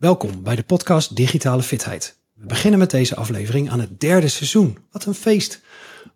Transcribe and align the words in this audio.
Welkom 0.00 0.42
bij 0.42 0.56
de 0.56 0.62
podcast 0.62 1.16
Digitale 1.16 1.62
Fitheid. 1.62 2.18
We 2.34 2.46
beginnen 2.46 2.78
met 2.78 2.90
deze 2.90 3.16
aflevering 3.16 3.70
aan 3.70 3.80
het 3.80 4.00
derde 4.00 4.28
seizoen. 4.28 4.78
Wat 4.90 5.04
een 5.04 5.14
feest! 5.14 5.60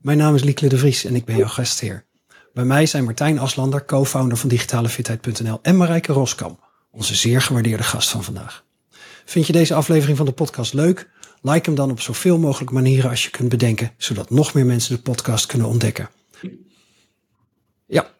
Mijn 0.00 0.18
naam 0.18 0.34
is 0.34 0.42
Liekle 0.42 0.68
de 0.68 0.78
Vries 0.78 1.04
en 1.04 1.14
ik 1.14 1.24
ben 1.24 1.36
jouw 1.36 1.48
gastheer. 1.48 2.06
Bij 2.52 2.64
mij 2.64 2.86
zijn 2.86 3.04
Martijn 3.04 3.38
Aslander, 3.38 3.84
co-founder 3.84 4.36
van 4.36 4.48
digitalefitheid.nl 4.48 5.58
en 5.62 5.76
Marijke 5.76 6.12
Roskam, 6.12 6.58
onze 6.90 7.14
zeer 7.14 7.42
gewaardeerde 7.42 7.82
gast 7.82 8.08
van 8.10 8.24
vandaag. 8.24 8.64
Vind 9.24 9.46
je 9.46 9.52
deze 9.52 9.74
aflevering 9.74 10.16
van 10.16 10.26
de 10.26 10.32
podcast 10.32 10.72
leuk? 10.72 11.10
Like 11.40 11.64
hem 11.64 11.74
dan 11.74 11.90
op 11.90 12.00
zoveel 12.00 12.38
mogelijk 12.38 12.70
manieren 12.70 13.10
als 13.10 13.24
je 13.24 13.30
kunt 13.30 13.48
bedenken, 13.48 13.92
zodat 13.96 14.30
nog 14.30 14.54
meer 14.54 14.66
mensen 14.66 14.96
de 14.96 15.02
podcast 15.02 15.46
kunnen 15.46 15.68
ontdekken. 15.68 16.10
Ja, 17.86 18.10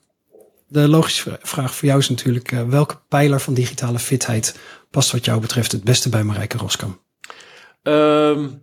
de 0.69 0.89
logische 0.89 1.39
vraag 1.43 1.75
voor 1.75 1.89
jou 1.89 2.01
is 2.01 2.09
natuurlijk, 2.09 2.53
uh, 2.53 2.63
welke 2.69 2.99
pijler 3.09 3.41
van 3.41 3.55
digitale 3.55 3.99
fitheid 3.99 4.59
past 4.95 5.13
wat 5.13 5.25
jou 5.25 5.41
betreft 5.41 5.73
het 5.73 5.85
beste 5.85 6.09
bij 6.09 6.23
Marijke 6.23 6.59
Roskam? 6.59 7.01
Um, 7.83 8.63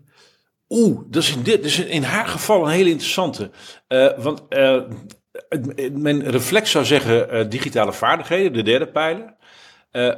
Oeh, 0.70 1.00
dat 1.08 1.24
is 1.24 1.36
in, 1.36 1.44
dit, 1.44 1.78
in 1.78 2.04
haar 2.04 2.28
geval 2.28 2.64
een 2.66 2.72
hele 2.72 2.90
interessante. 2.90 3.52
Uh, 3.88 4.10
want 4.18 4.42
uh, 4.50 4.82
mijn 5.92 6.30
reflex 6.30 6.72
zou 6.72 6.86
zeggen 6.86 7.50
digitale 7.50 7.94
vaardigheden, 7.94 8.54
de 8.54 8.64
derde 8.64 8.88
pijler. 8.88 9.36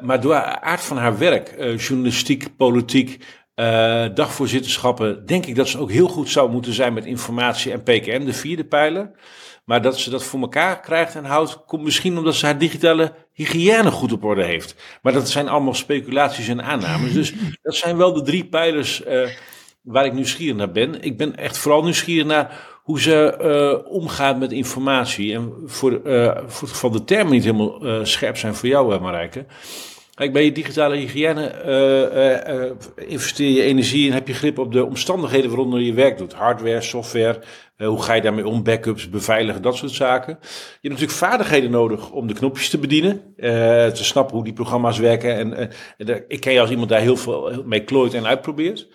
maar 0.02 0.22
door 0.22 0.34
de 0.34 0.62
aard 0.62 0.82
van 0.82 0.98
haar 0.98 1.18
werk, 1.18 1.56
journalistiek, 1.78 2.58
politiek, 2.58 3.26
dagvoorzitterschappen, 4.14 5.26
denk 5.26 5.46
ik 5.46 5.56
dat 5.56 5.68
ze 5.68 5.78
ook 5.78 5.92
heel 5.92 6.08
goed 6.08 6.30
zou 6.30 6.52
moeten 6.52 6.74
zijn 6.74 6.94
met 6.94 7.06
informatie 7.06 7.72
en 7.72 7.84
PKM, 7.84 8.26
de 8.26 8.34
vierde 8.34 8.66
pijler. 8.66 9.12
Maar 9.64 9.82
dat 9.82 10.00
ze 10.00 10.10
dat 10.10 10.24
voor 10.24 10.40
elkaar 10.40 10.80
krijgt 10.80 11.16
en 11.16 11.26
houdt, 11.26 11.66
komt 11.66 11.84
misschien 11.84 12.18
omdat 12.18 12.36
ze 12.36 12.46
haar 12.46 12.58
digitale 12.58 13.14
hygiëne 13.32 13.92
goed 13.92 14.12
op 14.12 14.24
orde 14.24 14.44
heeft. 14.44 14.76
Maar 15.02 15.14
dat 15.14 15.30
zijn 15.30 15.50
allemaal 15.50 15.74
speculaties 15.74 16.48
en 16.48 16.64
aannames. 16.64 17.14
Dus 17.14 17.34
dat 17.62 17.76
zijn 17.76 17.98
wel 17.98 18.14
de 18.14 18.22
drie 18.22 18.46
pijlers 18.46 19.06
uh, 19.06 19.30
waar 19.82 20.06
ik 20.06 20.14
nieuwsgierig 20.14 20.56
naar 20.56 20.72
ben. 20.72 21.02
Ik 21.02 21.18
ben 21.18 21.36
echt 21.36 21.58
vooral 21.58 21.84
nieuwsgierig 21.84 22.26
naar 22.26 22.72
hoe 22.84 23.02
ze 23.02 23.38
uh, 23.86 23.92
omgaat 23.92 24.40
met 24.40 24.52
informatie. 24.52 25.34
En 25.34 25.54
voor, 25.66 25.92
uh, 25.92 26.38
voor 26.46 26.68
het 26.68 26.72
geval 26.72 26.92
de 26.92 27.04
termen 27.04 27.34
niet 27.34 27.44
helemaal 27.44 28.06
scherp 28.06 28.38
zijn 28.38 28.56
voor 28.56 28.70
jou, 28.70 29.00
Marijke. 29.00 29.46
Kijk, 30.14 30.34
bij 30.34 30.44
je 30.44 30.52
digitale 30.52 30.96
hygiëne 30.96 31.52
uh, 31.66 32.66
uh, 32.66 32.72
investeer 33.10 33.50
je 33.50 33.62
energie 33.62 34.08
en 34.08 34.14
heb 34.14 34.28
je 34.28 34.34
grip 34.34 34.58
op 34.58 34.72
de 34.72 34.86
omstandigheden 34.86 35.50
waaronder 35.50 35.80
je 35.80 35.94
werk 35.94 36.18
doet. 36.18 36.34
Hardware, 36.34 36.82
software, 36.82 37.40
hoe 37.78 38.02
ga 38.02 38.14
je 38.14 38.22
daarmee 38.22 38.48
om, 38.48 38.64
backups, 38.64 39.10
beveiligen, 39.10 39.62
dat 39.62 39.76
soort 39.76 39.92
zaken. 39.92 40.38
Je 40.42 40.90
hebt 40.90 41.02
natuurlijk 41.02 41.12
vaardigheden 41.12 41.72
nodig 41.72 42.12
om 42.12 42.28
de 42.28 42.34
knopjes 42.34 42.70
te 42.70 42.78
bedienen, 42.78 43.22
te 43.36 44.04
snappen 44.04 44.36
hoe 44.36 44.44
die 44.44 44.54
programma's 44.54 44.98
werken. 44.98 45.36
En, 45.58 45.70
ik 46.28 46.40
ken 46.40 46.54
je 46.54 46.60
als 46.60 46.70
iemand 46.70 46.90
daar 46.90 47.00
heel 47.00 47.18
veel 47.18 47.64
mee 47.66 47.84
klooit 47.84 48.14
en 48.14 48.26
uitprobeert. 48.26 48.88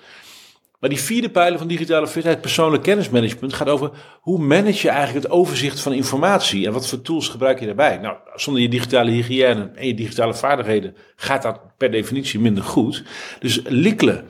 Maar 0.78 0.90
die 0.90 1.00
vierde 1.00 1.30
pijler 1.30 1.58
van 1.58 1.68
digitale 1.68 2.06
fitheid, 2.06 2.40
persoonlijk 2.40 2.82
kennismanagement, 2.82 3.52
gaat 3.52 3.68
over 3.68 3.90
hoe 4.20 4.38
manage 4.38 4.86
je 4.86 4.88
eigenlijk 4.88 5.24
het 5.24 5.34
overzicht 5.34 5.80
van 5.80 5.92
informatie 5.92 6.66
en 6.66 6.72
wat 6.72 6.88
voor 6.88 7.00
tools 7.00 7.28
gebruik 7.28 7.60
je 7.60 7.66
daarbij. 7.66 7.96
Nou, 7.96 8.16
zonder 8.34 8.62
je 8.62 8.68
digitale 8.68 9.10
hygiëne 9.10 9.70
en 9.74 9.86
je 9.86 9.94
digitale 9.94 10.34
vaardigheden 10.34 10.96
gaat 11.16 11.42
dat 11.42 11.60
per 11.76 11.90
definitie 11.90 12.40
minder 12.40 12.64
goed. 12.64 13.04
Dus 13.38 13.60
likkelen. 13.64 14.28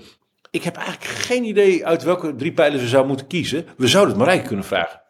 Ik 0.50 0.62
heb 0.62 0.76
eigenlijk 0.76 1.06
geen 1.10 1.44
idee 1.44 1.86
uit 1.86 2.02
welke 2.02 2.34
drie 2.34 2.52
pijlers 2.52 2.82
we 2.82 2.88
zouden 2.88 3.10
moeten 3.10 3.26
kiezen. 3.26 3.66
We 3.76 3.88
zouden 3.88 4.14
het 4.14 4.24
Marijke 4.24 4.46
kunnen 4.46 4.64
vragen. 4.64 5.00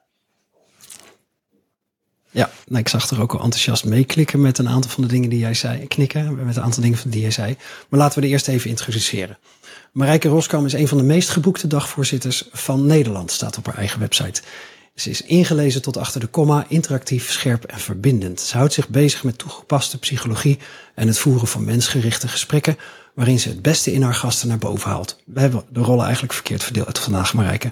Ja, 2.30 2.50
nou, 2.66 2.80
ik 2.80 2.88
zag 2.88 3.10
er 3.10 3.20
ook 3.20 3.32
al 3.32 3.42
enthousiast 3.42 3.84
meeklikken 3.84 4.40
met 4.40 4.58
een 4.58 4.68
aantal 4.68 4.90
van 4.90 5.02
de 5.02 5.08
dingen 5.08 5.30
die 5.30 5.38
jij 5.38 5.54
zei. 5.54 5.86
Knikken 5.86 6.44
met 6.46 6.56
een 6.56 6.62
aantal 6.62 6.82
dingen 6.82 6.98
die 7.04 7.20
jij 7.20 7.30
zei. 7.30 7.56
Maar 7.88 8.00
laten 8.00 8.20
we 8.20 8.26
de 8.26 8.32
eerst 8.32 8.48
even 8.48 8.70
introduceren. 8.70 9.38
Marijke 9.92 10.28
Roskam 10.28 10.64
is 10.64 10.72
een 10.72 10.88
van 10.88 10.98
de 10.98 11.04
meest 11.04 11.28
geboekte 11.28 11.66
dagvoorzitters 11.66 12.48
van 12.52 12.86
Nederland, 12.86 13.30
staat 13.30 13.58
op 13.58 13.66
haar 13.66 13.76
eigen 13.76 14.00
website. 14.00 14.42
Ze 14.94 15.10
is 15.10 15.22
ingelezen 15.22 15.82
tot 15.82 15.96
achter 15.96 16.20
de 16.20 16.26
komma, 16.26 16.64
interactief, 16.68 17.32
scherp 17.32 17.64
en 17.64 17.78
verbindend. 17.78 18.40
Ze 18.40 18.56
houdt 18.56 18.72
zich 18.72 18.88
bezig 18.88 19.24
met 19.24 19.38
toegepaste 19.38 19.98
psychologie 19.98 20.58
en 20.94 21.06
het 21.06 21.18
voeren 21.18 21.48
van 21.48 21.64
mensgerichte 21.64 22.28
gesprekken, 22.28 22.76
waarin 23.18 23.40
ze 23.40 23.48
het 23.48 23.62
beste 23.62 23.92
in 23.92 24.02
haar 24.02 24.14
gasten 24.14 24.48
naar 24.48 24.58
boven 24.58 24.90
haalt. 24.90 25.22
We 25.26 25.40
hebben 25.40 25.62
de 25.70 25.80
rollen 25.80 26.04
eigenlijk 26.04 26.32
verkeerd 26.32 26.62
verdeeld 26.64 26.98
vandaag, 26.98 27.34
Marijke. 27.34 27.70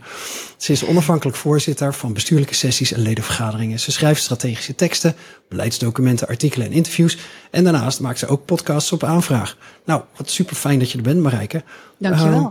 Ze 0.57 0.73
is 0.73 0.85
onafhankelijk 0.85 1.37
voorzitter 1.37 1.95
van 1.95 2.13
bestuurlijke 2.13 2.55
sessies 2.55 2.93
en 2.93 3.01
ledenvergaderingen. 3.01 3.81
Ze 3.81 3.93
schrijft 3.93 4.23
strategische 4.23 4.75
teksten, 4.75 5.15
beleidsdocumenten, 5.49 6.29
artikelen 6.29 6.67
en 6.67 6.73
interviews. 6.73 7.19
En 7.51 7.65
daarnaast 7.65 8.01
maakt 8.01 8.19
ze 8.19 8.27
ook 8.27 8.45
podcasts 8.45 8.93
op 8.93 9.03
aanvraag. 9.03 9.57
Nou, 9.85 10.03
wat 10.17 10.31
super 10.31 10.57
fijn 10.57 10.79
dat 10.79 10.91
je 10.91 10.97
er 10.97 11.05
bent, 11.05 11.21
Marijke. 11.21 11.63
Dankjewel. 11.99 12.41
Uh, 12.41 12.49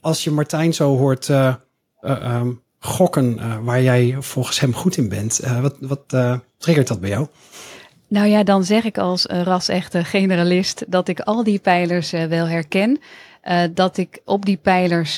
als 0.00 0.24
je 0.24 0.30
Martijn 0.30 0.74
zo 0.74 0.96
hoort 0.96 1.28
uh, 1.28 1.54
uh, 2.00 2.34
um, 2.34 2.62
gokken 2.78 3.64
waar 3.64 3.82
jij 3.82 4.16
volgens 4.20 4.60
hem 4.60 4.74
goed 4.74 4.96
in 4.96 5.08
bent, 5.08 5.40
wat, 5.60 5.76
wat 5.80 6.36
triggert 6.58 6.88
dat 6.88 7.00
bij 7.00 7.10
jou? 7.10 7.26
Nou 8.08 8.26
ja, 8.26 8.42
dan 8.42 8.64
zeg 8.64 8.84
ik 8.84 8.98
als 8.98 9.24
ras-echte 9.24 10.04
generalist 10.04 10.84
dat 10.88 11.08
ik 11.08 11.20
al 11.20 11.44
die 11.44 11.58
pijlers 11.58 12.10
wel 12.10 12.48
herken. 12.48 13.00
Uh, 13.48 13.62
dat 13.74 13.96
ik 13.96 14.20
op 14.24 14.44
die 14.44 14.56
pijlers, 14.56 15.16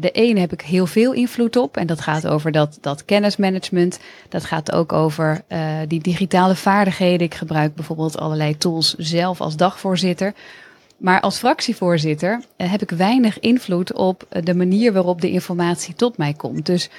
de 0.00 0.10
ene 0.12 0.40
heb 0.40 0.52
ik 0.52 0.60
heel 0.60 0.86
veel 0.86 1.12
invloed 1.12 1.56
op. 1.56 1.76
En 1.76 1.86
dat 1.86 2.00
gaat 2.00 2.26
over 2.26 2.52
dat, 2.52 2.78
dat 2.80 3.04
kennismanagement. 3.04 3.98
Dat 4.28 4.44
gaat 4.44 4.72
ook 4.72 4.92
over 4.92 5.44
die 5.88 6.00
digitale 6.00 6.54
vaardigheden. 6.54 7.26
Ik 7.26 7.34
gebruik 7.34 7.74
bijvoorbeeld 7.74 8.18
allerlei 8.18 8.58
tools 8.58 8.94
zelf 8.94 9.40
als 9.40 9.56
dagvoorzitter. 9.56 10.34
Maar 10.96 11.20
als 11.20 11.38
fractievoorzitter 11.38 12.40
heb 12.56 12.82
ik 12.82 12.90
weinig 12.90 13.40
invloed 13.40 13.92
op 13.92 14.26
de 14.42 14.54
manier 14.54 14.92
waarop 14.92 15.20
de 15.20 15.30
informatie 15.30 15.94
tot 15.94 16.16
mij 16.16 16.32
komt. 16.32 16.66
Dus 16.66 16.90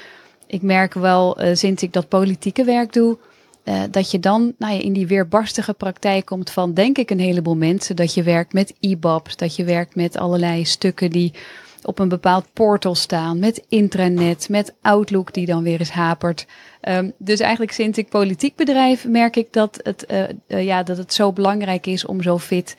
ik 0.48 0.62
merk 0.62 0.94
wel, 0.94 1.38
sinds 1.54 1.84
ik 1.84 1.94
dat 1.94 2.08
politieke 2.08 2.64
werk 2.64 2.94
doe, 2.94 3.18
uh, 3.66 3.84
dat 3.92 4.12
je 4.12 4.20
dan 4.20 4.54
nou 4.58 4.80
in 4.80 4.94
die 4.94 5.08
weerbarstige 5.08 5.74
praktijk 5.74 6.26
komt 6.26 6.50
van, 6.50 6.74
denk 6.74 6.98
ik, 6.98 7.10
een 7.10 7.20
heleboel 7.20 7.56
mensen. 7.56 7.96
Dat 7.96 8.14
je 8.14 8.24
werkt 8.24 8.54
met 8.54 8.74
e-babs, 8.80 9.36
dat 9.36 9.56
je 9.56 9.64
werkt 9.64 9.96
met 9.96 10.18
allerlei 10.18 10.66
stukken 10.66 11.10
die 11.10 11.34
op 11.84 12.00
een 12.00 12.10
bepaald 12.10 12.46
portal 12.54 12.96
staan, 12.96 13.40
met 13.40 13.66
intranet, 13.70 14.50
met 14.50 14.74
Outlook 14.82 15.34
die 15.34 15.46
dan 15.46 15.64
weer 15.64 15.80
eens 15.80 15.92
hapert. 15.92 16.48
Um, 16.82 17.14
dus 17.18 17.40
eigenlijk 17.40 17.72
sinds 17.72 17.98
ik 17.98 18.10
politiek 18.10 18.56
bedrijf 18.56 19.08
merk 19.08 19.36
ik 19.36 19.54
dat 19.54 19.80
het, 19.84 20.06
uh, 20.12 20.24
uh, 20.48 20.64
ja, 20.64 20.84
dat 20.84 20.98
het 20.98 21.14
zo 21.14 21.34
belangrijk 21.34 21.86
is 21.86 22.06
om 22.06 22.22
zo 22.22 22.38
fit 22.38 22.76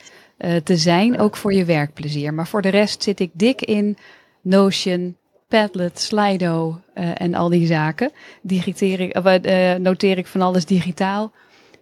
te 0.65 0.77
zijn, 0.77 1.19
ook 1.19 1.37
voor 1.37 1.53
je 1.53 1.65
werkplezier. 1.65 2.35
Maar 2.35 2.47
voor 2.47 2.63
de 2.63 2.69
rest 2.69 3.03
zit 3.03 3.21
ik 3.21 3.31
dik 3.33 3.63
in 3.63 3.97
Notion, 4.41 5.17
Padlet, 5.49 6.01
Slido 6.01 6.81
uh, 6.95 7.21
en 7.21 7.35
al 7.35 7.49
die 7.49 7.67
zaken. 7.67 8.11
Digiteer 8.43 9.01
ik, 9.01 9.17
uh, 9.17 9.75
noteer 9.75 10.19
ik 10.19 10.27
van 10.27 10.41
alles 10.41 10.65
digitaal. 10.65 11.33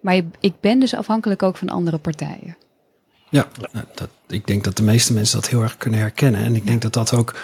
Maar 0.01 0.21
ik 0.41 0.53
ben 0.61 0.81
dus 0.81 0.95
afhankelijk 0.95 1.43
ook 1.43 1.57
van 1.57 1.69
andere 1.69 1.99
partijen. 1.99 2.57
Ja, 3.31 3.49
nou, 3.73 3.85
dat, 3.95 4.09
ik 4.29 4.47
denk 4.47 4.65
dat 4.65 4.77
de 4.77 4.83
meeste 4.83 5.13
mensen 5.13 5.41
dat 5.41 5.51
heel 5.51 5.63
erg 5.63 5.77
kunnen 5.77 6.01
herkennen. 6.01 6.45
En 6.45 6.55
ik 6.55 6.67
denk 6.67 6.83
dat 6.83 6.93
dat 6.93 7.15
ook 7.15 7.35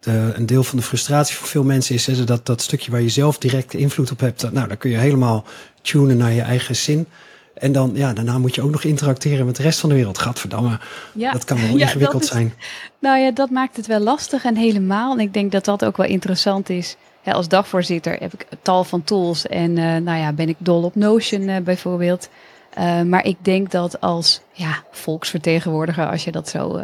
de, 0.00 0.32
een 0.34 0.46
deel 0.46 0.64
van 0.64 0.78
de 0.78 0.84
frustratie 0.84 1.36
voor 1.36 1.48
veel 1.48 1.64
mensen 1.64 1.94
is. 1.94 2.24
Dat, 2.24 2.46
dat 2.46 2.62
stukje 2.62 2.90
waar 2.90 3.00
je 3.00 3.08
zelf 3.08 3.38
direct 3.38 3.74
invloed 3.74 4.10
op 4.10 4.20
hebt. 4.20 4.52
Nou, 4.52 4.68
dan 4.68 4.76
kun 4.76 4.90
je 4.90 4.96
helemaal 4.96 5.44
tunen 5.82 6.16
naar 6.16 6.32
je 6.32 6.42
eigen 6.42 6.76
zin. 6.76 7.06
En 7.54 7.72
dan, 7.72 7.90
ja, 7.94 8.12
daarna 8.12 8.38
moet 8.38 8.54
je 8.54 8.62
ook 8.62 8.70
nog 8.70 8.84
interacteren 8.84 9.46
met 9.46 9.56
de 9.56 9.62
rest 9.62 9.80
van 9.80 9.88
de 9.88 9.94
wereld. 9.94 10.18
Gadverdamme, 10.18 10.78
ja. 11.12 11.32
dat 11.32 11.44
kan 11.44 11.60
wel 11.60 11.76
ja, 11.76 11.86
ingewikkeld 11.86 12.22
is, 12.22 12.28
zijn. 12.28 12.54
Nou 12.98 13.18
ja, 13.18 13.30
dat 13.30 13.50
maakt 13.50 13.76
het 13.76 13.86
wel 13.86 14.00
lastig 14.00 14.44
en 14.44 14.56
helemaal. 14.56 15.12
En 15.12 15.20
ik 15.20 15.32
denk 15.32 15.52
dat 15.52 15.64
dat 15.64 15.84
ook 15.84 15.96
wel 15.96 16.06
interessant 16.06 16.68
is. 16.68 16.96
als 17.24 17.48
dagvoorzitter 17.48 18.16
heb 18.20 18.32
ik 18.32 18.46
tal 18.62 18.84
van 18.84 19.04
tools. 19.04 19.46
En 19.46 19.70
uh, 19.70 19.96
nou 19.96 20.18
ja, 20.18 20.32
ben 20.32 20.48
ik 20.48 20.56
dol 20.58 20.82
op 20.82 20.94
Notion 20.94 21.48
uh, 21.48 21.56
bijvoorbeeld. 21.56 22.28
Uh, 22.78 23.02
maar 23.02 23.24
ik 23.24 23.36
denk 23.40 23.70
dat 23.70 24.00
als 24.00 24.40
ja, 24.52 24.82
volksvertegenwoordiger, 24.90 26.10
als 26.10 26.24
je 26.24 26.32
dat 26.32 26.48
zo 26.48 26.80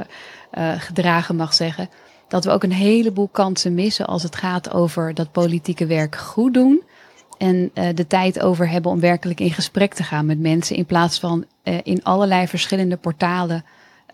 gedragen 0.79 1.37
mag 1.37 1.55
zeggen, 1.55 1.89
dat 2.29 2.45
we 2.45 2.51
ook 2.51 2.63
een 2.63 2.73
heleboel 2.73 3.29
kansen 3.33 3.75
missen 3.75 4.07
als 4.07 4.23
het 4.23 4.37
gaat 4.37 4.73
over 4.73 5.15
dat 5.15 5.33
politieke 5.33 5.87
werk 5.87 6.17
goed 6.17 6.55
doen 6.55 6.83
en 7.41 7.71
uh, 7.75 7.89
de 7.95 8.07
tijd 8.07 8.41
over 8.41 8.69
hebben 8.69 8.91
om 8.91 9.01
werkelijk 9.01 9.41
in 9.41 9.53
gesprek 9.53 9.95
te 9.95 10.03
gaan 10.03 10.27
met 10.27 10.39
mensen. 10.39 10.77
In 10.77 10.85
plaats 10.85 11.19
van 11.19 11.45
uh, 11.65 11.79
in 11.83 12.03
allerlei 12.03 12.47
verschillende 12.47 12.97
portalen 12.97 13.65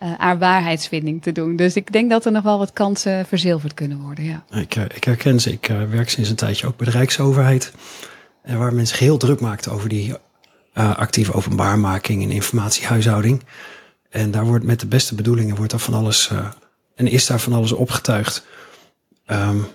uh, 0.03 0.13
aan 0.17 0.39
waarheidsvinding 0.39 1.21
te 1.21 1.31
doen. 1.31 1.55
Dus 1.55 1.75
ik 1.75 1.91
denk 1.91 2.09
dat 2.09 2.25
er 2.25 2.31
nog 2.31 2.43
wel 2.43 2.57
wat 2.57 2.73
kansen 2.73 3.25
verzilverd 3.25 3.73
kunnen 3.73 3.99
worden. 3.99 4.23
Ja. 4.23 4.43
Ik, 4.49 4.75
ik 4.75 5.03
herken 5.03 5.39
ze. 5.39 5.51
Ik 5.51 5.71
werk 5.89 6.09
sinds 6.09 6.29
een 6.29 6.35
tijdje 6.35 6.67
ook 6.67 6.77
bij 6.77 6.85
de 6.85 6.91
Rijksoverheid. 6.91 7.73
En 8.41 8.57
waar 8.57 8.73
men 8.73 8.87
zich 8.87 8.99
heel 8.99 9.17
druk 9.17 9.39
maakt 9.39 9.69
over 9.69 9.89
die 9.89 10.13
actieve 10.73 11.33
openbaarmaking 11.33 12.23
en 12.23 12.31
informatiehuishouding. 12.31 13.43
En 14.09 14.31
daar 14.31 14.45
wordt 14.45 14.65
met 14.65 14.79
de 14.79 14.87
beste 14.87 15.15
bedoelingen 15.15 15.55
wordt 15.55 15.73
er 15.73 15.79
van 15.79 15.93
alles 15.93 16.31
en 16.95 17.07
is 17.07 17.25
daar 17.25 17.39
van 17.39 17.53
alles 17.53 17.71
opgetuigd. 17.71 18.45
Um, 19.27 19.65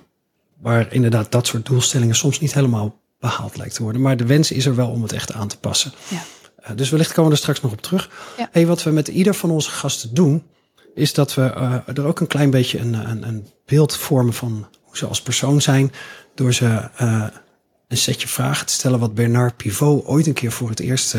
waar 0.60 0.93
inderdaad 0.93 1.32
dat 1.32 1.46
soort 1.46 1.66
doelstellingen 1.66 2.14
soms 2.14 2.40
niet 2.40 2.54
helemaal 2.54 3.00
behaald 3.22 3.56
lijkt 3.56 3.74
te 3.74 3.82
worden. 3.82 4.02
Maar 4.02 4.16
de 4.16 4.26
wens 4.26 4.50
is 4.50 4.66
er 4.66 4.74
wel 4.74 4.88
om 4.88 5.02
het 5.02 5.12
echt 5.12 5.32
aan 5.32 5.48
te 5.48 5.58
passen. 5.58 5.92
Ja. 6.08 6.22
Uh, 6.70 6.76
dus 6.76 6.90
wellicht 6.90 7.12
komen 7.12 7.30
we 7.30 7.36
er 7.36 7.42
straks 7.42 7.60
nog 7.60 7.72
op 7.72 7.82
terug. 7.82 8.10
Ja. 8.38 8.48
Hey, 8.52 8.66
wat 8.66 8.82
we 8.82 8.90
met 8.90 9.08
ieder 9.08 9.34
van 9.34 9.50
onze 9.50 9.70
gasten 9.70 10.14
doen, 10.14 10.42
is 10.94 11.12
dat 11.12 11.34
we 11.34 11.40
uh, 11.56 11.96
er 11.96 12.04
ook 12.04 12.20
een 12.20 12.26
klein 12.26 12.50
beetje 12.50 12.78
een, 12.78 12.94
een, 12.94 13.26
een, 13.26 13.48
beeld 13.66 13.96
vormen 13.96 14.34
van 14.34 14.66
hoe 14.82 14.96
ze 14.96 15.06
als 15.06 15.22
persoon 15.22 15.60
zijn. 15.60 15.92
Door 16.34 16.54
ze 16.54 16.88
uh, 17.00 17.26
een 17.88 17.96
setje 17.96 18.28
vragen 18.28 18.66
te 18.66 18.72
stellen 18.72 18.98
wat 18.98 19.14
Bernard 19.14 19.56
Pivot 19.56 20.04
ooit 20.04 20.26
een 20.26 20.32
keer 20.32 20.52
voor 20.52 20.68
het 20.68 20.80
eerst 20.80 21.14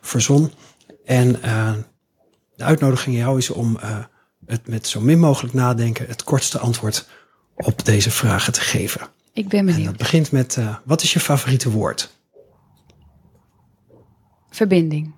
verzon. 0.00 0.52
En 1.04 1.32
de 2.56 2.64
uitnodiging 2.64 3.16
aan 3.16 3.22
jou 3.22 3.38
is 3.38 3.50
om 3.50 3.78
het 4.46 4.66
met 4.66 4.86
zo 4.86 5.00
min 5.00 5.18
mogelijk 5.18 5.54
nadenken 5.54 6.06
het 6.06 6.24
kortste 6.24 6.58
antwoord 6.58 7.06
op 7.54 7.84
deze 7.84 8.10
vragen 8.10 8.52
te 8.52 8.60
geven. 8.60 9.00
Ik 9.34 9.48
ben 9.48 9.64
benieuwd. 9.64 9.78
En 9.78 9.84
dat 9.84 9.96
begint 9.96 10.32
met, 10.32 10.58
wat 10.84 11.02
is 11.02 11.12
je 11.12 11.20
favoriete 11.20 11.70
woord? 11.70 12.12
Verbinding. 14.50 15.14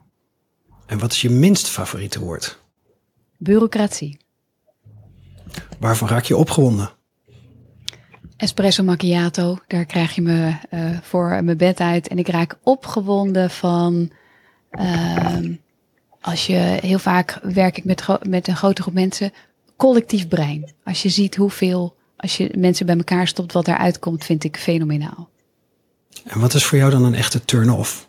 En 0.87 0.99
wat 0.99 1.13
is 1.13 1.21
je 1.21 1.31
minst 1.31 1.69
favoriete 1.69 2.21
woord? 2.21 2.59
Bureaucratie. 3.37 4.19
Waarvan 5.79 6.09
raak 6.09 6.25
je 6.25 6.37
opgewonden? 6.37 6.91
Espresso 8.37 8.83
macchiato, 8.83 9.59
daar 9.67 9.85
krijg 9.85 10.15
je 10.15 10.23
me 10.23 10.55
uh, 10.71 10.99
voor 11.03 11.45
mijn 11.45 11.57
bed 11.57 11.81
uit. 11.81 12.09
En 12.09 12.19
ik 12.19 12.29
raak 12.29 12.59
opgewonden 12.63 13.51
van. 13.51 14.11
Uh, 14.71 15.39
als 16.21 16.47
je 16.47 16.79
heel 16.81 16.99
vaak 16.99 17.39
werk 17.43 17.77
ik 17.77 17.85
met, 17.85 18.07
met 18.29 18.49
een 18.49 18.57
grote 18.57 18.83
groep 18.83 18.95
mensen. 18.95 19.33
Collectief 19.77 20.29
brein. 20.29 20.73
Als 20.85 21.03
je 21.03 21.09
ziet 21.09 21.37
hoeveel. 21.37 21.97
Als 22.17 22.37
je 22.37 22.55
mensen 22.59 22.87
bij 22.87 22.97
elkaar 22.97 23.27
stopt, 23.27 23.53
wat 23.53 23.69
eruit 23.69 23.99
komt, 23.99 24.25
vind 24.25 24.45
ik 24.45 24.57
fenomenaal. 24.57 25.29
En 26.25 26.41
wat 26.41 26.55
is 26.55 26.65
voor 26.65 26.79
jou 26.79 26.91
dan 26.91 27.05
een 27.05 27.15
echte 27.15 27.45
turn-off? 27.45 28.09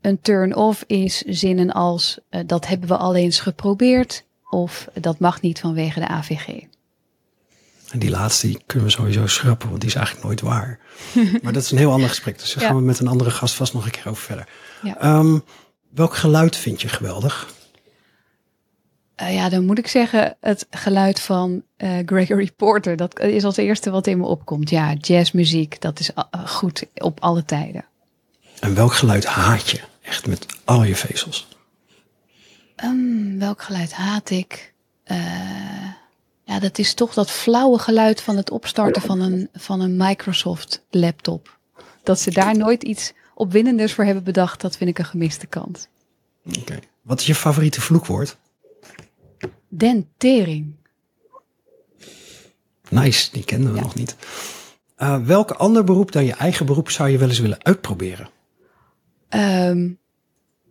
Een 0.00 0.20
turn-off 0.20 0.84
is 0.86 1.18
zinnen 1.18 1.72
als 1.72 2.18
uh, 2.30 2.40
dat 2.46 2.66
hebben 2.66 2.88
we 2.88 2.96
al 2.96 3.14
eens 3.14 3.40
geprobeerd 3.40 4.24
of 4.50 4.88
dat 4.94 5.18
mag 5.18 5.40
niet 5.40 5.60
vanwege 5.60 6.00
de 6.00 6.08
AVG. 6.08 6.48
En 7.90 7.98
die 7.98 8.10
laatste 8.10 8.46
die 8.46 8.62
kunnen 8.66 8.86
we 8.86 8.92
sowieso 8.92 9.26
schrappen, 9.26 9.68
want 9.68 9.80
die 9.80 9.88
is 9.88 9.96
eigenlijk 9.96 10.26
nooit 10.26 10.40
waar. 10.40 10.78
maar 11.42 11.52
dat 11.52 11.62
is 11.62 11.70
een 11.70 11.78
heel 11.78 11.92
ander 11.92 12.08
gesprek, 12.08 12.38
dus 12.38 12.54
daar 12.54 12.64
gaan 12.64 12.76
we 12.76 12.82
met 12.82 13.00
een 13.00 13.08
andere 13.08 13.30
gast 13.30 13.54
vast 13.54 13.72
nog 13.72 13.84
een 13.84 13.90
keer 13.90 14.08
over 14.08 14.22
verder. 14.22 14.48
Ja. 14.82 15.18
Um, 15.18 15.44
welk 15.90 16.16
geluid 16.16 16.56
vind 16.56 16.80
je 16.80 16.88
geweldig? 16.88 17.52
Uh, 19.22 19.34
ja, 19.34 19.48
dan 19.48 19.64
moet 19.64 19.78
ik 19.78 19.86
zeggen 19.86 20.36
het 20.40 20.66
geluid 20.70 21.20
van 21.20 21.62
uh, 21.78 21.98
Gregory 22.06 22.50
Porter. 22.56 22.96
Dat 22.96 23.20
is 23.20 23.44
als 23.44 23.56
eerste 23.56 23.90
wat 23.90 24.06
in 24.06 24.18
me 24.18 24.26
opkomt. 24.26 24.70
Ja, 24.70 24.92
jazzmuziek, 24.92 25.80
dat 25.80 26.00
is 26.00 26.10
goed 26.46 26.86
op 26.94 27.20
alle 27.20 27.44
tijden. 27.44 27.84
En 28.60 28.74
welk 28.74 28.94
geluid 28.94 29.24
haat 29.24 29.70
je? 29.70 29.80
Echt 30.02 30.26
met 30.26 30.46
al 30.64 30.84
je 30.84 30.96
vezels. 30.96 31.48
Um, 32.84 33.38
welk 33.38 33.62
geluid 33.62 33.92
haat 33.92 34.30
ik? 34.30 34.72
Uh, 35.06 35.16
ja, 36.44 36.58
dat 36.58 36.78
is 36.78 36.94
toch 36.94 37.14
dat 37.14 37.30
flauwe 37.30 37.78
geluid 37.78 38.20
van 38.20 38.36
het 38.36 38.50
opstarten 38.50 39.02
van 39.02 39.20
een, 39.20 39.48
van 39.52 39.80
een 39.80 39.96
Microsoft 39.96 40.82
laptop. 40.90 41.58
Dat 42.02 42.20
ze 42.20 42.30
daar 42.30 42.56
nooit 42.56 42.82
iets 42.82 43.12
opwindenders 43.34 43.92
voor 43.92 44.04
hebben 44.04 44.24
bedacht, 44.24 44.60
dat 44.60 44.76
vind 44.76 44.90
ik 44.90 44.98
een 44.98 45.04
gemiste 45.04 45.46
kans. 45.46 45.86
Oké. 46.58 46.78
Wat 47.02 47.20
is 47.20 47.26
je 47.26 47.34
favoriete 47.34 47.80
vloekwoord? 47.80 48.36
Dentering. 49.72 50.74
Nice, 52.90 53.32
die 53.32 53.44
kenden 53.44 53.72
we 53.72 53.80
nog 53.80 53.94
niet. 53.94 54.16
Uh, 54.98 55.24
welk 55.24 55.50
ander 55.50 55.84
beroep 55.84 56.12
dan 56.12 56.24
je 56.24 56.32
eigen 56.32 56.66
beroep 56.66 56.90
zou 56.90 57.08
je 57.08 57.18
wel 57.18 57.28
eens 57.28 57.38
willen 57.38 57.64
uitproberen? 57.64 58.28
Um, 59.28 59.98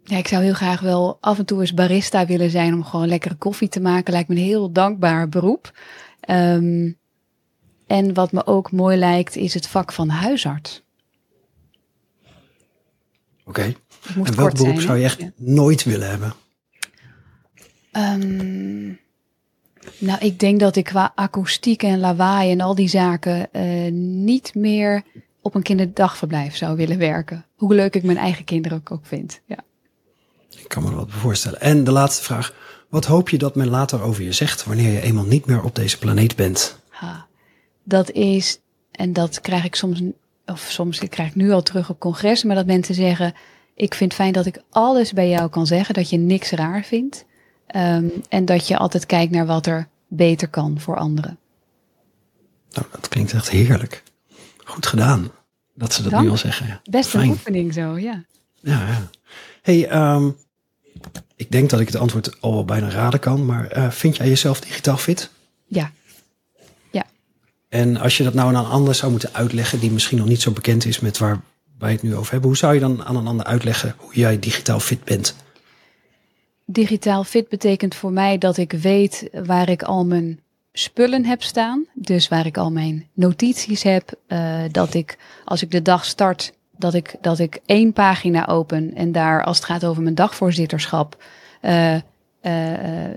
ja, 0.03 0.17
ik 0.17 0.27
zou 0.27 0.43
heel 0.43 0.53
graag 0.53 0.79
wel 0.79 1.17
af 1.21 1.37
en 1.37 1.45
toe 1.45 1.61
eens 1.61 1.73
barista 1.73 2.25
willen 2.25 2.49
zijn 2.49 2.73
om 2.73 2.83
gewoon 2.83 3.07
lekkere 3.07 3.35
koffie 3.35 3.69
te 3.69 3.79
maken. 3.79 4.13
Lijkt 4.13 4.29
me 4.29 4.35
een 4.35 4.41
heel 4.41 4.71
dankbaar 4.71 5.29
beroep. 5.29 5.71
Um, 6.29 6.97
en 7.87 8.13
wat 8.13 8.31
me 8.31 8.45
ook 8.45 8.71
mooi 8.71 8.97
lijkt, 8.97 9.35
is 9.35 9.53
het 9.53 9.67
vak 9.67 9.91
van 9.91 10.09
huisarts. 10.09 10.83
Oké. 13.45 13.59
Okay. 13.59 13.75
En 14.15 14.35
welk 14.35 14.35
beroep 14.35 14.57
zijn, 14.57 14.81
zou 14.81 14.97
je 14.97 15.03
echt 15.03 15.21
nooit 15.35 15.83
willen 15.83 16.09
hebben? 16.09 16.33
Um, 17.91 18.99
nou, 19.97 20.19
ik 20.19 20.39
denk 20.39 20.59
dat 20.59 20.75
ik 20.75 20.83
qua 20.83 21.11
akoestiek 21.15 21.83
en 21.83 21.99
lawaai 21.99 22.51
en 22.51 22.61
al 22.61 22.75
die 22.75 22.87
zaken 22.87 23.47
uh, 23.51 23.91
niet 23.91 24.55
meer 24.55 25.03
op 25.41 25.55
een 25.55 25.61
kinderdagverblijf 25.61 26.55
zou 26.55 26.75
willen 26.75 26.97
werken. 26.97 27.45
Hoe 27.55 27.75
leuk 27.75 27.95
ik 27.95 28.03
mijn 28.03 28.17
eigen 28.17 28.45
kinderen 28.45 28.77
ook, 28.77 28.91
ook 28.91 29.05
vind. 29.05 29.41
Ja. 29.45 29.57
Ik 30.49 30.67
kan 30.67 30.83
me 30.83 30.95
wat 30.95 31.11
voorstellen. 31.11 31.61
En 31.61 31.83
de 31.83 31.91
laatste 31.91 32.23
vraag. 32.23 32.53
Wat 32.89 33.05
hoop 33.05 33.29
je 33.29 33.37
dat 33.37 33.55
men 33.55 33.69
later 33.69 34.01
over 34.01 34.23
je 34.23 34.31
zegt 34.31 34.63
wanneer 34.63 34.91
je 34.91 35.01
eenmaal 35.01 35.25
niet 35.25 35.45
meer 35.45 35.63
op 35.63 35.75
deze 35.75 35.97
planeet 35.97 36.35
bent? 36.35 36.79
Ha, 36.89 37.27
dat 37.83 38.11
is, 38.11 38.59
en 38.91 39.13
dat 39.13 39.41
krijg 39.41 39.63
ik 39.63 39.75
soms, 39.75 40.01
of 40.45 40.59
soms 40.59 40.99
krijg 40.99 41.29
ik 41.29 41.35
nu 41.35 41.51
al 41.51 41.63
terug 41.63 41.89
op 41.89 41.99
congressen, 41.99 42.47
maar 42.47 42.55
dat 42.55 42.65
mensen 42.65 42.95
zeggen, 42.95 43.33
ik 43.75 43.93
vind 43.93 44.13
fijn 44.13 44.33
dat 44.33 44.45
ik 44.45 44.61
alles 44.69 45.13
bij 45.13 45.29
jou 45.29 45.49
kan 45.49 45.67
zeggen, 45.67 45.93
dat 45.93 46.09
je 46.09 46.17
niks 46.17 46.51
raar 46.51 46.83
vindt. 46.83 47.25
Um, 47.75 48.11
en 48.29 48.45
dat 48.45 48.67
je 48.67 48.77
altijd 48.77 49.05
kijkt 49.05 49.31
naar 49.31 49.45
wat 49.45 49.65
er 49.65 49.87
beter 50.07 50.47
kan 50.47 50.79
voor 50.79 50.97
anderen. 50.97 51.37
Nou, 52.71 52.87
dat 52.91 53.07
klinkt 53.07 53.33
echt 53.33 53.49
heerlijk. 53.49 54.03
Goed 54.57 54.85
gedaan. 54.85 55.31
Dat 55.73 55.93
ze 55.93 56.01
dat 56.01 56.11
Dank. 56.11 56.23
nu 56.23 56.29
al 56.29 56.37
zeggen. 56.37 56.67
Ja. 56.67 56.81
Best 56.83 57.13
een 57.13 57.29
oefening 57.29 57.73
zo, 57.73 57.97
ja. 57.97 58.23
Ja, 58.55 58.87
ja. 58.87 59.09
Hey, 59.61 60.13
um, 60.13 60.35
ik 61.35 61.51
denk 61.51 61.69
dat 61.69 61.79
ik 61.79 61.87
het 61.87 61.95
antwoord 61.95 62.41
al 62.41 62.53
wel 62.53 62.65
bijna 62.65 62.89
raden 62.89 63.19
kan, 63.19 63.45
maar 63.45 63.77
uh, 63.77 63.91
vind 63.91 64.17
jij 64.17 64.27
jezelf 64.27 64.59
digitaal 64.59 64.97
fit? 64.97 65.29
Ja. 65.65 65.91
Ja. 66.91 67.05
En 67.69 67.97
als 67.97 68.17
je 68.17 68.23
dat 68.23 68.33
nou 68.33 68.55
aan 68.55 68.65
een 68.65 68.71
ander 68.71 68.95
zou 68.95 69.11
moeten 69.11 69.33
uitleggen, 69.33 69.79
die 69.79 69.91
misschien 69.91 70.17
nog 70.17 70.27
niet 70.27 70.41
zo 70.41 70.51
bekend 70.51 70.85
is 70.85 70.99
met 70.99 71.17
waar 71.17 71.41
wij 71.77 71.91
het 71.91 72.01
nu 72.01 72.15
over 72.15 72.31
hebben, 72.31 72.49
hoe 72.49 72.57
zou 72.57 72.73
je 72.73 72.79
dan 72.79 73.05
aan 73.05 73.15
een 73.15 73.27
ander 73.27 73.45
uitleggen 73.45 73.95
hoe 73.97 74.15
jij 74.15 74.39
digitaal 74.39 74.79
fit 74.79 75.03
bent? 75.03 75.35
Digitaal 76.71 77.23
fit 77.23 77.49
betekent 77.49 77.95
voor 77.95 78.11
mij 78.11 78.37
dat 78.37 78.57
ik 78.57 78.71
weet 78.71 79.29
waar 79.45 79.69
ik 79.69 79.83
al 79.83 80.05
mijn 80.05 80.39
spullen 80.73 81.25
heb 81.25 81.43
staan. 81.43 81.85
Dus 81.93 82.27
waar 82.27 82.45
ik 82.45 82.57
al 82.57 82.71
mijn 82.71 83.07
notities 83.13 83.83
heb. 83.83 84.13
Uh, 84.27 84.61
dat 84.71 84.93
ik 84.93 85.17
als 85.45 85.61
ik 85.61 85.71
de 85.71 85.81
dag 85.81 86.05
start 86.05 86.53
dat 86.77 86.93
ik, 86.93 87.15
dat 87.21 87.39
ik 87.39 87.59
één 87.65 87.93
pagina 87.93 88.47
open 88.47 88.93
en 88.95 89.11
daar, 89.11 89.43
als 89.43 89.57
het 89.57 89.65
gaat 89.65 89.85
over 89.85 90.03
mijn 90.03 90.15
dagvoorzitterschap, 90.15 91.23
uh, 91.61 91.95
uh, 91.95 92.01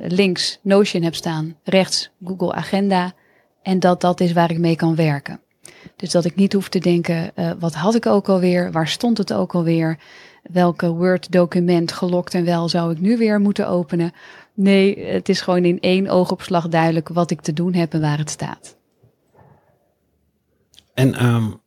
links 0.00 0.59
Notion 0.62 1.02
heb 1.02 1.14
staan, 1.14 1.56
rechts 1.64 2.11
Google 2.25 2.52
Agenda. 2.52 3.12
En 3.62 3.80
dat 3.80 4.00
dat 4.00 4.21
is 4.21 4.32
waar 4.32 4.50
ik 4.50 4.59
mee 4.59 4.76
kan 4.76 4.94
werken. 4.94 5.40
Dus 5.97 6.11
dat 6.11 6.25
ik 6.25 6.35
niet 6.35 6.52
hoef 6.52 6.68
te 6.68 6.78
denken, 6.78 7.32
wat 7.59 7.75
had 7.75 7.94
ik 7.94 8.06
ook 8.06 8.28
alweer, 8.28 8.73
waar 8.73 8.88
stond 8.88 9.18
het 9.18 9.32
ook 9.32 9.54
alweer, 9.54 9.99
welke 10.42 10.90
Word-document 10.90 11.92
gelokt 11.92 12.34
en 12.34 12.44
wel 12.44 12.68
zou 12.68 12.92
ik 12.92 13.00
nu 13.00 13.16
weer 13.16 13.40
moeten 13.40 13.68
openen. 13.68 14.12
Nee, 14.54 15.04
het 15.04 15.28
is 15.28 15.40
gewoon 15.40 15.64
in 15.64 15.80
één 15.80 16.08
oogopslag 16.08 16.68
duidelijk 16.68 17.08
wat 17.08 17.30
ik 17.30 17.40
te 17.40 17.52
doen 17.52 17.75
heb 17.75 17.92
en 17.92 18.00
waar 18.00 18.18
het 18.18 18.30
staat. 18.30 18.76
En 20.94 21.25
um, 21.25 21.61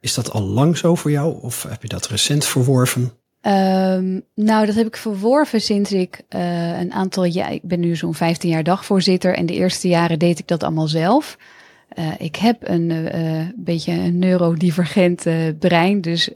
is 0.00 0.14
dat 0.14 0.30
al 0.30 0.42
lang 0.42 0.76
zo 0.76 0.94
voor 0.94 1.10
jou 1.10 1.42
of 1.42 1.62
heb 1.62 1.82
je 1.82 1.88
dat 1.88 2.06
recent 2.06 2.44
verworven? 2.44 3.02
Um, 3.02 4.22
nou, 4.34 4.66
dat 4.66 4.74
heb 4.74 4.86
ik 4.86 4.96
verworven 4.96 5.60
sinds 5.60 5.92
ik 5.92 6.22
uh, 6.28 6.80
een 6.80 6.92
aantal 6.92 7.24
jaar. 7.24 7.52
Ik 7.52 7.62
ben 7.62 7.80
nu 7.80 7.96
zo'n 7.96 8.14
15 8.14 8.50
jaar 8.50 8.62
dagvoorzitter 8.62 9.34
en 9.34 9.46
de 9.46 9.52
eerste 9.52 9.88
jaren 9.88 10.18
deed 10.18 10.38
ik 10.38 10.48
dat 10.48 10.62
allemaal 10.62 10.88
zelf. 10.88 11.38
Uh, 11.98 12.08
ik 12.18 12.36
heb 12.36 12.68
een 12.68 12.90
uh, 12.90 13.40
beetje 13.56 13.92
een 13.92 14.18
neurodivergent 14.18 15.26
brein, 15.58 16.00
dus 16.00 16.30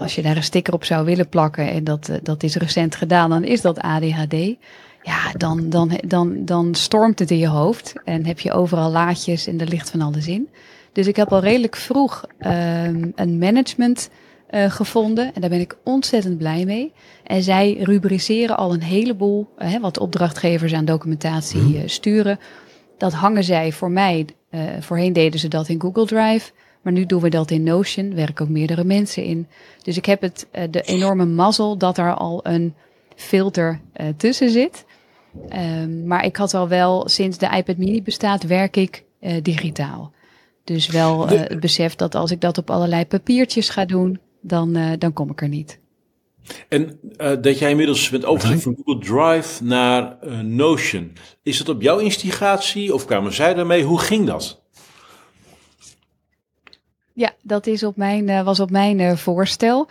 als 0.00 0.14
je 0.14 0.22
daar 0.22 0.36
een 0.36 0.42
sticker 0.42 0.74
op 0.74 0.84
zou 0.84 1.04
willen 1.04 1.28
plakken 1.28 1.70
en 1.70 1.84
dat, 1.84 2.10
dat 2.22 2.42
is 2.42 2.56
recent 2.56 2.94
gedaan, 2.96 3.30
dan 3.30 3.44
is 3.44 3.60
dat 3.60 3.80
ADHD. 3.80 4.56
Ja, 5.02 5.32
dan, 5.36 5.70
dan, 5.70 6.00
dan, 6.06 6.44
dan 6.44 6.74
stormt 6.74 7.18
het 7.18 7.30
in 7.30 7.38
je 7.38 7.48
hoofd 7.48 7.92
en 8.04 8.26
heb 8.26 8.40
je 8.40 8.52
overal 8.52 8.90
laadjes 8.90 9.46
en 9.46 9.60
er 9.60 9.68
ligt 9.68 9.90
van 9.90 10.00
alles 10.00 10.26
in. 10.26 10.48
Dus 10.92 11.06
ik 11.06 11.16
heb 11.16 11.32
al 11.32 11.40
redelijk 11.40 11.76
vroeg 11.76 12.24
um, 12.38 13.12
een 13.14 13.38
management 13.38 14.10
uh, 14.50 14.70
gevonden. 14.70 15.34
En 15.34 15.40
daar 15.40 15.50
ben 15.50 15.60
ik 15.60 15.76
ontzettend 15.84 16.38
blij 16.38 16.64
mee. 16.64 16.92
En 17.24 17.42
zij 17.42 17.76
rubriceren 17.80 18.56
al 18.56 18.72
een 18.72 18.82
heleboel, 18.82 19.48
uh, 19.58 19.76
wat 19.76 19.98
opdrachtgevers 19.98 20.72
aan 20.72 20.84
documentatie 20.84 21.74
uh, 21.74 21.82
sturen. 21.86 22.38
Dat 22.98 23.12
hangen 23.12 23.44
zij 23.44 23.72
voor 23.72 23.90
mij. 23.90 24.26
voorheen 24.80 25.12
deden 25.12 25.40
ze 25.40 25.48
dat 25.48 25.68
in 25.68 25.80
Google 25.80 26.06
Drive. 26.06 26.52
Maar 26.84 26.92
nu 26.92 27.06
doen 27.06 27.20
we 27.20 27.28
dat 27.28 27.50
in 27.50 27.62
Notion. 27.62 28.14
Werken 28.14 28.44
ook 28.44 28.50
meerdere 28.50 28.84
mensen 28.84 29.24
in. 29.24 29.46
Dus 29.82 29.96
ik 29.96 30.06
heb 30.06 30.20
het, 30.20 30.46
de 30.70 30.82
enorme 30.82 31.24
mazzel 31.24 31.78
dat 31.78 31.98
er 31.98 32.14
al 32.14 32.40
een 32.42 32.74
filter 33.16 33.80
tussen 34.16 34.50
zit. 34.50 34.84
Um, 35.52 36.06
maar 36.06 36.24
ik 36.24 36.36
had 36.36 36.54
al 36.54 36.68
wel, 36.68 37.08
sinds 37.08 37.38
de 37.38 37.50
iPad 37.56 37.76
mini 37.76 38.02
bestaat, 38.02 38.46
werk 38.46 38.76
ik 38.76 39.04
digitaal. 39.42 40.12
Dus 40.64 40.86
wel 40.86 41.32
uh, 41.32 41.40
het 41.40 41.60
besef 41.60 41.94
dat 41.94 42.14
als 42.14 42.30
ik 42.30 42.40
dat 42.40 42.58
op 42.58 42.70
allerlei 42.70 43.06
papiertjes 43.06 43.68
ga 43.68 43.84
doen, 43.84 44.20
dan, 44.40 44.76
uh, 44.76 44.90
dan 44.98 45.12
kom 45.12 45.30
ik 45.30 45.42
er 45.42 45.48
niet. 45.48 45.78
En 46.68 46.98
uh, 47.16 47.32
dat 47.40 47.58
jij 47.58 47.70
inmiddels 47.70 48.10
bent 48.10 48.24
overgestapt 48.24 48.62
van 48.62 48.76
Google 48.84 48.98
Drive 48.98 49.64
naar 49.64 50.16
uh, 50.22 50.40
Notion. 50.40 51.12
Is 51.42 51.58
dat 51.58 51.68
op 51.68 51.82
jouw 51.82 51.98
instigatie 51.98 52.94
of 52.94 53.04
kwamen 53.04 53.32
zij 53.32 53.54
daarmee? 53.54 53.82
Hoe 53.82 53.98
ging 53.98 54.26
dat? 54.26 54.63
Ja, 57.14 57.32
dat 57.42 57.66
is 57.66 57.82
op 57.82 57.96
mijn, 57.96 58.28
uh, 58.28 58.44
was 58.44 58.60
op 58.60 58.70
mijn 58.70 59.18
voorstel. 59.18 59.88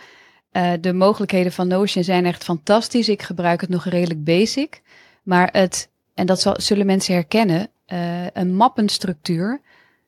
de 0.80 0.92
mogelijkheden 0.92 1.52
van 1.52 1.68
Notion 1.68 2.04
zijn 2.04 2.26
echt 2.26 2.44
fantastisch. 2.44 3.08
Ik 3.08 3.22
gebruik 3.22 3.60
het 3.60 3.70
nog 3.70 3.84
redelijk 3.84 4.24
basic. 4.24 4.82
Maar 5.22 5.48
het, 5.52 5.88
en 6.14 6.26
dat 6.26 6.40
zal, 6.40 6.54
zullen 6.56 6.86
mensen 6.86 7.14
herkennen, 7.14 7.68
een 8.32 8.54
mappenstructuur 8.54 9.60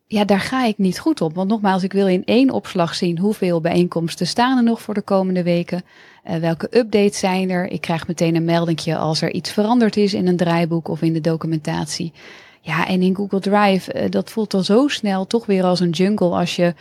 ja, 0.08 0.24
daar 0.24 0.40
ga 0.40 0.64
ik 0.64 0.78
niet 0.78 0.98
goed 0.98 1.20
op. 1.20 1.34
Want 1.34 1.48
nogmaals, 1.48 1.82
ik 1.82 1.92
wil 1.92 2.08
in 2.08 2.24
één 2.24 2.50
opslag 2.50 2.94
zien 2.94 3.18
hoeveel 3.18 3.60
bijeenkomsten 3.60 4.26
staan 4.26 4.56
er 4.56 4.62
nog 4.62 4.82
voor 4.82 4.94
de 4.94 5.02
komende 5.02 5.42
weken. 5.42 5.84
Uh, 6.24 6.36
welke 6.36 6.78
updates 6.78 7.18
zijn 7.18 7.50
er? 7.50 7.70
Ik 7.70 7.80
krijg 7.80 8.06
meteen 8.06 8.34
een 8.34 8.44
meldingje 8.44 8.96
als 8.96 9.22
er 9.22 9.32
iets 9.32 9.50
veranderd 9.50 9.96
is 9.96 10.14
in 10.14 10.26
een 10.26 10.36
draaiboek 10.36 10.88
of 10.88 11.02
in 11.02 11.12
de 11.12 11.20
documentatie. 11.20 12.12
Ja, 12.60 12.86
en 12.86 13.02
in 13.02 13.16
Google 13.16 13.40
Drive, 13.40 14.08
dat 14.08 14.30
voelt 14.30 14.54
al 14.54 14.62
zo 14.62 14.88
snel 14.88 15.26
toch 15.26 15.46
weer 15.46 15.64
als 15.64 15.80
een 15.80 15.90
jungle 15.90 16.30
als 16.30 16.56
je 16.56 16.74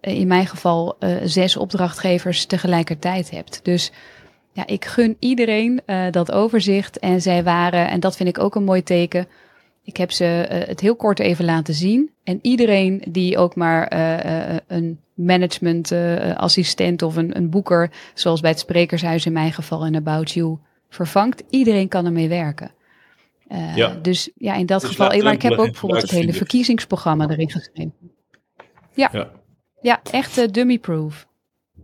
in 0.00 0.26
mijn 0.26 0.46
geval 0.46 0.96
zes 1.24 1.56
opdrachtgevers 1.56 2.46
tegelijkertijd 2.46 3.30
hebt. 3.30 3.60
Dus 3.62 3.92
ja, 4.52 4.66
ik 4.66 4.84
gun 4.84 5.16
iedereen 5.18 5.80
dat 6.10 6.32
overzicht. 6.32 6.98
En 6.98 7.22
zij 7.22 7.42
waren, 7.42 7.90
en 7.90 8.00
dat 8.00 8.16
vind 8.16 8.28
ik 8.28 8.38
ook 8.38 8.54
een 8.54 8.64
mooi 8.64 8.82
teken 8.82 9.26
ik 9.82 9.96
heb 9.96 10.10
ze 10.10 10.48
uh, 10.50 10.58
het 10.68 10.80
heel 10.80 10.96
kort 10.96 11.18
even 11.18 11.44
laten 11.44 11.74
zien. 11.74 12.10
En 12.24 12.38
iedereen 12.42 13.02
die 13.08 13.38
ook 13.38 13.54
maar 13.56 13.92
een 14.66 15.00
managementassistent 15.14 17.02
of 17.02 17.16
een, 17.16 17.36
een 17.36 17.50
boeker, 17.50 17.90
zoals 18.14 18.40
bij 18.40 18.50
het 18.50 18.58
Sprekershuis 18.58 19.26
in 19.26 19.32
mijn 19.32 19.52
geval 19.52 19.84
en 19.84 19.94
About 19.94 20.30
You, 20.30 20.58
vervangt, 20.88 21.42
iedereen 21.50 21.88
kan 21.88 22.06
ermee 22.06 22.28
werken. 22.28 22.70
Ja. 23.74 23.98
Dus 24.02 24.30
ja, 24.34 24.54
in 24.54 24.66
dat 24.66 24.80
dus 24.80 24.90
geval. 24.90 25.22
Maar 25.22 25.32
ik 25.32 25.42
heb 25.42 25.58
ook 25.58 25.70
bijvoorbeeld 25.70 26.02
het 26.02 26.10
hele 26.10 26.32
verkiezingsprogramma 26.32 27.28
erin 27.28 27.50
geschreven. 27.50 27.94
Ja, 28.94 29.08
ja. 29.12 29.30
Ja 29.80 30.00
echt 30.10 30.54
dummy-proof. 30.54 31.26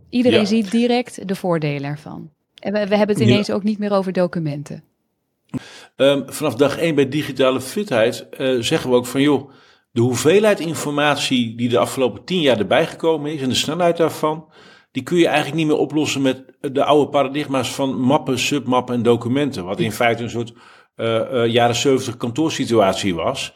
Iedereen 0.09 0.39
ja. 0.39 0.45
ziet 0.45 0.71
direct 0.71 1.27
de 1.27 1.35
voordelen 1.35 1.89
ervan. 1.89 2.29
En 2.59 2.73
we, 2.73 2.87
we 2.87 2.97
hebben 2.97 3.15
het 3.15 3.25
ineens 3.25 3.51
ook 3.51 3.63
niet 3.63 3.79
meer 3.79 3.91
over 3.91 4.11
documenten. 4.11 4.83
Um, 5.95 6.23
vanaf 6.27 6.55
dag 6.55 6.77
1 6.77 6.95
bij 6.95 7.09
digitale 7.09 7.61
fitheid 7.61 8.27
uh, 8.37 8.61
zeggen 8.61 8.89
we 8.89 8.95
ook 8.95 9.05
van 9.05 9.21
joh, 9.21 9.49
de 9.91 10.01
hoeveelheid 10.01 10.59
informatie 10.59 11.55
die 11.55 11.69
de 11.69 11.77
afgelopen 11.77 12.23
10 12.23 12.41
jaar 12.41 12.57
erbij 12.57 12.87
gekomen 12.87 13.33
is 13.33 13.41
en 13.41 13.49
de 13.49 13.55
snelheid 13.55 13.97
daarvan, 13.97 14.49
die 14.91 15.03
kun 15.03 15.17
je 15.17 15.27
eigenlijk 15.27 15.57
niet 15.57 15.67
meer 15.67 15.77
oplossen 15.77 16.21
met 16.21 16.43
de 16.59 16.83
oude 16.83 17.09
paradigma's 17.09 17.69
van 17.69 17.99
mappen, 17.99 18.39
submappen 18.39 18.95
en 18.95 19.03
documenten. 19.03 19.65
Wat 19.65 19.79
in 19.79 19.91
feite 19.91 20.23
een 20.23 20.29
soort 20.29 20.53
uh, 20.95 21.19
uh, 21.31 21.47
jaren 21.47 21.75
70 21.75 22.17
kantoorsituatie 22.17 23.15
was. 23.15 23.53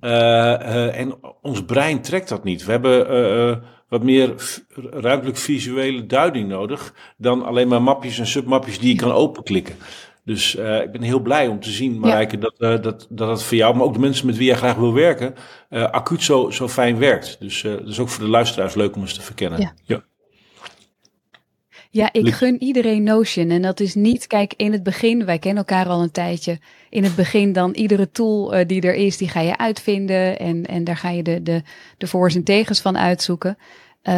En 0.00 1.14
ons 1.42 1.64
brein 1.64 2.00
trekt 2.00 2.28
dat 2.28 2.44
niet. 2.44 2.64
We 2.64 2.70
hebben 2.70 3.62
wat 3.88 4.02
meer 4.02 4.34
ruimtelijk 4.90 5.36
visuele 5.38 6.06
duiding 6.06 6.48
nodig 6.48 6.94
dan 7.16 7.44
alleen 7.44 7.68
maar 7.68 7.82
mapjes 7.82 8.18
en 8.18 8.26
submapjes 8.26 8.78
die 8.78 8.88
je 8.88 9.00
kan 9.00 9.12
openklikken. 9.12 9.74
Dus 10.24 10.56
uh, 10.56 10.82
ik 10.82 10.92
ben 10.92 11.02
heel 11.02 11.20
blij 11.20 11.48
om 11.48 11.60
te 11.60 11.70
zien, 11.70 11.98
Marijke, 11.98 12.34
ja. 12.34 12.40
dat, 12.40 12.54
uh, 12.58 12.82
dat, 12.82 13.06
dat 13.10 13.28
het 13.28 13.42
voor 13.42 13.56
jou, 13.56 13.76
maar 13.76 13.84
ook 13.84 13.92
de 13.92 13.98
mensen 13.98 14.26
met 14.26 14.36
wie 14.36 14.46
jij 14.46 14.56
graag 14.56 14.74
wil 14.74 14.92
werken, 14.92 15.34
uh, 15.70 15.82
acuut 15.84 16.22
zo, 16.22 16.50
zo 16.50 16.68
fijn 16.68 16.98
werkt. 16.98 17.36
Dus 17.40 17.62
dat 17.62 17.88
is 17.88 17.98
ook 17.98 18.08
voor 18.08 18.24
de 18.24 18.30
luisteraars 18.30 18.74
leuk 18.74 18.94
om 18.94 19.00
eens 19.00 19.14
te 19.14 19.20
verkennen. 19.20 19.60
Ja. 19.60 19.74
ja. 19.84 20.02
Ja, 21.92 22.12
ik 22.12 22.30
gun 22.30 22.62
iedereen 22.62 23.02
Notion. 23.02 23.50
En 23.50 23.62
dat 23.62 23.80
is 23.80 23.94
niet, 23.94 24.26
kijk, 24.26 24.54
in 24.56 24.72
het 24.72 24.82
begin, 24.82 25.24
wij 25.24 25.38
kennen 25.38 25.64
elkaar 25.66 25.86
al 25.86 26.02
een 26.02 26.10
tijdje. 26.10 26.58
In 26.88 27.04
het 27.04 27.14
begin 27.16 27.52
dan 27.52 27.72
iedere 27.74 28.10
tool 28.10 28.54
uh, 28.54 28.66
die 28.66 28.82
er 28.82 28.94
is, 28.94 29.16
die 29.16 29.28
ga 29.28 29.40
je 29.40 29.58
uitvinden. 29.58 30.38
En, 30.38 30.66
en 30.66 30.84
daar 30.84 30.96
ga 30.96 31.10
je 31.10 31.22
de, 31.22 31.42
de, 31.42 31.62
de 31.98 32.06
voor's 32.06 32.34
en 32.34 32.44
tegens 32.44 32.80
van 32.80 32.98
uitzoeken. 32.98 33.58
Uh, 33.58 34.14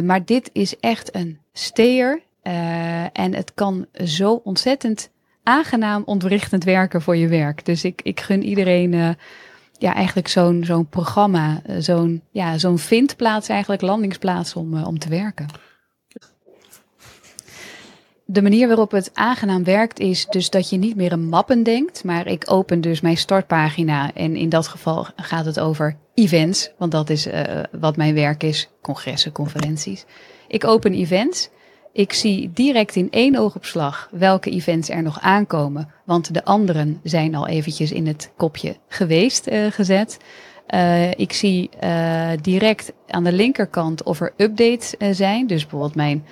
maar 0.00 0.24
dit 0.24 0.50
is 0.52 0.78
echt 0.80 1.14
een 1.14 1.38
steer. 1.52 2.20
Uh, 2.42 3.02
en 3.02 3.34
het 3.34 3.54
kan 3.54 3.86
zo 4.04 4.40
ontzettend 4.44 5.10
aangenaam 5.42 6.02
ontwrichtend 6.04 6.64
werken 6.64 7.02
voor 7.02 7.16
je 7.16 7.28
werk. 7.28 7.64
Dus 7.64 7.84
ik, 7.84 8.00
ik 8.02 8.20
gun 8.20 8.42
iedereen 8.42 9.16
ja, 9.78 9.94
eigenlijk 9.94 10.28
zo'n 10.28 10.64
zo'n 10.64 10.88
programma, 10.88 11.62
zo'n 11.78 12.22
ja, 12.30 12.58
zo'n 12.58 12.78
vindplaats, 12.78 13.48
eigenlijk 13.48 13.82
landingsplaats 13.82 14.54
om, 14.54 14.82
om 14.82 14.98
te 14.98 15.08
werken. 15.08 15.46
De 18.28 18.42
manier 18.42 18.66
waarop 18.66 18.90
het 18.90 19.10
aangenaam 19.14 19.64
werkt 19.64 19.98
is 19.98 20.26
dus 20.26 20.50
dat 20.50 20.70
je 20.70 20.76
niet 20.76 20.96
meer 20.96 21.12
een 21.12 21.28
mappen 21.28 21.62
denkt, 21.62 22.04
maar 22.04 22.26
ik 22.26 22.50
open 22.50 22.80
dus 22.80 23.00
mijn 23.00 23.16
startpagina 23.16 24.12
en 24.14 24.36
in 24.36 24.48
dat 24.48 24.68
geval 24.68 25.06
gaat 25.16 25.44
het 25.44 25.60
over 25.60 25.96
events, 26.14 26.70
want 26.78 26.92
dat 26.92 27.10
is 27.10 27.28
wat 27.70 27.96
mijn 27.96 28.14
werk 28.14 28.42
is, 28.42 28.68
congressen, 28.82 29.32
conferenties. 29.32 30.04
Ik 30.48 30.64
open 30.64 30.92
events 30.92 31.50
ik 31.96 32.12
zie 32.12 32.50
direct 32.54 32.96
in 32.96 33.10
één 33.10 33.36
oogopslag 33.36 34.08
welke 34.10 34.50
events 34.50 34.88
er 34.88 35.02
nog 35.02 35.20
aankomen, 35.20 35.88
want 36.04 36.34
de 36.34 36.44
anderen 36.44 37.00
zijn 37.02 37.34
al 37.34 37.46
eventjes 37.46 37.92
in 37.92 38.06
het 38.06 38.32
kopje 38.36 38.76
geweest 38.88 39.48
uh, 39.48 39.66
gezet. 39.70 40.18
Uh, 40.74 41.10
ik 41.10 41.32
zie 41.32 41.70
direct 42.42 42.92
aan 43.06 43.24
de 43.24 43.32
linkerkant 43.32 44.02
of 44.02 44.20
er 44.20 44.32
updates 44.36 44.94
zijn. 45.10 45.46
Dus 45.46 45.60
bijvoorbeeld 45.60 45.94
mijn 45.94 46.24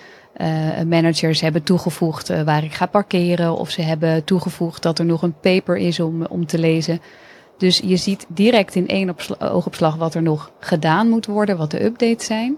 managers 0.87 1.41
hebben 1.41 1.63
toegevoegd 1.63 2.45
waar 2.45 2.65
ik 2.65 2.73
ga 2.73 2.87
parkeren, 2.87 3.57
of 3.57 3.71
ze 3.71 3.83
hebben 3.83 4.25
toegevoegd 4.25 4.83
dat 4.83 4.99
er 4.99 5.05
nog 5.05 5.23
een 5.23 5.41
paper 5.41 5.77
is 5.77 6.01
om, 6.01 6.27
om 6.27 6.47
te 6.47 6.59
lezen. 6.59 7.01
Dus 7.59 7.81
je 7.85 7.97
ziet 7.97 8.27
direct 8.29 8.75
in 8.75 8.89
één 8.89 9.15
oogopslag 9.39 9.97
wat 9.97 10.15
er 10.15 10.23
nog 10.23 10.53
gedaan 10.61 11.09
moet 11.09 11.27
worden, 11.27 11.57
wat 11.57 11.71
de 11.71 11.85
updates 11.85 12.27
zijn. 12.27 12.57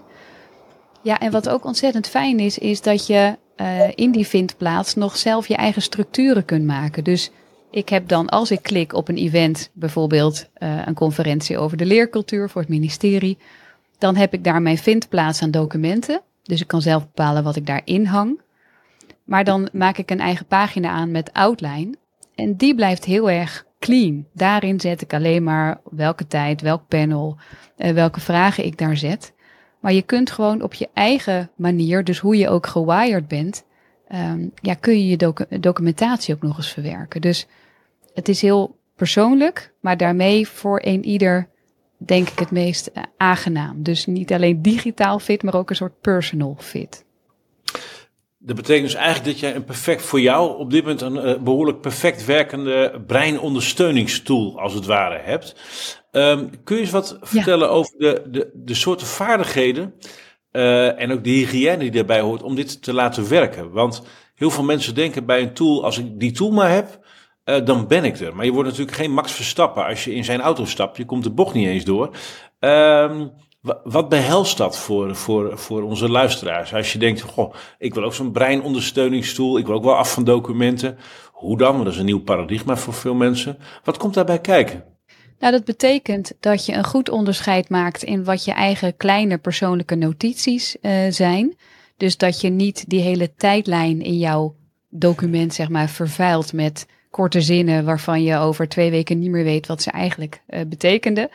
Ja, 1.01 1.19
en 1.19 1.31
wat 1.31 1.49
ook 1.49 1.65
ontzettend 1.65 2.07
fijn 2.07 2.39
is, 2.39 2.57
is 2.57 2.81
dat 2.81 3.07
je 3.07 3.37
uh, 3.57 3.81
in 3.95 4.11
die 4.11 4.27
vindplaats 4.27 4.95
nog 4.95 5.17
zelf 5.17 5.47
je 5.47 5.55
eigen 5.55 5.81
structuren 5.81 6.45
kunt 6.45 6.65
maken. 6.65 7.03
Dus 7.03 7.31
ik 7.71 7.89
heb 7.89 8.07
dan, 8.07 8.29
als 8.29 8.51
ik 8.51 8.61
klik 8.61 8.93
op 8.93 9.07
een 9.07 9.17
event, 9.17 9.69
bijvoorbeeld 9.73 10.47
uh, 10.57 10.81
een 10.85 10.93
conferentie 10.93 11.57
over 11.57 11.77
de 11.77 11.85
leercultuur 11.85 12.49
voor 12.49 12.61
het 12.61 12.69
ministerie, 12.69 13.37
dan 13.97 14.15
heb 14.15 14.33
ik 14.33 14.43
daar 14.43 14.61
mijn 14.61 14.77
vindplaats 14.77 15.41
aan 15.41 15.51
documenten. 15.51 16.21
Dus 16.47 16.61
ik 16.61 16.67
kan 16.67 16.81
zelf 16.81 17.03
bepalen 17.03 17.43
wat 17.43 17.55
ik 17.55 17.65
daarin 17.65 18.05
hang. 18.05 18.41
Maar 19.23 19.43
dan 19.43 19.69
maak 19.73 19.97
ik 19.97 20.11
een 20.11 20.19
eigen 20.19 20.45
pagina 20.45 20.89
aan 20.89 21.11
met 21.11 21.33
outline. 21.33 21.95
En 22.35 22.55
die 22.55 22.75
blijft 22.75 23.05
heel 23.05 23.29
erg 23.29 23.65
clean. 23.79 24.25
Daarin 24.33 24.79
zet 24.79 25.01
ik 25.01 25.13
alleen 25.13 25.43
maar 25.43 25.79
welke 25.91 26.27
tijd, 26.27 26.61
welk 26.61 26.87
panel, 26.87 27.37
uh, 27.77 27.91
welke 27.91 28.19
vragen 28.19 28.65
ik 28.65 28.77
daar 28.77 28.97
zet. 28.97 29.33
Maar 29.79 29.93
je 29.93 30.01
kunt 30.01 30.31
gewoon 30.31 30.61
op 30.61 30.73
je 30.73 30.89
eigen 30.93 31.51
manier, 31.55 32.03
dus 32.03 32.19
hoe 32.19 32.37
je 32.37 32.49
ook 32.49 32.67
gewired 32.67 33.27
bent, 33.27 33.65
um, 34.11 34.51
ja, 34.61 34.73
kun 34.73 34.99
je 34.99 35.07
je 35.07 35.17
docu 35.17 35.59
documentatie 35.59 36.33
ook 36.33 36.41
nog 36.41 36.57
eens 36.57 36.71
verwerken. 36.71 37.21
Dus 37.21 37.47
het 38.13 38.29
is 38.29 38.41
heel 38.41 38.77
persoonlijk, 38.95 39.73
maar 39.81 39.97
daarmee 39.97 40.47
voor 40.47 40.81
een 40.83 41.05
ieder 41.05 41.47
denk 41.97 42.29
ik 42.29 42.39
het 42.39 42.51
meest 42.51 42.89
uh, 42.93 43.03
aangenaam. 43.17 43.83
Dus 43.83 44.05
niet 44.05 44.33
alleen 44.33 44.61
digitaal 44.61 45.19
fit, 45.19 45.43
maar 45.43 45.55
ook 45.55 45.69
een 45.69 45.75
soort 45.75 46.01
personal 46.01 46.55
fit. 46.59 47.05
Dat 48.37 48.55
betekent 48.55 48.85
dus 48.85 48.95
eigenlijk 48.95 49.25
dat 49.25 49.39
jij 49.39 49.55
een 49.55 49.63
perfect 49.63 50.01
voor 50.01 50.21
jou 50.21 50.57
op 50.57 50.71
dit 50.71 50.81
moment 50.81 51.01
een 51.01 51.15
uh, 51.15 51.43
behoorlijk 51.43 51.81
perfect 51.81 52.25
werkende 52.25 53.03
breinondersteuningstool 53.07 54.59
als 54.59 54.73
het 54.73 54.85
ware 54.85 55.19
hebt. 55.23 55.55
Um, 56.11 56.63
kun 56.63 56.75
je 56.75 56.81
eens 56.81 56.91
wat 56.91 57.17
vertellen 57.21 57.69
over 57.69 57.93
de, 57.97 58.23
de, 58.31 58.51
de 58.53 58.73
soorten 58.73 59.07
vaardigheden 59.07 59.93
uh, 60.51 61.01
en 61.01 61.11
ook 61.11 61.23
de 61.23 61.29
hygiëne 61.29 61.77
die 61.77 61.91
daarbij 61.91 62.19
hoort 62.19 62.43
om 62.43 62.55
dit 62.55 62.81
te 62.81 62.93
laten 62.93 63.29
werken? 63.29 63.71
Want 63.71 64.03
heel 64.35 64.51
veel 64.51 64.63
mensen 64.63 64.95
denken 64.95 65.25
bij 65.25 65.41
een 65.41 65.53
tool, 65.53 65.83
als 65.83 65.97
ik 65.97 66.19
die 66.19 66.31
tool 66.31 66.51
maar 66.51 66.71
heb, 66.71 67.05
uh, 67.49 67.65
dan 67.65 67.87
ben 67.87 68.03
ik 68.03 68.19
er. 68.19 68.35
Maar 68.35 68.45
je 68.45 68.51
wordt 68.51 68.69
natuurlijk 68.69 68.97
geen 68.97 69.11
Max 69.11 69.31
Verstappen 69.31 69.85
als 69.85 70.03
je 70.03 70.13
in 70.13 70.23
zijn 70.23 70.41
auto 70.41 70.65
stapt. 70.65 70.97
Je 70.97 71.05
komt 71.05 71.23
de 71.23 71.31
bocht 71.31 71.53
niet 71.53 71.67
eens 71.67 71.83
door. 71.83 72.09
Um, 72.59 73.31
wat 73.83 74.09
behelst 74.09 74.57
dat 74.57 74.77
voor, 74.77 75.15
voor, 75.15 75.57
voor 75.57 75.83
onze 75.83 76.09
luisteraars? 76.09 76.73
Als 76.73 76.93
je 76.93 76.99
denkt, 76.99 77.21
goh, 77.21 77.53
ik 77.77 77.93
wil 77.93 78.03
ook 78.03 78.13
zo'n 78.13 78.31
breinondersteuningstool, 78.31 79.57
ik 79.57 79.65
wil 79.65 79.75
ook 79.75 79.83
wel 79.83 79.95
af 79.95 80.13
van 80.13 80.23
documenten. 80.23 80.97
Hoe 81.31 81.57
dan? 81.57 81.83
Dat 81.83 81.93
is 81.93 81.99
een 81.99 82.05
nieuw 82.05 82.23
paradigma 82.23 82.75
voor 82.75 82.93
veel 82.93 83.13
mensen. 83.13 83.57
Wat 83.83 83.97
komt 83.97 84.13
daarbij 84.13 84.39
kijken? 84.39 84.83
Nou, 85.39 85.51
dat 85.51 85.65
betekent 85.65 86.33
dat 86.39 86.65
je 86.65 86.73
een 86.73 86.85
goed 86.85 87.09
onderscheid 87.09 87.69
maakt 87.69 88.03
in 88.03 88.23
wat 88.23 88.45
je 88.45 88.51
eigen 88.51 88.97
kleine 88.97 89.37
persoonlijke 89.37 89.95
notities 89.95 90.77
uh, 90.81 90.91
zijn. 91.09 91.55
Dus 91.97 92.17
dat 92.17 92.41
je 92.41 92.49
niet 92.49 92.89
die 92.89 93.01
hele 93.01 93.33
tijdlijn 93.33 94.01
in 94.01 94.17
jouw 94.17 94.55
document, 94.89 95.53
zeg 95.53 95.69
maar, 95.69 95.89
vervuilt 95.89 96.53
met 96.53 96.85
korte 97.17 97.41
zinnen 97.41 97.85
waarvan 97.85 98.23
je 98.23 98.37
over 98.37 98.67
twee 98.67 98.91
weken 98.91 99.19
niet 99.19 99.29
meer 99.29 99.43
weet 99.43 99.67
wat 99.67 99.81
ze 99.81 99.91
eigenlijk 99.91 100.41
uh, 100.49 100.61
betekenden. 100.67 101.29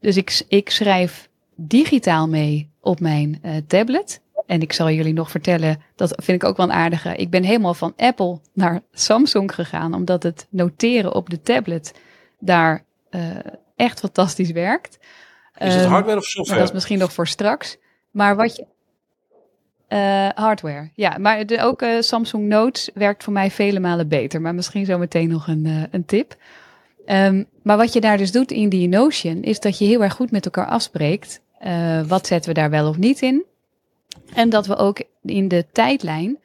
Dus 0.00 0.16
ik, 0.16 0.42
ik 0.48 0.70
schrijf 0.70 1.28
digitaal 1.54 2.28
mee 2.28 2.70
op 2.80 3.00
mijn 3.00 3.40
uh, 3.44 3.56
tablet. 3.66 4.20
En 4.46 4.60
ik 4.60 4.72
zal 4.72 4.90
jullie 4.90 5.12
nog 5.12 5.30
vertellen, 5.30 5.82
dat 5.96 6.22
vind 6.22 6.42
ik 6.42 6.48
ook 6.48 6.56
wel 6.56 6.66
een 6.66 6.72
aardige. 6.72 7.16
Ik 7.16 7.30
ben 7.30 7.42
helemaal 7.42 7.74
van 7.74 7.92
Apple 7.96 8.38
naar 8.52 8.82
Samsung 8.92 9.54
gegaan, 9.54 9.94
omdat 9.94 10.22
het 10.22 10.46
noteren 10.50 11.14
op 11.14 11.30
de 11.30 11.40
tablet 11.40 11.94
daar 12.38 12.84
uh, 13.10 13.20
echt 13.76 13.98
fantastisch 13.98 14.50
werkt. 14.50 14.98
Is 15.58 15.74
het 15.74 15.82
Ehm, 15.82 15.92
hardware 15.92 16.18
of 16.18 16.24
software? 16.24 16.58
dat 16.58 16.68
is 16.68 16.74
misschien 16.74 16.98
nog 16.98 17.12
voor 17.12 17.26
straks. 17.26 17.76
Maar 18.10 18.36
wat 18.36 18.56
je. 18.56 18.66
Eh, 19.94 20.28
hardware, 20.34 20.90
ja. 20.94 21.18
Maar 21.18 21.46
de, 21.46 21.60
ook 21.60 21.82
eh, 21.82 22.00
Samsung 22.00 22.48
Notes 22.48 22.90
werkt 22.94 23.24
voor 23.24 23.32
mij 23.32 23.50
vele 23.50 23.80
malen 23.80 24.08
beter. 24.08 24.40
Maar 24.40 24.54
misschien 24.54 24.84
zo 24.84 24.98
meteen 24.98 25.28
nog 25.28 25.48
een, 25.48 25.66
eh, 25.66 25.82
een 25.90 26.04
tip. 26.04 26.36
Ehm, 27.06 27.44
maar 27.62 27.76
wat 27.76 27.92
je 27.92 28.00
daar 28.00 28.16
dus 28.16 28.32
doet 28.32 28.50
in 28.50 28.68
die 28.68 28.88
Notion, 28.88 29.42
is 29.42 29.60
dat 29.60 29.78
je 29.78 29.84
heel 29.84 30.02
erg 30.02 30.14
goed 30.14 30.30
met 30.30 30.44
elkaar 30.44 30.66
afspreekt. 30.66 31.42
wat 32.06 32.26
zetten 32.26 32.54
we 32.54 32.60
daar 32.60 32.70
wel 32.70 32.88
of 32.88 32.96
niet 32.96 33.22
in? 33.22 33.44
En 34.34 34.48
dat 34.48 34.66
we 34.66 34.76
ook 34.76 35.02
in 35.22 35.48
de 35.48 35.66
tijdlijn, 35.72 36.38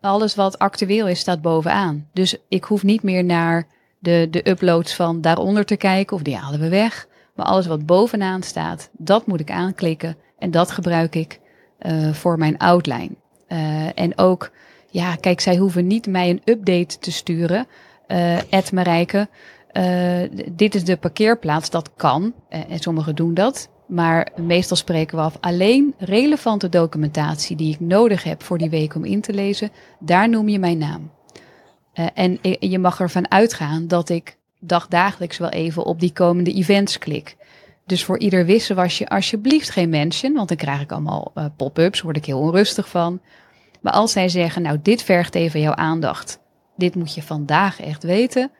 alles 0.00 0.34
wat 0.34 0.58
actueel 0.58 1.08
is, 1.08 1.18
staat 1.18 1.42
bovenaan. 1.42 2.08
Dus 2.12 2.36
ik 2.48 2.64
hoef 2.64 2.82
niet 2.82 3.02
meer 3.02 3.24
naar 3.24 3.66
de, 3.98 4.28
de 4.30 4.50
uploads 4.50 4.94
van 4.94 5.20
daaronder 5.20 5.64
te 5.64 5.76
kijken, 5.76 6.16
of 6.16 6.22
die 6.22 6.36
halen 6.36 6.60
we 6.60 6.68
weg. 6.68 7.06
Maar 7.34 7.46
alles 7.46 7.66
wat 7.66 7.86
bovenaan 7.86 8.42
staat, 8.42 8.90
dat 8.92 9.26
moet 9.26 9.40
ik 9.40 9.50
aanklikken. 9.50 10.16
En 10.38 10.50
dat 10.50 10.70
gebruik 10.70 11.14
ik 11.14 11.40
eh, 11.82 12.12
voor 12.12 12.38
mijn 12.38 12.58
outline. 12.58 13.10
Eh, 13.46 13.98
en 13.98 14.18
ook, 14.18 14.50
ja, 14.90 15.16
kijk, 15.16 15.40
zij 15.40 15.56
hoeven 15.56 15.86
niet 15.86 16.06
mij 16.06 16.30
een 16.30 16.42
update 16.44 16.98
te 16.98 17.12
sturen. 17.12 17.66
eh 18.06 18.52
Ed 18.52 18.72
Marijke, 18.72 19.28
dit 20.50 20.74
is 20.74 20.84
de 20.84 20.96
parkeerplaats. 20.96 21.70
Dat 21.70 21.90
kan. 21.96 22.32
en 22.48 22.78
sommigen 22.78 23.14
doen 23.14 23.34
dat. 23.34 23.68
Maar 23.86 24.28
meestal 24.36 24.76
spreken 24.76 25.16
we 25.16 25.22
af 25.22 25.36
alleen 25.40 25.94
relevante 25.98 26.68
documentatie 26.68 27.56
die 27.56 27.72
ik 27.72 27.80
nodig 27.80 28.24
heb 28.24 28.42
voor 28.42 28.58
die 28.58 28.70
week 28.70 28.94
om 28.94 29.04
in 29.04 29.20
te 29.20 29.32
lezen. 29.32 29.70
Daar 29.98 30.28
noem 30.28 30.48
je 30.48 30.58
mijn 30.58 30.78
naam. 30.78 31.10
En 32.14 32.38
je 32.58 32.78
mag 32.78 33.00
ervan 33.00 33.30
uitgaan 33.30 33.88
dat 33.88 34.08
ik 34.08 34.36
dagdagelijks 34.60 35.38
wel 35.38 35.48
even 35.48 35.84
op 35.84 36.00
die 36.00 36.12
komende 36.12 36.52
events 36.52 36.98
klik. 36.98 37.36
Dus 37.86 38.04
voor 38.04 38.18
ieder 38.18 38.46
wissen 38.46 38.76
was 38.76 38.98
je 38.98 39.08
alsjeblieft 39.08 39.70
geen 39.70 39.88
mention, 39.88 40.32
want 40.32 40.48
dan 40.48 40.56
krijg 40.56 40.80
ik 40.80 40.92
allemaal 40.92 41.30
eh, 41.34 41.44
pop-ups, 41.56 42.00
word 42.00 42.16
ik 42.16 42.24
heel 42.24 42.38
onrustig 42.38 42.88
van. 42.88 43.20
Maar 43.80 43.92
als 43.92 44.12
zij 44.12 44.28
zeggen, 44.28 44.62
nou 44.62 44.78
dit 44.82 45.02
vergt 45.02 45.34
even 45.34 45.60
jouw 45.60 45.74
aandacht, 45.74 46.38
dit 46.76 46.94
moet 46.94 47.14
je 47.14 47.22
vandaag 47.22 47.80
echt 47.80 48.02
weten, 48.02 48.50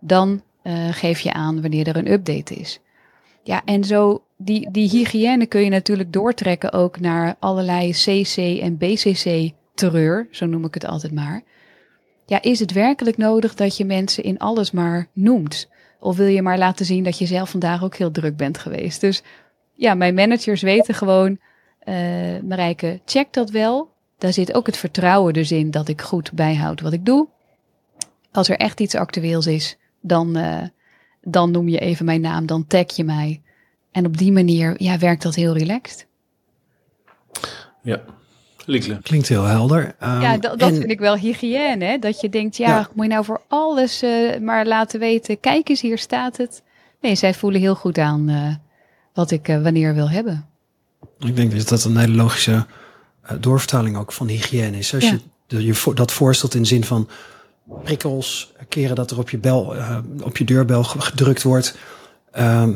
dan 0.00 0.42
eh, 0.62 0.88
geef 0.90 1.20
je 1.20 1.32
aan 1.32 1.60
wanneer 1.60 1.88
er 1.88 1.96
een 1.96 2.12
update 2.12 2.54
is. 2.54 2.80
Ja, 3.42 3.62
en 3.64 3.84
zo 3.84 4.24
die, 4.36 4.70
die 4.70 4.88
hygiëne 4.88 5.46
kun 5.46 5.60
je 5.60 5.70
natuurlijk 5.70 6.12
doortrekken 6.12 6.72
ook 6.72 7.00
naar 7.00 7.36
allerlei 7.38 7.90
CC 7.92 8.36
en 8.62 8.76
BCC 8.76 9.50
terreur, 9.74 10.28
zo 10.30 10.46
noem 10.46 10.64
ik 10.64 10.74
het 10.74 10.86
altijd 10.86 11.12
maar. 11.12 11.42
Ja, 12.26 12.42
is 12.42 12.60
het 12.60 12.72
werkelijk 12.72 13.16
nodig 13.16 13.54
dat 13.54 13.76
je 13.76 13.84
mensen 13.84 14.24
in 14.24 14.38
alles 14.38 14.70
maar 14.70 15.08
noemt? 15.12 15.68
Of 16.00 16.16
wil 16.16 16.26
je 16.26 16.42
maar 16.42 16.58
laten 16.58 16.86
zien 16.86 17.04
dat 17.04 17.18
je 17.18 17.26
zelf 17.26 17.50
vandaag 17.50 17.84
ook 17.84 17.96
heel 17.96 18.10
druk 18.10 18.36
bent 18.36 18.58
geweest? 18.58 19.00
Dus 19.00 19.22
ja, 19.74 19.94
mijn 19.94 20.14
managers 20.14 20.62
weten 20.62 20.94
gewoon, 20.94 21.38
eh 21.78 22.38
Marijke, 22.42 23.00
check 23.04 23.32
dat 23.32 23.50
wel. 23.50 23.90
Daar 24.18 24.32
zit 24.32 24.54
ook 24.54 24.66
het 24.66 24.76
vertrouwen 24.76 25.32
dus 25.32 25.52
in 25.52 25.70
dat 25.70 25.88
ik 25.88 26.00
goed 26.00 26.32
bijhoud 26.32 26.80
wat 26.80 26.92
ik 26.92 27.04
doe. 27.04 27.28
Als 28.32 28.48
er 28.48 28.56
echt 28.56 28.80
iets 28.80 28.94
actueels 28.94 29.46
is, 29.46 29.76
dan, 30.00 30.36
eh, 30.36 30.62
dan 31.20 31.50
noem 31.50 31.68
je 31.68 31.78
even 31.78 32.04
mijn 32.04 32.20
naam, 32.20 32.46
dan 32.46 32.66
tag 32.66 32.96
je 32.96 33.04
mij. 33.04 33.42
En 33.90 34.06
op 34.06 34.16
die 34.18 34.32
manier 34.32 34.74
ja, 34.76 34.98
werkt 34.98 35.22
dat 35.22 35.34
heel 35.34 35.56
relaxed. 35.56 36.06
Ja. 37.82 38.02
Klinkt 39.02 39.28
heel 39.28 39.44
helder. 39.44 39.94
Ehm, 39.98 40.20
ja, 40.20 40.36
dat, 40.38 40.58
dat 40.58 40.68
en- 40.70 40.76
vind 40.76 40.90
ik 40.90 40.98
wel 40.98 41.16
hygiëne. 41.16 41.84
Hè? 41.84 41.98
Dat 41.98 42.20
je 42.20 42.28
denkt, 42.28 42.56
ja, 42.56 42.68
Ja. 42.68 42.88
moet 42.94 43.04
je 43.06 43.10
nou 43.12 43.24
voor 43.24 43.40
alles 43.48 44.02
eh, 44.02 44.38
maar 44.40 44.66
laten 44.66 45.00
weten. 45.00 45.40
Kijk 45.40 45.68
eens, 45.68 45.80
hier 45.80 45.98
staat 45.98 46.36
het. 46.36 46.62
Nee, 47.00 47.14
zij 47.14 47.34
voelen 47.34 47.60
heel 47.60 47.74
goed 47.74 47.98
aan 47.98 48.28
eh, 48.28 48.54
wat 49.14 49.30
ik 49.30 49.48
eh, 49.48 49.62
wanneer 49.62 49.94
wil 49.94 50.10
hebben. 50.10 50.46
Ik 51.18 51.36
denk 51.36 51.56
dat 51.56 51.68
dat 51.68 51.84
een 51.84 51.96
hele 51.96 52.14
logische 52.14 52.66
eh, 53.22 53.36
doorvertaling 53.40 53.96
ook 53.96 54.12
van 54.12 54.28
hygiëne 54.28 54.78
is. 54.78 54.94
Als 54.94 55.04
Ja. 55.04 55.10
je 55.10 55.20
de- 55.46 55.64
je 55.64 55.74
vo- 55.74 55.94
dat 55.94 56.12
voorstelt 56.12 56.54
in 56.54 56.62
de 56.62 56.68
zin 56.68 56.84
van 56.84 57.08
prikkels, 57.84 58.52
keren 58.68 58.96
dat 58.96 59.10
er 59.10 59.18
op 59.18 59.30
je, 59.30 59.38
bel, 59.38 59.76
eh, 59.76 59.98
op 60.22 60.36
je 60.36 60.44
deurbel 60.44 60.84
ge- 60.84 61.00
gedrukt 61.00 61.42
wordt. 61.42 61.76
ehm, 62.32 62.72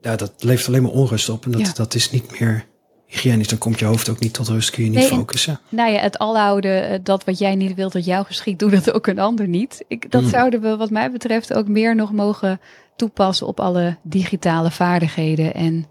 ja, 0.00 0.16
dat 0.16 0.32
levert 0.38 0.68
alleen 0.68 0.82
maar 0.82 0.90
onrust 0.90 1.28
op. 1.28 1.44
En 1.44 1.50
dat, 1.50 1.60
Ja. 1.60 1.72
dat 1.74 1.94
is 1.94 2.10
niet 2.10 2.40
meer 2.40 2.64
hygiënisch. 3.08 3.48
Dan 3.48 3.58
komt 3.58 3.78
je 3.78 3.84
hoofd 3.84 4.08
ook 4.08 4.18
niet 4.18 4.34
tot 4.34 4.48
rust, 4.48 4.70
kun 4.70 4.84
je 4.84 4.88
niet 4.90 4.98
Nee, 4.98 5.08
en- 5.08 5.16
focussen. 5.16 5.60
Nou 5.68 5.90
ja, 5.92 6.00
het 6.00 6.18
alloude, 6.18 6.68
eh, 6.68 6.98
dat 7.02 7.24
wat 7.24 7.38
jij 7.38 7.54
niet 7.54 7.74
wilt 7.74 7.92
dat 7.92 8.04
jou 8.04 8.24
geschiet, 8.24 8.58
doe 8.58 8.70
dat 8.70 8.92
ook 8.92 9.06
een 9.06 9.18
ander 9.18 9.48
niet. 9.48 9.84
Ik, 9.88 10.10
dat 10.10 10.22
Mm. 10.22 10.28
zouden 10.28 10.60
we 10.60 10.76
wat 10.76 10.90
mij 10.90 11.10
betreft 11.12 11.54
ook 11.54 11.68
meer 11.68 11.94
nog 11.94 12.12
mogen 12.12 12.60
toepassen 12.96 13.46
op 13.46 13.60
alle 13.60 13.96
digitale 14.02 14.70
vaardigheden 14.70 15.54
en 15.54 15.86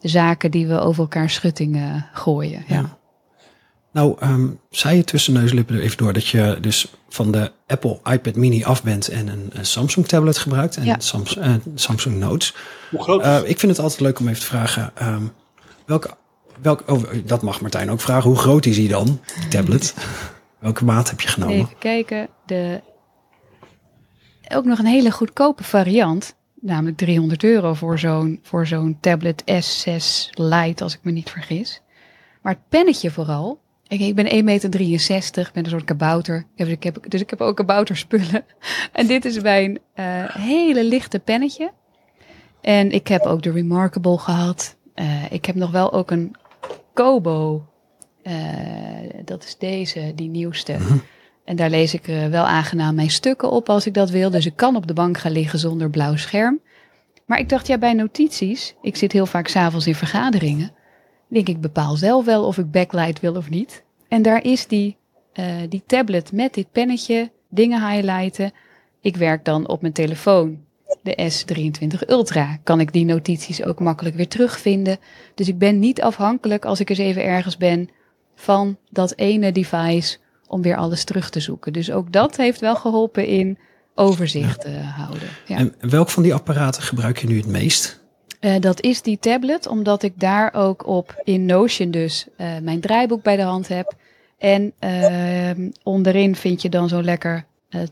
zaken 0.00 0.50
die 0.50 0.66
we 0.66 0.80
over 0.80 1.02
elkaar 1.02 1.30
schutting 1.30 1.76
eh, 1.76 1.94
gooien. 2.12 2.64
Ja. 2.66 2.76
Ja. 2.76 2.96
Nou, 3.92 4.16
ehm, 4.20 4.46
zei 4.70 4.96
je 4.96 5.04
tussen 5.04 5.32
neuslippen 5.32 5.76
er 5.76 5.82
even 5.82 5.96
door 5.96 6.12
dat 6.12 6.26
je 6.26 6.58
dus 6.60 6.92
van 7.08 7.32
de 7.32 7.52
Apple 7.66 8.00
iPad 8.12 8.34
mini 8.36 8.64
af 8.64 8.82
bent 8.82 9.08
en 9.08 9.28
een, 9.28 9.50
een 9.52 9.66
Samsung 9.66 10.06
tablet 10.06 10.38
gebruikt 10.38 10.76
en 10.76 10.84
Ja. 10.84 10.96
Sams- 10.98 11.36
eh, 11.36 11.52
Samsung 11.74 12.16
Notes. 12.18 12.54
Hoe 12.90 13.02
groot? 13.02 13.22
Eh, 13.22 13.38
ik 13.44 13.58
vind 13.58 13.72
het 13.72 13.80
altijd 13.80 14.00
leuk 14.00 14.18
om 14.20 14.28
even 14.28 14.40
te 14.40 14.46
vragen, 14.46 14.90
ehm, 14.94 15.22
welke, 15.86 16.10
welke, 16.62 16.92
oh, 16.92 17.02
dat 17.24 17.42
mag 17.42 17.60
Martijn 17.60 17.90
ook 17.90 18.00
vragen, 18.00 18.30
hoe 18.30 18.38
groot 18.38 18.66
is 18.66 18.76
hij 18.76 18.88
dan, 18.88 19.20
die 19.40 19.48
tablet? 19.48 19.94
welke 20.58 20.84
maat 20.84 21.10
heb 21.10 21.20
je 21.20 21.28
genomen? 21.28 21.54
Even 21.56 21.78
kijken. 21.78 22.28
De... 22.46 22.80
Ook 24.48 24.64
nog 24.64 24.78
een 24.78 24.86
hele 24.86 25.10
goedkope 25.10 25.64
variant. 25.64 26.36
Namelijk 26.60 26.96
300 26.96 27.44
euro 27.44 27.74
voor 27.74 27.98
zo'n, 27.98 28.38
voor 28.42 28.66
zo'n 28.66 28.98
tablet 29.00 29.42
S6 29.42 30.30
Lite, 30.30 30.82
als 30.82 30.94
ik 30.94 31.00
me 31.02 31.10
niet 31.10 31.30
vergis. 31.30 31.82
Maar 32.42 32.52
het 32.52 32.68
pennetje 32.68 33.10
vooral. 33.10 33.60
Ik, 33.88 34.00
ik 34.00 34.14
ben 34.14 34.26
1,63 34.26 34.44
meter, 34.44 34.70
ben 35.52 35.64
een 35.64 35.70
soort 35.70 35.84
kabouter. 35.84 36.46
Ik 36.54 36.58
heb- 36.58 36.68
ik 36.68 36.82
heb, 36.82 37.04
dus 37.08 37.20
ik 37.20 37.30
heb 37.30 37.40
ook 37.40 37.56
kabouterspullen. 37.56 38.44
En 38.92 39.06
dit 39.06 39.24
is 39.24 39.40
mijn 39.40 39.78
eh, 39.94 40.04
hele 40.28 40.84
lichte 40.84 41.18
pennetje. 41.18 41.72
En 42.60 42.90
ik 42.90 43.08
heb 43.08 43.22
ook 43.22 43.42
de 43.42 43.50
Remarkable 43.50 44.18
gehad. 44.18 44.76
Eh, 44.94 45.32
ik 45.32 45.44
heb 45.44 45.54
nog 45.54 45.70
wel 45.70 45.92
ook 45.92 46.10
een 46.10 46.34
Kobo. 46.98 47.66
Eh, 48.22 48.34
dat 49.24 49.44
is 49.44 49.58
deze, 49.58 50.12
die 50.14 50.28
nieuwste. 50.28 50.76
En 51.44 51.56
daar 51.56 51.70
lees 51.70 51.94
ik 51.94 52.08
eh, 52.08 52.26
wel 52.26 52.44
aangenaam 52.44 52.94
mijn 52.94 53.10
stukken 53.10 53.50
op 53.50 53.68
als 53.68 53.86
ik 53.86 53.94
dat 53.94 54.10
wil. 54.10 54.30
Dus 54.30 54.46
ik 54.46 54.56
kan 54.56 54.76
op 54.76 54.86
de 54.86 54.92
bank 54.92 55.18
gaan 55.18 55.32
liggen 55.32 55.58
zonder 55.58 55.90
blauw 55.90 56.16
scherm. 56.16 56.60
Maar 57.26 57.38
ik 57.38 57.48
dacht, 57.48 57.66
ja, 57.66 57.78
bij 57.78 57.92
notities, 57.92 58.74
ik 58.82 58.96
zit 58.96 59.12
heel 59.12 59.26
vaak 59.26 59.48
s'avonds 59.48 59.86
in 59.86 59.94
vergaderingen. 59.94 60.72
Denk 61.28 61.48
ik 61.48 61.60
bepaal 61.60 61.96
zelf 61.96 62.24
wel 62.24 62.44
of 62.46 62.58
ik 62.58 62.70
backlight 62.70 63.20
wil 63.20 63.34
of 63.36 63.50
niet. 63.50 63.84
En 64.08 64.22
daar 64.22 64.44
is 64.44 64.66
die, 64.66 64.96
eh, 65.32 65.46
die 65.68 65.82
tablet 65.86 66.32
met 66.32 66.54
dit 66.54 66.72
pennetje, 66.72 67.30
dingen 67.48 67.90
highlighten. 67.90 68.52
Ik 69.00 69.16
werk 69.16 69.44
dan 69.44 69.68
op 69.68 69.80
mijn 69.80 69.92
telefoon, 69.92 70.64
de 71.02 71.30
S23 71.32 72.08
Ultra. 72.08 72.58
Kan 72.62 72.80
ik 72.80 72.92
die 72.92 73.04
notities 73.04 73.64
ook 73.64 73.80
makkelijk 73.80 74.16
weer 74.16 74.28
terugvinden. 74.28 74.98
Dus 75.34 75.48
ik 75.48 75.58
ben 75.58 75.78
niet 75.78 76.02
afhankelijk 76.02 76.64
als 76.64 76.80
ik 76.80 76.90
eens 76.90 76.98
even 76.98 77.24
ergens 77.24 77.56
ben 77.56 77.90
van 78.34 78.76
dat 78.90 79.12
ene 79.16 79.52
device 79.52 80.18
om 80.46 80.62
weer 80.62 80.76
alles 80.76 81.04
terug 81.04 81.30
te 81.30 81.40
zoeken. 81.40 81.72
Dus 81.72 81.90
ook 81.90 82.12
dat 82.12 82.36
heeft 82.36 82.60
wel 82.60 82.76
geholpen 82.76 83.26
in 83.26 83.58
overzicht 83.94 84.64
eh, 84.64 84.96
houden. 84.96 85.28
Ja. 85.46 85.56
En 85.56 85.74
welk 85.80 86.10
van 86.10 86.22
die 86.22 86.34
apparaten 86.34 86.82
gebruik 86.82 87.18
je 87.18 87.26
nu 87.26 87.36
het 87.36 87.46
meest? 87.46 88.00
Eh, 88.40 88.60
dat 88.60 88.80
is 88.80 89.02
die 89.02 89.18
tablet, 89.18 89.66
omdat 89.66 90.02
ik 90.02 90.12
daar 90.16 90.54
ook 90.54 90.86
op 90.86 91.20
in 91.24 91.46
Notion 91.46 91.90
dus 91.90 92.26
eh, 92.36 92.58
mijn 92.62 92.80
draaiboek 92.80 93.22
bij 93.22 93.36
de 93.36 93.42
hand 93.42 93.68
heb. 93.68 93.94
En 94.38 94.72
ehm, 94.78 95.70
onderin 95.82 96.36
vind 96.36 96.62
je 96.62 96.68
dan 96.68 96.88
zo'n 96.88 97.04
lekker 97.04 97.46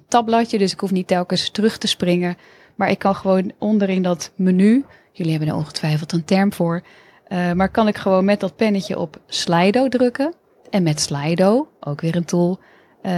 tabbladje, 0.08 0.58
dus 0.58 0.72
ik 0.72 0.80
hoef 0.80 0.90
niet 0.90 1.06
telkens 1.06 1.50
terug 1.50 1.78
te 1.78 1.86
springen. 1.86 2.36
Maar 2.76 2.90
ik 2.90 2.98
kan 2.98 3.14
gewoon 3.14 3.52
onderin 3.58 4.02
dat 4.02 4.32
menu, 4.36 4.84
jullie 5.12 5.30
hebben 5.32 5.48
er 5.50 5.54
ongetwijfeld 5.56 6.12
een 6.12 6.24
term 6.24 6.52
voor, 6.52 6.82
eh, 7.28 7.52
maar 7.52 7.68
kan 7.68 7.88
ik 7.88 7.96
gewoon 7.96 8.24
met 8.24 8.40
dat 8.40 8.56
pennetje 8.56 8.98
op 8.98 9.20
Slido 9.26 9.88
drukken. 9.88 10.34
En 10.70 10.82
met 10.82 11.00
Slido, 11.00 11.68
ook 11.80 12.00
weer 12.00 12.16
een 12.16 12.24
tool, 12.24 12.58
eh, 13.02 13.12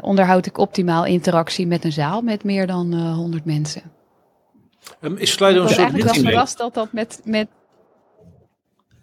onderhoud 0.00 0.46
ik 0.46 0.58
optimaal 0.58 1.04
interactie 1.06 1.66
met 1.66 1.84
een 1.84 1.92
zaal 1.92 2.20
met 2.22 2.44
meer 2.44 2.66
dan 2.66 2.92
eh 2.92 3.14
100 3.14 3.44
mensen. 3.44 3.82
Ehm, 5.00 5.16
is 5.16 5.30
Slido 5.32 5.52
een 5.54 5.62
was 5.62 5.66
soort 5.68 5.78
eigenlijk 5.78 6.04
mentimeter? 6.04 6.30
verrast 6.32 6.58
dat 6.58 6.74
dat 6.74 6.92
met, 6.92 7.20
met 7.24 7.48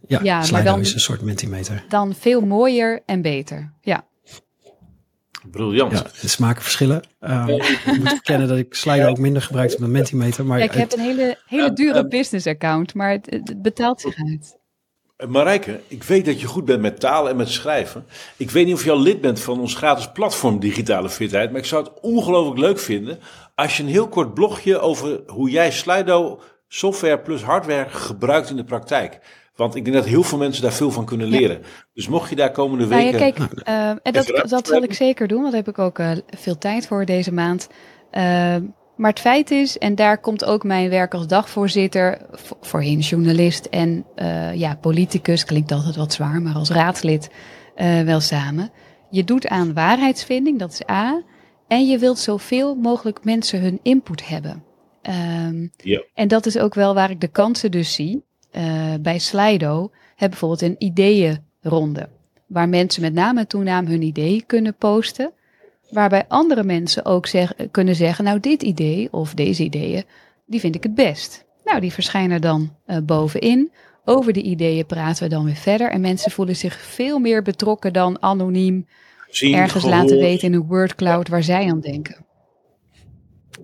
Ja, 0.08 0.20
Ja, 0.24 0.36
maar 0.36 0.46
Slido 0.46 0.64
dan- 0.64 0.80
is 0.80 0.94
een 0.94 1.00
soort 1.00 1.22
mentimeter. 1.22 1.86
dan 1.90 2.14
veel 2.14 2.42
mooier 2.42 3.02
en 3.06 3.22
beter. 3.22 3.74
Ja, 3.82 4.04
Briljant. 5.52 5.92
Ja, 5.92 6.06
de 6.22 6.28
smaken 6.28 6.62
verschillen. 6.62 7.02
Ehm, 7.20 7.50
ik 7.50 7.98
moet 7.98 8.10
bekennen 8.10 8.48
dat 8.48 8.58
ik 8.58 8.74
Slido 8.74 9.08
ook 9.08 9.18
minder 9.18 9.42
gebruik 9.42 9.80
dan 9.80 9.92
Mentimeter. 9.92 10.46
Maar 10.46 10.58
ja 10.58 10.64
ik 10.64 10.72
heb 10.72 10.92
een 10.92 11.00
hele, 11.00 11.38
hele 11.46 11.74
dure 11.74 12.00
eh, 12.00 12.08
business 12.08 12.48
account, 12.48 12.94
maar 12.94 13.12
het, 13.12 13.28
het 13.30 13.62
betaalt 13.62 14.02
zich 14.02 14.16
uit. 14.16 14.58
Marijke, 15.28 15.82
ik 15.88 16.04
weet 16.04 16.26
dat 16.26 16.42
je 16.42 16.48
goed 16.48 16.66
bent 16.66 16.82
met 16.82 17.00
talen 17.00 17.32
en 17.32 17.38
met 17.38 17.50
schrijven. 17.50 18.06
Ik 18.38 18.52
weet 18.52 18.66
niet 18.66 18.76
of 18.76 18.84
je 18.84 18.92
al 18.92 19.02
lid 19.02 19.22
bent 19.22 19.40
van 19.40 19.60
ons 19.60 19.76
gratis 19.76 20.12
platform 20.12 20.60
Digitale 20.60 21.10
Fitheid, 21.10 21.52
maar 21.52 21.60
ik 21.60 21.66
zou 21.66 21.84
het 21.84 22.00
ongelooflijk 22.02 22.60
leuk 22.60 22.80
vinden 22.80 23.20
als 23.56 23.78
je 23.78 23.84
een 23.84 23.90
heel 23.90 24.08
kort 24.08 24.34
blogje 24.34 24.80
over 24.80 25.22
hoe 25.28 25.50
jij 25.50 25.72
Slido 25.72 26.42
software 26.68 27.20
plus 27.20 27.44
hardware 27.44 27.90
gebruikt 27.90 28.50
in 28.50 28.56
de 28.56 28.64
praktijk. 28.64 29.20
Want 29.60 29.76
ik 29.76 29.84
denk 29.84 29.96
dat 29.96 30.06
heel 30.06 30.24
veel 30.24 30.38
mensen 30.38 30.64
daar 30.64 30.72
veel 30.74 30.92
van 30.92 31.06
kunnen 31.06 31.28
leren. 31.28 31.62
Dus 31.94 32.08
mocht 32.08 32.30
je 32.30 32.36
daar 32.36 32.52
komende 32.52 32.86
Nou 32.86 33.04
weken... 33.04 33.20
ja, 33.20 33.32
kijk, 33.32 33.52
eh, 33.64 33.90
en 33.90 34.14
dat, 34.14 34.44
dat 34.50 34.68
zal 34.68 34.84
ik 34.84 34.94
zeker 34.94 35.28
doen, 35.28 35.40
want 35.42 35.52
daar 35.52 35.62
heb 35.66 35.70
ik 35.76 35.80
ook 35.80 36.00
eh, 36.00 36.12
veel 36.28 36.58
tijd 36.58 36.88
voor 36.88 37.06
deze 37.06 37.34
maand. 37.34 37.68
Eh, 38.12 38.22
maar 38.96 39.10
het 39.10 39.20
feit 39.20 39.52
is, 39.52 39.78
en 39.78 39.96
daar 39.96 40.18
komt 40.20 40.46
ook 40.46 40.64
mijn 40.64 40.90
werk 40.90 41.14
als 41.14 41.28
dagvoorzitter, 41.28 42.22
vo- 42.32 42.58
voorheen 42.62 43.00
journalist 43.00 43.66
en 43.66 44.06
ja, 44.54 44.76
politicus, 44.82 45.46
klinkt 45.46 45.72
altijd 45.72 45.96
wat 45.96 46.14
zwaar, 46.14 46.42
maar 46.42 46.54
als 46.56 46.70
raadslid 46.70 47.30
wel 48.06 48.20
samen. 48.20 48.72
Je 49.10 49.24
doet 49.24 49.48
aan 49.48 49.74
waarheidsvinding, 49.74 50.60
dat 50.60 50.72
is 50.72 50.90
A. 50.90 51.22
En 51.68 51.88
je 51.88 51.98
wilt 51.98 52.20
zoveel 52.20 52.76
mogelijk 52.76 53.24
mensen 53.24 53.62
hun 53.62 53.80
input 53.84 54.28
hebben. 54.28 54.64
Ehm, 55.02 55.68
Ja. 55.78 56.04
En 56.14 56.28
dat 56.28 56.46
is 56.46 56.58
ook 56.58 56.74
wel 56.74 56.94
waar 56.94 57.10
ik 57.10 57.22
de 57.22 57.28
kansen 57.28 57.72
dus 57.72 57.94
zie. 57.94 58.28
Eh, 58.52 58.94
bij 59.02 59.20
Slido 59.20 59.92
heb 60.16 60.30
bijvoorbeeld 60.30 60.62
een 60.62 60.76
ideeënronde. 60.78 62.10
Waar 62.48 62.70
mensen 62.70 63.02
met 63.02 63.14
naam 63.14 63.38
en 63.38 63.48
toenaam 63.48 63.86
hun 63.86 64.02
idee 64.02 64.44
kunnen 64.48 64.76
posten. 64.76 65.32
Waarbij 65.90 66.26
andere 66.28 66.64
mensen 66.64 67.06
ook 67.06 67.28
zeg, 67.28 67.54
kunnen 67.72 67.96
zeggen, 67.96 68.24
nou 68.24 68.40
dit 68.40 68.64
idee 68.64 69.08
of 69.12 69.34
deze 69.34 69.64
ideeën, 69.64 70.04
die 70.46 70.60
vind 70.60 70.76
ik 70.76 70.84
het 70.84 70.96
best. 70.96 71.46
Nou, 71.64 71.80
die 71.80 71.94
verschijnen 71.94 72.42
dan 72.42 72.76
eh, 72.86 72.98
bovenin. 72.98 73.72
Over 74.06 74.34
de 74.34 74.42
ideeën 74.42 74.86
praten 74.86 75.24
we 75.24 75.30
dan 75.30 75.46
weer 75.46 75.56
verder. 75.56 75.90
En 75.90 76.02
mensen 76.02 76.32
voelen 76.32 76.56
zich 76.56 76.82
veel 76.82 77.20
meer 77.20 77.42
betrokken 77.42 77.94
dan 77.94 78.22
anoniem 78.22 78.88
zien, 79.30 79.54
ergens 79.54 79.84
gehoord. 79.84 80.02
laten 80.02 80.18
weten 80.18 80.48
in 80.48 80.54
een 80.54 80.68
wordcloud 80.68 81.28
waar 81.28 81.44
zij 81.44 81.70
aan 81.70 81.80
denken. 81.80 82.26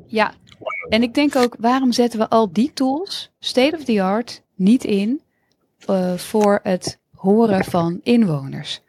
Ja, 0.08 0.34
en 0.90 1.04
ik 1.04 1.14
denk 1.14 1.36
ook, 1.36 1.56
waarom 1.60 1.92
zetten 1.92 2.20
we 2.20 2.30
al 2.30 2.52
die 2.52 2.74
tools, 2.74 3.32
state 3.40 3.76
of 3.78 3.84
the 3.84 4.04
art, 4.04 4.44
niet 4.56 4.84
in 4.84 5.22
eh, 5.86 6.14
voor 6.14 6.60
het 6.64 7.00
horen 7.16 7.66
van 7.66 8.00
inwoners? 8.04 8.82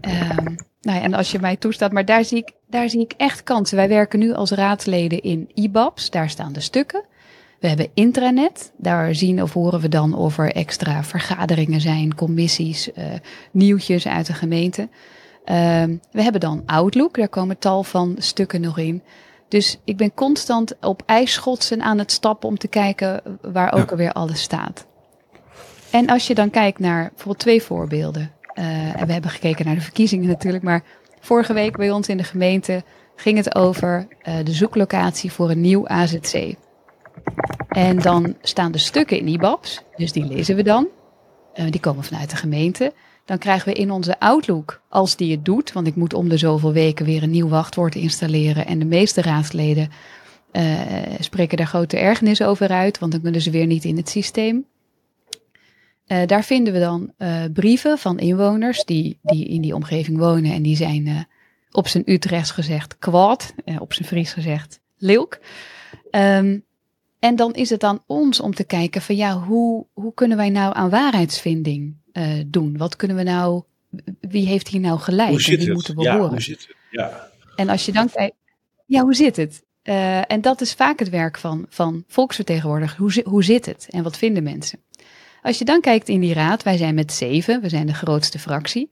Ehm, 0.00 0.54
nou 0.80 0.98
ja, 0.98 1.00
en 1.00 1.14
als 1.14 1.30
je 1.30 1.38
mij 1.38 1.56
toestaat, 1.56 1.92
maar 1.92 2.04
daar 2.04 2.24
zie, 2.24 2.38
ik, 2.38 2.52
daar 2.66 2.88
zie 2.88 3.00
ik 3.00 3.12
echt 3.16 3.42
kansen. 3.42 3.76
Wij 3.76 3.88
werken 3.88 4.18
nu 4.18 4.32
als 4.32 4.50
raadsleden 4.50 5.22
in 5.22 5.50
IBABs, 5.54 6.10
daar 6.10 6.30
staan 6.30 6.52
de 6.52 6.60
stukken. 6.60 7.04
We 7.60 7.68
hebben 7.68 7.90
intranet, 7.94 8.72
daar 8.76 9.14
zien 9.14 9.42
of 9.42 9.52
horen 9.52 9.80
we 9.80 9.88
dan 9.88 10.14
of 10.14 10.38
er 10.38 10.52
extra 10.52 11.04
vergaderingen 11.04 11.80
zijn, 11.80 12.14
commissies, 12.14 12.92
eh, 12.92 13.04
nieuwtjes 13.50 14.06
uit 14.06 14.26
de 14.26 14.32
gemeente. 14.32 14.88
Ehm, 15.44 15.96
we 16.12 16.22
hebben 16.22 16.40
dan 16.40 16.62
Outlook, 16.66 17.16
daar 17.16 17.28
komen 17.28 17.58
tal 17.58 17.82
van 17.82 18.14
stukken 18.18 18.60
nog 18.60 18.78
in. 18.78 19.02
Dus 19.52 19.78
ik 19.84 19.96
ben 19.96 20.14
constant 20.14 20.74
op 20.80 21.02
ijsschotsen 21.06 21.82
aan 21.82 21.98
het 21.98 22.12
stappen 22.12 22.48
om 22.48 22.58
te 22.58 22.68
kijken 22.68 23.22
waar 23.40 23.72
ook 23.72 23.78
Ja. 23.78 23.90
alweer 23.90 24.12
alles 24.12 24.42
staat. 24.42 24.86
En 25.90 26.06
als 26.06 26.26
je 26.26 26.34
dan 26.34 26.50
kijkt 26.50 26.78
naar 26.78 27.08
bijvoorbeeld 27.08 27.38
twee 27.38 27.62
voorbeelden. 27.62 28.32
eh, 28.54 29.00
en 29.00 29.06
we 29.06 29.12
hebben 29.12 29.30
gekeken 29.30 29.64
naar 29.66 29.74
de 29.74 29.80
verkiezingen 29.80 30.28
natuurlijk, 30.28 30.64
maar 30.64 30.82
vorige 31.20 31.52
week 31.52 31.76
bij 31.76 31.90
ons 31.90 32.08
in 32.08 32.16
de 32.16 32.24
gemeente 32.24 32.82
ging 33.16 33.36
het 33.36 33.54
over 33.54 34.06
eh, 34.22 34.34
de 34.44 34.52
zoeklocatie 34.52 35.32
voor 35.32 35.50
een 35.50 35.60
nieuw 35.60 35.88
AZC. 35.88 36.54
En 37.68 37.98
dan 37.98 38.36
staan 38.42 38.72
de 38.72 38.78
stukken 38.78 39.18
in 39.18 39.28
IBABs, 39.28 39.82
dus 39.96 40.12
die 40.12 40.24
lezen 40.24 40.56
we 40.56 40.62
dan. 40.62 40.86
Eh, 41.54 41.70
die 41.70 41.80
komen 41.80 42.04
vanuit 42.04 42.30
de 42.30 42.36
gemeente. 42.36 42.92
Dan 43.24 43.38
krijgen 43.38 43.72
we 43.72 43.78
in 43.78 43.90
onze 43.90 44.20
Outlook, 44.20 44.82
als 44.88 45.16
die 45.16 45.30
het 45.30 45.44
doet, 45.44 45.72
want 45.72 45.86
ik 45.86 45.96
moet 45.96 46.14
om 46.14 46.28
de 46.28 46.36
zoveel 46.36 46.72
weken 46.72 47.04
weer 47.04 47.22
een 47.22 47.30
nieuw 47.30 47.48
wachtwoord 47.48 47.94
installeren. 47.94 48.66
En 48.66 48.78
de 48.78 48.84
meeste 48.84 49.22
raadsleden 49.22 49.90
eh, 50.50 50.86
spreken 51.18 51.56
daar 51.56 51.66
grote 51.66 51.96
ergernis 51.96 52.42
over 52.42 52.68
uit, 52.68 52.98
want 52.98 53.12
dan 53.12 53.20
kunnen 53.20 53.40
ze 53.40 53.50
weer 53.50 53.66
niet 53.66 53.84
in 53.84 53.96
het 53.96 54.08
systeem. 54.08 54.66
Eh, 56.06 56.26
daar 56.26 56.44
vinden 56.44 56.72
we 56.72 56.78
dan 56.78 57.12
eh, 57.16 57.44
brieven 57.52 57.98
van 57.98 58.18
inwoners 58.18 58.84
die, 58.84 59.18
die 59.22 59.48
in 59.48 59.60
die 59.60 59.74
omgeving 59.74 60.18
wonen 60.18 60.52
en 60.52 60.62
die 60.62 60.76
zijn 60.76 61.26
op 61.70 61.88
zijn 61.88 62.02
Utrechts 62.06 62.50
gezegd 62.50 62.98
kwaad, 62.98 63.54
op 63.78 63.92
zijn 63.92 64.08
Fries 64.08 64.32
gezegd 64.32 64.80
leuk. 64.96 65.40
Ehm, 66.10 66.58
en 67.18 67.36
dan 67.36 67.52
is 67.52 67.70
het 67.70 67.84
aan 67.84 68.02
ons 68.06 68.40
om 68.40 68.54
te 68.54 68.64
kijken 68.64 69.02
van 69.02 69.16
ja, 69.16 69.38
hoe, 69.38 69.86
hoe 69.92 70.14
kunnen 70.14 70.36
wij 70.36 70.50
nou 70.50 70.74
aan 70.74 70.90
waarheidsvinding 70.90 71.96
eh, 72.12 72.30
doen? 72.46 72.76
Wat 72.76 72.96
kunnen 72.96 73.16
we 73.16 73.22
nou, 73.22 73.62
wie 74.20 74.46
heeft 74.46 74.68
hier 74.68 74.80
nou 74.80 74.98
gelijk 74.98 75.28
Hoe 75.28 75.36
en 75.36 75.44
zit 75.44 75.56
wie 75.56 75.64
het? 75.64 75.74
moeten 75.74 75.96
we 75.96 76.02
ja, 76.02 76.16
horen? 76.16 76.30
hoe 76.30 76.40
zit 76.40 76.60
het? 76.60 76.76
Ja. 76.90 77.30
En 77.56 77.68
als 77.68 77.86
je 77.86 77.92
dan 77.92 78.10
kijkt, 78.10 78.34
ja, 78.86 79.02
hoe 79.02 79.14
zit 79.14 79.36
het? 79.36 79.62
Eh, 79.82 80.32
en 80.32 80.40
dat 80.40 80.60
is 80.60 80.72
vaak 80.72 80.98
het 80.98 81.08
werk 81.08 81.38
van, 81.38 81.66
van 81.68 82.04
volksvertegenwoordigers. 82.08 82.98
Hoe, 82.98 83.24
hoe 83.24 83.44
zit 83.44 83.66
het 83.66 83.86
en 83.90 84.02
wat 84.02 84.16
vinden 84.16 84.42
mensen? 84.42 84.78
Als 85.42 85.58
je 85.58 85.64
dan 85.64 85.80
kijkt 85.80 86.08
in 86.08 86.20
die 86.20 86.34
raad, 86.34 86.62
wij 86.62 86.76
zijn 86.76 86.94
met 86.94 87.12
zeven, 87.12 87.60
we 87.60 87.68
zijn 87.68 87.86
de 87.86 87.94
grootste 87.94 88.38
fractie. 88.38 88.90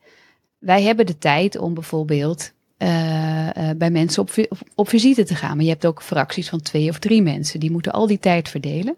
Wij 0.59 0.83
hebben 0.83 1.07
de 1.07 1.19
tijd 1.19 1.59
om 1.59 1.75
bijvoorbeeld 1.75 2.53
eh, 2.77 3.71
bij 3.77 3.91
mensen 3.91 4.23
op, 4.23 4.31
op, 4.49 4.59
op 4.75 4.89
visite 4.89 5.25
te 5.25 5.35
gaan. 5.35 5.57
Maar 5.57 5.65
je 5.65 5.71
hebt 5.71 5.87
ook 5.87 6.03
fracties 6.03 6.49
van 6.49 6.61
twee 6.61 6.89
of 6.89 6.99
drie 6.99 7.23
mensen. 7.23 7.61
Die 7.61 7.71
moeten 7.71 7.93
al 7.93 8.07
die 8.07 8.19
tijd 8.19 8.49
verdelen. 8.49 8.97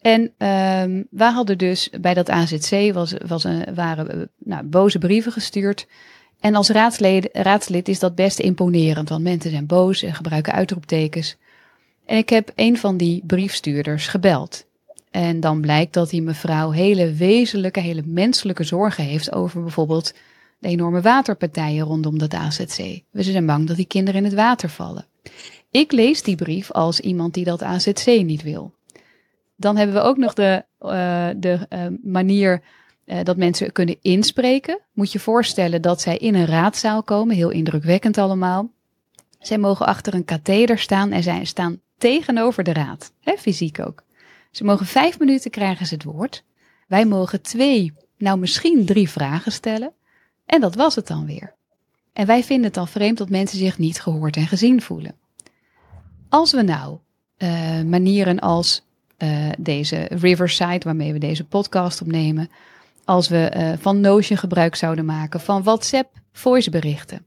En 0.00 0.32
ehm 0.38 1.02
wij 1.10 1.30
hadden 1.30 1.58
dus 1.58 1.90
bij 2.00 2.14
dat 2.14 2.30
AZC 2.30 2.92
was, 2.92 3.14
was 3.26 3.44
een, 3.44 3.74
waren 3.74 4.10
eh, 4.10 4.26
nou, 4.38 4.64
boze 4.64 4.98
brieven 4.98 5.32
gestuurd. 5.32 5.86
En 6.40 6.54
als 6.54 6.68
raadslid, 6.68 7.28
raadslid 7.32 7.88
is 7.88 7.98
dat 7.98 8.14
best 8.14 8.38
imponerend, 8.38 9.08
want 9.08 9.22
mensen 9.22 9.50
zijn 9.50 9.66
boos 9.66 10.02
en 10.02 10.14
gebruiken 10.14 10.52
uitroeptekens. 10.52 11.36
En 12.06 12.16
ik 12.16 12.28
heb 12.28 12.52
een 12.54 12.78
van 12.78 12.96
die 12.96 13.22
briefstuurders 13.26 14.06
gebeld. 14.06 14.66
En 15.10 15.40
dan 15.40 15.60
blijkt 15.60 15.92
dat 15.92 16.10
die 16.10 16.22
mevrouw 16.22 16.70
hele 16.70 17.12
wezenlijke, 17.12 17.80
hele 17.80 18.02
menselijke 18.04 18.64
zorgen 18.64 19.04
heeft 19.04 19.32
over 19.32 19.62
bijvoorbeeld 19.62 20.14
de 20.58 20.68
enorme 20.68 21.00
waterpartijen 21.00 21.84
rondom 21.84 22.18
dat 22.18 22.34
AZC. 22.34 22.76
We 23.10 23.22
zijn 23.22 23.46
bang 23.46 23.66
dat 23.66 23.76
die 23.76 23.86
kinderen 23.86 24.20
in 24.20 24.26
het 24.26 24.34
water 24.34 24.68
vallen. 24.68 25.06
Ik 25.70 25.92
lees 25.92 26.22
die 26.22 26.36
brief 26.36 26.70
als 26.70 27.00
iemand 27.00 27.34
die 27.34 27.44
dat 27.44 27.62
AZC 27.62 28.06
niet 28.06 28.42
wil. 28.42 28.75
Dan 29.56 29.76
hebben 29.76 29.96
we 29.96 30.02
ook 30.02 30.16
nog 30.16 30.34
de, 30.34 30.64
eh, 30.78 31.28
de 31.36 31.66
eh, 31.68 31.86
manier 32.02 32.62
eh, 33.04 33.24
dat 33.24 33.36
mensen 33.36 33.72
kunnen 33.72 33.96
inspreken. 34.00 34.80
Moet 34.92 35.12
je 35.12 35.18
voorstellen 35.18 35.82
dat 35.82 36.00
zij 36.00 36.16
in 36.16 36.34
een 36.34 36.46
raadzaal 36.46 37.02
komen, 37.02 37.36
heel 37.36 37.50
indrukwekkend 37.50 38.18
allemaal. 38.18 38.70
Zij 39.38 39.58
mogen 39.58 39.86
achter 39.86 40.14
een 40.14 40.24
katheder 40.24 40.78
staan 40.78 41.12
en 41.12 41.22
zij 41.22 41.44
staan 41.44 41.80
tegenover 41.98 42.64
de 42.64 42.72
raad, 42.72 43.12
hè, 43.20 43.36
fysiek 43.36 43.80
ook. 43.80 44.04
Ze 44.50 44.64
mogen 44.64 44.86
vijf 44.86 45.18
minuten 45.18 45.50
krijgen 45.50 45.86
ze 45.86 45.94
het 45.94 46.04
woord. 46.04 46.44
Wij 46.88 47.06
mogen 47.06 47.42
twee, 47.42 47.92
nou 48.18 48.38
misschien 48.38 48.84
drie 48.84 49.10
vragen 49.10 49.52
stellen. 49.52 49.92
En 50.46 50.60
dat 50.60 50.74
was 50.74 50.94
het 50.94 51.06
dan 51.06 51.26
weer. 51.26 51.54
En 52.12 52.26
wij 52.26 52.44
vinden 52.44 52.64
het 52.64 52.74
dan 52.74 52.88
vreemd 52.88 53.18
dat 53.18 53.28
mensen 53.28 53.58
zich 53.58 53.78
niet 53.78 54.00
gehoord 54.00 54.36
en 54.36 54.46
gezien 54.46 54.82
voelen. 54.82 55.14
Als 56.28 56.52
we 56.52 56.62
nou 56.62 56.98
manieren 57.84 58.38
als 58.38 58.85
eh, 59.16 59.48
deze 59.58 60.06
Riverside, 60.10 60.80
waarmee 60.84 61.12
we 61.12 61.18
deze 61.18 61.44
podcast 61.44 62.00
opnemen, 62.00 62.50
als 63.04 63.28
we 63.28 63.38
eh, 63.38 63.72
van 63.78 64.00
Notion 64.00 64.38
gebruik 64.38 64.74
zouden 64.74 65.04
maken, 65.04 65.40
van 65.40 65.62
WhatsApp 65.62 66.12
voiceberichten. 66.32 67.26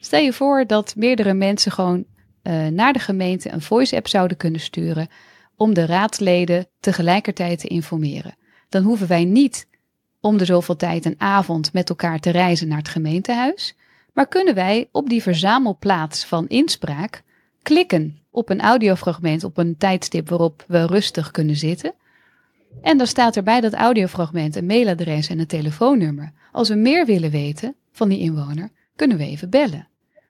Stel 0.00 0.20
je 0.20 0.32
voor 0.32 0.66
dat 0.66 0.94
meerdere 0.96 1.34
mensen 1.34 1.72
gewoon 1.72 2.04
eh, 2.42 2.66
naar 2.66 2.92
de 2.92 2.98
gemeente 2.98 3.52
een 3.52 3.62
voice-app 3.62 4.08
zouden 4.08 4.36
kunnen 4.36 4.60
sturen 4.60 5.08
om 5.56 5.74
de 5.74 5.86
raadsleden 5.86 6.66
tegelijkertijd 6.80 7.58
te 7.58 7.68
informeren. 7.68 8.34
Dan 8.68 8.82
hoeven 8.82 9.06
wij 9.06 9.24
niet 9.24 9.68
om 10.20 10.36
de 10.36 10.44
zoveel 10.44 10.76
tijd 10.76 11.04
een 11.04 11.20
avond 11.20 11.72
met 11.72 11.88
elkaar 11.88 12.18
te 12.18 12.30
reizen 12.30 12.68
naar 12.68 12.78
het 12.78 12.88
gemeentehuis, 12.88 13.76
maar 14.12 14.28
kunnen 14.28 14.54
wij 14.54 14.88
op 14.92 15.08
die 15.08 15.22
verzamelplaats 15.22 16.24
van 16.24 16.48
inspraak 16.48 17.22
klikken 17.62 18.18
op 18.30 18.48
een 18.48 18.60
audiofragment 18.60 19.44
op 19.44 19.58
een 19.58 19.76
tijdstip 19.76 20.28
waarop 20.28 20.64
we 20.66 20.86
rustig 20.86 21.30
kunnen 21.30 21.56
zitten. 21.56 21.94
En 22.82 22.98
dan 22.98 23.06
staat 23.06 23.36
er 23.36 23.42
bij 23.42 23.60
dat 23.60 23.74
audiofragment 23.74 24.56
een 24.56 24.66
mailadres 24.66 25.28
en 25.28 25.38
een 25.38 25.46
telefoonnummer. 25.46 26.32
Als 26.52 26.68
we 26.68 26.74
meer 26.74 27.06
willen 27.06 27.30
weten 27.30 27.74
van 27.92 28.08
die 28.08 28.18
inwoner, 28.18 28.70
kunnen 28.96 29.16
we 29.16 29.24
even 29.24 29.50
bellen. 29.50 29.88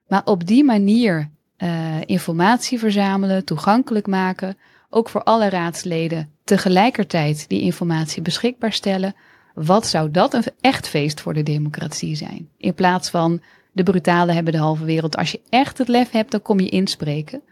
Maar 0.08 0.22
op 0.24 0.46
die 0.46 0.64
manier 0.64 1.30
eh, 1.56 1.96
informatie 2.06 2.78
verzamelen, 2.78 3.44
toegankelijk 3.44 4.06
maken, 4.06 4.56
ook 4.90 5.08
voor 5.08 5.22
alle 5.22 5.48
raadsleden 5.48 6.30
tegelijkertijd 6.44 7.48
die 7.48 7.60
informatie 7.60 8.22
beschikbaar 8.22 8.72
stellen. 8.72 9.14
Wat 9.54 9.86
zou 9.86 10.10
dat 10.10 10.34
een 10.34 10.44
echt 10.60 10.88
feest 10.88 11.20
voor 11.20 11.34
de 11.34 11.42
democratie 11.42 12.14
zijn? 12.14 12.48
In 12.56 12.74
plaats 12.74 13.10
van 13.10 13.40
de 13.72 13.82
brutale 13.82 14.32
hebben 14.32 14.52
de 14.52 14.58
halve 14.58 14.84
wereld. 14.84 15.16
Als 15.16 15.30
je 15.32 15.40
echt 15.48 15.78
het 15.78 15.88
lef 15.88 16.10
hebt, 16.10 16.30
dan 16.30 16.42
kom 16.42 16.60
je 16.60 16.68
inspreken. 16.68 17.42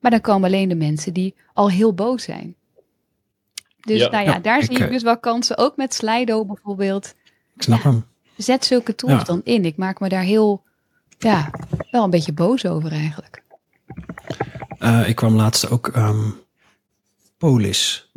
Maar 0.00 0.10
dan 0.10 0.20
komen 0.20 0.48
alleen 0.48 0.68
de 0.68 0.74
mensen 0.74 1.12
die 1.12 1.34
al 1.52 1.70
heel 1.70 1.94
boos 1.94 2.22
zijn. 2.22 2.54
Dus 3.80 4.00
Ja. 4.00 4.10
nou 4.10 4.24
ja, 4.24 4.38
daar 4.38 4.62
zie 4.62 4.76
ik 4.76 4.82
eh, 4.84 4.90
dus 4.90 5.02
wel 5.02 5.18
kansen. 5.18 5.58
Ook 5.58 5.76
met 5.76 5.94
Slido 5.94 6.44
bijvoorbeeld. 6.44 7.14
Ik 7.56 7.62
snap 7.62 7.82
Ja. 7.82 7.90
hem. 7.90 8.04
Zet 8.36 8.64
zulke 8.64 8.94
tools 8.94 9.18
Ja. 9.18 9.24
dan 9.24 9.40
in. 9.44 9.64
Ik 9.64 9.76
maak 9.76 10.00
me 10.00 10.08
daar 10.08 10.22
heel, 10.22 10.62
ja, 11.18 11.50
wel 11.90 12.04
een 12.04 12.10
beetje 12.10 12.32
boos 12.32 12.66
over 12.66 12.92
eigenlijk. 12.92 13.42
Eh, 14.78 15.08
ik 15.08 15.16
kwam 15.16 15.34
laatst 15.34 15.70
ook 15.70 15.88
ehm, 15.88 16.30
Polis 17.38 18.10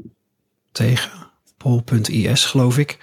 tegen. 0.72 1.12
Pol.is 1.58 2.46
geloof 2.46 2.78
ik. 2.78 2.98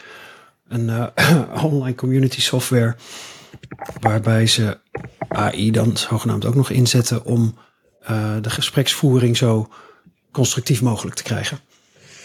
Een 0.68 0.88
eh, 1.14 1.62
online 1.72 1.94
community 1.94 2.40
software 2.40 2.96
waarbij 4.00 4.46
ze 4.46 4.78
AI 5.28 5.70
dan 5.70 5.96
zogenaamd 5.96 6.44
ook 6.44 6.54
nog 6.54 6.70
inzetten 6.70 7.24
om 7.24 7.54
eh, 8.00 8.34
de 8.40 8.50
gespreksvoering 8.50 9.36
zo 9.36 9.68
constructief 10.32 10.82
mogelijk 10.82 11.16
te 11.16 11.22
krijgen. 11.22 11.58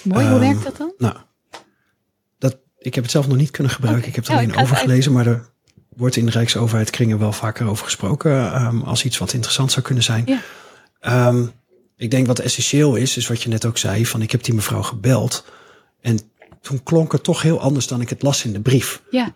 Mooi, 0.03 0.25
hoe 0.25 0.39
Ehm, 0.39 0.47
werkt 0.47 0.63
dat 0.63 0.77
dan? 0.77 0.93
Nou, 0.97 1.15
dat, 2.37 2.57
ik 2.77 2.95
heb 2.95 3.03
het 3.03 3.13
zelf 3.13 3.27
nog 3.27 3.37
niet 3.37 3.51
kunnen 3.51 3.71
gebruiken. 3.71 4.07
Ik 4.07 4.15
heb 4.15 4.27
alleen 4.27 4.51
het 4.51 4.59
over 4.59 4.75
gelezen, 4.75 5.11
maar 5.11 5.27
er 5.27 5.49
wordt 5.89 6.15
in 6.15 6.25
de 6.25 6.31
Rijksoverheid 6.31 6.89
kringen 6.89 7.19
wel 7.19 7.31
vaker 7.31 7.67
over 7.67 7.85
gesproken 7.85 8.53
ehm, 8.53 8.81
als 8.81 9.03
iets 9.03 9.17
wat 9.17 9.33
interessant 9.33 9.71
zou 9.71 9.85
kunnen 9.85 10.03
zijn. 10.03 10.23
Ja. 10.25 10.41
Ehm, 10.99 11.45
ik 11.97 12.11
denk 12.11 12.27
wat 12.27 12.39
essentieel 12.39 12.95
is, 12.95 13.17
is 13.17 13.27
wat 13.27 13.43
je 13.43 13.49
net 13.49 13.65
ook 13.65 13.77
zei, 13.77 14.05
van 14.05 14.21
ik 14.21 14.31
heb 14.31 14.43
die 14.43 14.53
mevrouw 14.53 14.81
gebeld 14.81 15.45
en 16.01 16.19
toen 16.61 16.83
klonk 16.83 17.11
het 17.11 17.23
toch 17.23 17.41
heel 17.41 17.59
anders 17.59 17.87
dan 17.87 18.01
ik 18.01 18.09
het 18.09 18.21
las 18.21 18.45
in 18.45 18.53
de 18.53 18.59
brief. 18.59 19.01
Ja, 19.09 19.33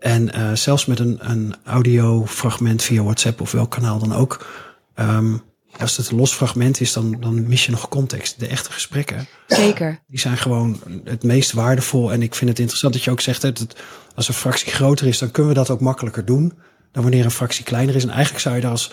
En 0.00 0.32
eh, 0.32 0.52
zelfs 0.52 0.86
met 0.86 0.98
een, 0.98 1.18
een 1.20 1.54
audiofragment 1.64 2.82
via 2.82 3.02
WhatsApp 3.02 3.40
of 3.40 3.52
welk 3.52 3.70
kanaal 3.70 3.98
dan 3.98 4.14
ook. 4.14 4.46
ehm, 4.94 5.36
als 5.78 5.96
het 5.96 6.10
een 6.10 6.16
los 6.16 6.32
fragment 6.32 6.80
is, 6.80 6.92
dan, 6.92 7.16
dan 7.20 7.48
mis 7.48 7.64
je 7.64 7.70
nog 7.70 7.88
context. 7.88 8.40
De 8.40 8.46
echte 8.46 8.72
gesprekken, 8.72 9.26
zeker. 9.46 10.00
die 10.06 10.18
zijn 10.18 10.36
gewoon 10.36 10.80
het 11.04 11.22
meest 11.22 11.52
waardevol. 11.52 12.12
En 12.12 12.22
ik 12.22 12.34
vind 12.34 12.50
het 12.50 12.58
interessant 12.58 12.92
dat 12.92 13.02
je 13.04 13.10
ook 13.10 13.20
zegt, 13.20 13.42
hè, 13.42 13.52
dat 13.52 13.76
als 14.14 14.28
een 14.28 14.34
fractie 14.34 14.72
groter 14.72 15.06
is, 15.06 15.18
dan 15.18 15.30
kunnen 15.30 15.52
we 15.52 15.58
dat 15.58 15.70
ook 15.70 15.80
makkelijker 15.80 16.24
doen. 16.24 16.52
Dan 16.92 17.02
wanneer 17.02 17.24
een 17.24 17.30
fractie 17.30 17.64
kleiner 17.64 17.94
is. 17.94 18.02
En 18.02 18.10
eigenlijk 18.10 18.40
zou 18.40 18.54
je 18.54 18.60
daar 18.60 18.70
als 18.70 18.92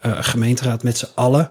eh, 0.00 0.12
gemeenteraad 0.20 0.82
met 0.82 0.98
z'n 0.98 1.08
allen 1.14 1.50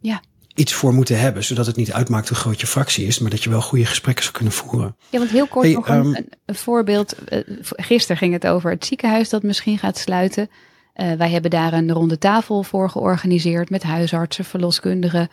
Ja. 0.00 0.22
Iets 0.60 0.72
voor 0.72 0.94
moeten 0.94 1.20
hebben. 1.20 1.44
Zodat 1.44 1.66
het 1.66 1.76
niet 1.76 1.92
uitmaakt 1.92 2.28
hoe 2.28 2.36
groot 2.36 2.60
je 2.60 2.66
fractie 2.66 3.06
is, 3.06 3.18
maar 3.18 3.30
dat 3.30 3.42
je 3.44 3.50
wel 3.50 3.62
goede 3.62 3.86
gesprekken 3.86 4.22
zou 4.22 4.36
kunnen 4.36 4.54
voeren. 4.54 4.96
Ja, 5.08 5.18
want 5.18 5.30
heel 5.30 5.46
kort 5.46 5.64
Hey, 5.64 5.74
nog 5.74 5.88
een, 5.88 5.94
ehm, 5.94 6.14
een, 6.14 6.28
een 6.44 6.54
voorbeeld. 6.54 7.12
Eh, 7.24 7.40
gisteren 7.60 8.16
ging 8.16 8.32
het 8.32 8.46
over 8.46 8.70
het 8.70 8.84
ziekenhuis 8.84 9.28
dat 9.28 9.42
misschien 9.42 9.78
gaat 9.78 9.98
sluiten. 9.98 10.50
Eh, 10.94 11.12
wij 11.12 11.30
hebben 11.30 11.50
daar 11.50 11.72
een 11.72 11.92
ronde 11.92 12.18
tafel 12.18 12.62
voor 12.62 12.90
georganiseerd 12.90 13.70
met 13.70 13.82
huisartsen, 13.82 14.44
verloskundigen. 14.44 15.28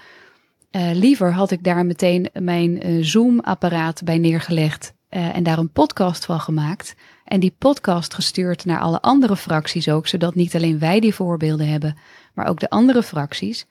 Eh, 0.71 0.89
liever 0.93 1.33
had 1.33 1.51
ik 1.51 1.63
daar 1.63 1.85
meteen 1.85 2.29
mijn 2.39 3.05
Zoom-apparaat 3.05 4.03
bij 4.03 4.17
neergelegd 4.17 4.95
en 5.09 5.43
daar 5.43 5.57
een 5.57 5.71
podcast 5.71 6.25
van 6.25 6.39
gemaakt. 6.39 6.95
En 7.25 7.39
die 7.39 7.55
podcast 7.57 8.13
gestuurd 8.13 8.65
naar 8.65 8.79
alle 8.79 9.01
andere 9.01 9.35
fracties 9.35 9.89
ook, 9.89 10.07
zodat 10.07 10.35
niet 10.35 10.55
alleen 10.55 10.79
wij 10.79 10.99
die 10.99 11.13
voorbeelden 11.13 11.67
hebben, 11.67 11.97
maar 12.33 12.47
ook 12.47 12.59
de 12.59 12.69
andere 12.69 13.03
fracties. 13.03 13.65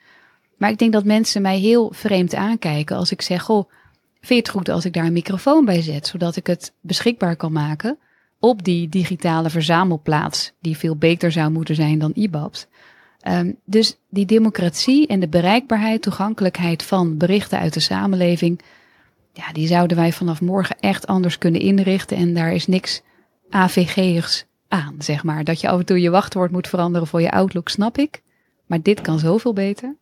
Maar 0.56 0.70
ik 0.70 0.78
denk 0.78 0.92
dat 0.92 1.04
mensen 1.04 1.42
mij 1.42 1.58
heel 1.58 1.92
vreemd 1.94 2.34
aankijken 2.34 2.96
als 2.96 3.10
ik 3.10 3.22
zeg, 3.22 3.42
goh, 3.42 3.70
Vind 4.26 4.38
je 4.38 4.50
het 4.50 4.56
goed 4.56 4.68
als 4.68 4.84
ik 4.84 4.92
daar 4.92 5.04
een 5.04 5.12
microfoon 5.12 5.64
bij 5.64 5.82
zet, 5.82 6.06
zodat 6.06 6.36
ik 6.36 6.46
het 6.46 6.72
beschikbaar 6.80 7.36
kan 7.36 7.52
maken 7.52 7.98
op 8.38 8.64
die 8.64 8.88
digitale 8.88 9.50
verzamelplaats, 9.50 10.52
die 10.60 10.76
veel 10.76 10.96
beter 10.96 11.32
zou 11.32 11.50
moeten 11.50 11.74
zijn 11.74 11.98
dan 11.98 12.12
IBABS? 12.14 12.66
Ehm, 13.20 13.52
dus 13.64 13.98
die 14.10 14.26
democratie 14.26 15.06
en 15.06 15.20
de 15.20 15.28
bereikbaarheid, 15.28 16.02
toegankelijkheid 16.02 16.82
van 16.82 17.16
berichten 17.16 17.58
uit 17.58 17.72
de 17.72 17.80
samenleving, 17.80 18.60
ja, 19.32 19.52
die 19.52 19.66
zouden 19.66 19.96
wij 19.96 20.12
vanaf 20.12 20.40
morgen 20.40 20.76
echt 20.80 21.06
anders 21.06 21.38
kunnen 21.38 21.60
inrichten. 21.60 22.16
En 22.16 22.34
daar 22.34 22.52
is 22.52 22.66
niks 22.66 23.02
AVG'ers 23.50 24.44
aan, 24.68 24.94
zeg 24.98 25.24
maar. 25.24 25.44
Dat 25.44 25.60
je 25.60 25.68
af 25.68 25.78
en 25.78 25.86
toe 25.86 26.00
je 26.00 26.10
wachtwoord 26.10 26.50
moet 26.50 26.68
veranderen 26.68 27.06
voor 27.06 27.22
je 27.22 27.30
Outlook, 27.30 27.68
snap 27.68 27.98
ik. 27.98 28.22
Maar 28.66 28.82
dit 28.82 29.00
kan 29.00 29.18
zoveel 29.18 29.52
beter. 29.52 29.96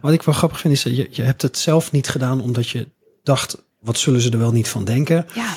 Wat 0.00 0.12
ik 0.12 0.22
wel 0.22 0.34
grappig 0.34 0.60
vind 0.60 0.74
is 0.74 0.82
dat 0.82 0.96
je, 0.96 1.08
je 1.10 1.22
hebt 1.22 1.42
het 1.42 1.58
zelf 1.58 1.92
niet 1.92 2.08
gedaan 2.08 2.40
omdat 2.40 2.68
je 2.68 2.88
dacht, 3.22 3.62
wat 3.80 3.98
zullen 3.98 4.20
ze 4.20 4.30
er 4.30 4.38
wel 4.38 4.52
niet 4.52 4.68
van 4.68 4.84
denken? 4.84 5.26
Ja, 5.34 5.54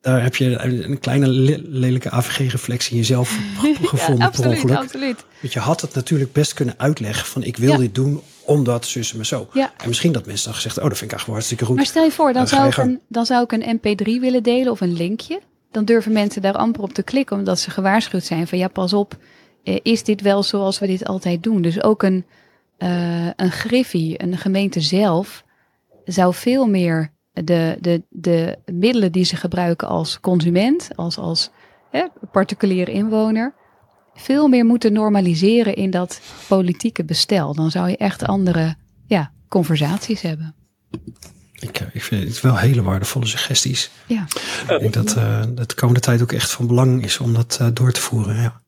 Daar 0.00 0.22
heb 0.22 0.36
je 0.36 0.58
een 0.58 0.98
kleine 0.98 1.26
le- 1.28 1.60
lelijke 1.64 2.10
AVG-reflectie 2.10 2.90
in 2.92 2.96
jezelf 2.98 3.28
ge- 3.60 3.74
gevonden 3.82 4.26
absoluut. 4.26 5.24
Want 5.40 5.52
je 5.52 5.58
had 5.60 5.80
het 5.80 5.94
natuurlijk 5.94 6.32
best 6.32 6.54
kunnen 6.54 6.74
uitleggen 6.76 7.26
van 7.26 7.42
ik 7.42 7.56
wil 7.56 7.70
Ja. 7.72 7.78
dit 7.78 7.94
doen 7.94 8.20
omdat 8.44 8.86
zus 8.86 9.12
me 9.12 9.24
zo. 9.24 9.48
Ja. 9.52 9.72
En 9.76 9.88
misschien 9.88 10.12
dat 10.12 10.26
mensen 10.26 10.44
dan 10.44 10.54
gezegd, 10.54 10.78
oh 10.78 10.82
dat 10.88 10.98
vind 10.98 11.12
ik 11.12 11.16
eigenlijk 11.18 11.26
wel 11.26 11.34
hartstikke 11.34 11.64
goed. 11.64 11.76
Maar 11.76 11.86
stel 11.86 12.04
je 12.04 12.10
voor, 12.10 12.32
dan 12.32 12.48
zou, 12.48 12.68
ik 12.68 12.76
een, 12.76 13.00
dan 13.08 13.26
zou 13.26 13.44
ik 13.48 13.52
een 13.52 13.78
mp3 13.78 14.20
willen 14.20 14.42
delen 14.42 14.72
of 14.72 14.80
een 14.80 14.92
linkje. 14.96 15.40
Dan 15.70 15.84
durven 15.84 16.12
mensen 16.12 16.42
daar 16.42 16.54
amper 16.54 16.82
op 16.82 16.92
te 16.92 17.02
klikken, 17.02 17.36
omdat 17.36 17.58
ze 17.60 17.70
gewaarschuwd 17.70 18.24
zijn 18.24 18.46
van 18.48 18.58
ja, 18.58 18.68
pas 18.68 18.92
op, 18.92 19.16
eh, 19.64 19.76
is 19.82 20.02
dit 20.04 20.20
wel 20.20 20.42
zoals 20.42 20.78
we 20.78 20.86
dit 20.86 21.04
altijd 21.06 21.42
doen? 21.42 21.62
Dus 21.62 21.82
ook 21.82 22.02
een, 22.02 22.24
eh, 22.78 23.26
een 23.36 23.50
griffie, 23.50 24.22
een 24.22 24.38
gemeente 24.38 24.80
zelf, 24.80 25.44
zou 26.04 26.34
veel 26.34 26.66
meer 26.66 27.12
de, 27.32 27.76
de, 27.80 28.02
de 28.08 28.58
middelen 28.64 29.12
die 29.12 29.24
ze 29.24 29.36
gebruiken 29.36 29.88
als 29.88 30.20
consument, 30.20 30.88
als, 30.94 31.18
als 31.18 31.50
hè, 31.90 32.06
particulier 32.32 32.88
inwoner, 32.88 33.54
veel 34.14 34.48
meer 34.48 34.64
moeten 34.64 34.92
normaliseren 34.92 35.74
in 35.74 35.90
dat 35.90 36.20
politieke 36.48 37.04
bestel. 37.04 37.54
Dan 37.54 37.70
zou 37.70 37.88
je 37.88 37.96
echt 37.96 38.26
andere 38.26 38.74
ja, 39.06 39.32
conversaties 39.48 40.20
hebben. 40.20 40.54
Ik, 41.52 41.78
eh, 41.78 41.86
ik 41.92 42.02
vind 42.02 42.28
het 42.28 42.40
wel 42.40 42.56
hele 42.56 42.82
waardevolle 42.82 43.26
suggesties. 43.26 43.90
Ja. 44.06 44.26
Ik 44.68 44.80
denk 44.80 44.92
dat 44.92 45.14
dat 45.54 45.68
de 45.68 45.74
komende 45.74 46.00
tijd 46.00 46.22
ook 46.22 46.32
echt 46.32 46.50
van 46.50 46.66
belang 46.66 47.04
is 47.04 47.18
om 47.18 47.34
dat 47.34 47.60
door 47.72 47.92
te 47.92 48.00
voeren. 48.00 48.36
Ja. 48.36 48.64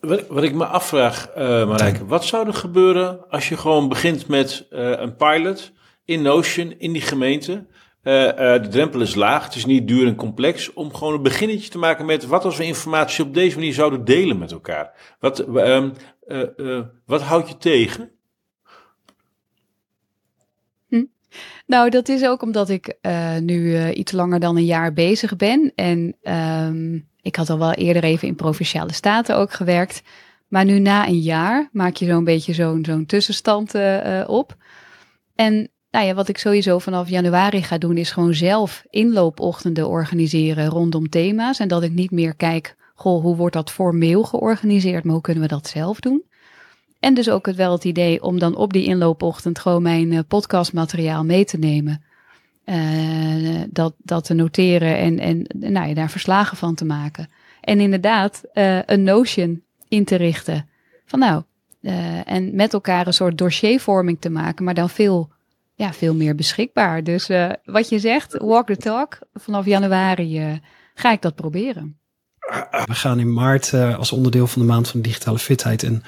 Wat, 0.00 0.26
wat 0.28 0.42
ik 0.42 0.54
me 0.54 0.64
afvraag, 0.64 1.28
eh 1.28 1.68
Marijke, 1.68 2.06
wat 2.06 2.24
zou 2.24 2.46
er 2.46 2.54
gebeuren 2.54 3.30
als 3.30 3.48
je 3.48 3.56
gewoon 3.56 3.88
begint 3.88 4.28
met 4.28 4.66
eh, 4.70 4.90
een 4.90 5.16
pilot 5.16 5.72
in 6.04 6.22
Notion, 6.22 6.74
in 6.78 6.92
die 6.92 7.02
gemeente? 7.02 7.66
Eh, 8.02 8.54
eh, 8.54 8.62
de 8.62 8.68
drempel 8.68 9.00
is 9.00 9.14
laag, 9.14 9.44
het 9.44 9.54
is 9.54 9.64
niet 9.64 9.88
duur 9.88 10.06
en 10.06 10.14
complex. 10.14 10.72
Om 10.72 10.94
gewoon 10.94 11.14
een 11.14 11.22
beginnetje 11.22 11.70
te 11.70 11.78
maken 11.78 12.06
met 12.06 12.26
wat 12.26 12.44
als 12.44 12.56
we 12.56 12.64
informatie 12.64 13.24
op 13.24 13.34
deze 13.34 13.56
manier 13.56 13.74
zouden 13.74 14.04
delen 14.04 14.38
met 14.38 14.52
elkaar. 14.52 15.16
Wat, 15.20 15.38
ehm, 15.38 15.90
eh, 16.26 16.58
eh, 16.58 16.84
wat 17.06 17.22
houd 17.22 17.48
je 17.48 17.56
tegen? 17.56 18.10
Nou, 21.66 21.90
dat 21.90 22.08
is 22.08 22.24
ook 22.24 22.42
omdat 22.42 22.68
ik 22.68 22.96
eh, 23.00 23.38
nu 23.38 23.74
eh, 23.74 23.96
iets 23.96 24.12
langer 24.12 24.40
dan 24.40 24.56
een 24.56 24.64
jaar 24.64 24.92
bezig 24.92 25.36
ben. 25.36 25.72
En 25.74 26.16
ehm, 26.22 26.98
ik 27.22 27.36
had 27.36 27.50
al 27.50 27.58
wel 27.58 27.72
eerder 27.72 28.04
even 28.04 28.28
in 28.28 28.34
provinciale 28.34 28.92
staten 28.92 29.36
ook 29.36 29.52
gewerkt. 29.52 30.02
Maar 30.48 30.64
nu 30.64 30.78
na 30.78 31.06
een 31.06 31.20
jaar 31.20 31.68
maak 31.72 31.96
je 31.96 32.06
zo'n 32.06 32.24
beetje 32.24 32.52
zo'n 32.52 33.04
tussenstand 33.06 33.74
eh, 33.74 34.20
eh, 34.20 34.28
op. 34.28 34.56
En 35.34 35.70
nou 35.90 36.06
ja, 36.06 36.14
wat 36.14 36.28
ik 36.28 36.38
sowieso 36.38 36.78
vanaf 36.78 37.08
januari 37.08 37.62
ga 37.62 37.78
doen, 37.78 37.96
is 37.96 38.10
gewoon 38.10 38.34
zelf 38.34 38.84
inloopochtenden 38.90 39.88
organiseren 39.88 40.66
rondom 40.66 41.08
thema's. 41.08 41.58
En 41.58 41.68
dat 41.68 41.82
ik 41.82 41.92
niet 41.92 42.10
meer 42.10 42.34
kijk, 42.34 42.76
goh, 42.94 43.22
hoe 43.22 43.36
wordt 43.36 43.54
dat 43.54 43.70
formeel 43.70 44.22
georganiseerd, 44.22 45.04
maar 45.04 45.12
hoe 45.12 45.22
kunnen 45.22 45.42
we 45.42 45.48
dat 45.48 45.66
zelf 45.66 46.00
doen? 46.00 46.22
En 47.00 47.14
dus 47.14 47.30
ook 47.30 47.46
het 47.46 47.56
wel 47.56 47.72
het 47.72 47.84
idee 47.84 48.22
om 48.22 48.38
dan 48.38 48.56
op 48.56 48.72
die 48.72 48.84
inloopochtend 48.84 49.58
gewoon 49.58 49.82
mijn 49.82 50.12
eh, 50.12 50.20
podcastmateriaal 50.28 51.24
mee 51.24 51.44
te 51.44 51.58
nemen. 51.58 52.04
Eh, 52.64 53.60
dat, 53.70 53.94
dat 53.98 54.24
te 54.24 54.34
noteren 54.34 54.96
en, 54.96 55.18
en 55.18 55.46
nou 55.58 55.88
ja, 55.88 55.94
daar 55.94 56.10
verslagen 56.10 56.56
van 56.56 56.74
te 56.74 56.84
maken. 56.84 57.28
En 57.60 57.80
inderdaad, 57.80 58.42
eh, 58.52 58.82
een 58.86 59.02
Notion 59.02 59.62
in 59.88 60.04
te 60.04 60.16
richten. 60.16 60.68
Van 61.06 61.18
nou, 61.18 61.42
eh, 61.80 62.30
en 62.30 62.54
met 62.54 62.72
elkaar 62.72 63.06
een 63.06 63.12
soort 63.12 63.38
dossiervorming 63.38 64.20
te 64.20 64.30
maken, 64.30 64.64
maar 64.64 64.74
dan 64.74 64.90
veel, 64.90 65.30
ja, 65.74 65.92
veel 65.92 66.14
meer 66.14 66.34
beschikbaar. 66.34 67.04
Dus 67.04 67.30
wat 67.64 67.88
je 67.88 67.98
zegt, 67.98 68.36
walk 68.38 68.66
the 68.66 68.76
talk. 68.76 69.18
Vanaf 69.34 69.66
januari 69.66 70.60
ga 70.94 71.12
ik 71.12 71.22
dat 71.22 71.34
proberen. 71.34 71.96
We 72.84 72.94
gaan 72.94 73.20
in 73.20 73.32
maart 73.32 73.74
als 73.74 74.12
onderdeel 74.12 74.46
van 74.46 74.62
de 74.62 74.68
maand 74.68 74.88
van 74.88 75.00
de 75.00 75.08
digitale 75.08 75.38
fitheid 75.38 75.82
een 75.82 76.02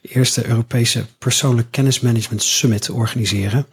eerste 0.00 0.46
Europese 0.46 1.06
persoonlijk 1.18 1.70
kennismanagement 1.70 2.42
summit 2.42 2.90
organiseren. 2.90 3.66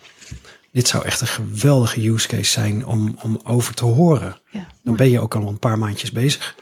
Dit 0.78 0.88
zou 0.88 1.06
echt 1.06 1.22
een 1.22 1.28
geweldige 1.28 2.10
use 2.10 2.28
case 2.28 2.52
zijn 2.52 2.86
om, 2.86 3.16
om 3.24 3.40
over 3.44 3.74
te 3.74 3.86
horen. 3.86 4.38
Ja, 4.50 4.68
Dan 4.84 4.96
ben 4.96 5.10
je 5.10 5.20
ook 5.20 5.36
al 5.36 5.48
een 5.48 5.60
paar 5.60 5.78
maandjes 5.78 6.12
bezig. 6.12 6.56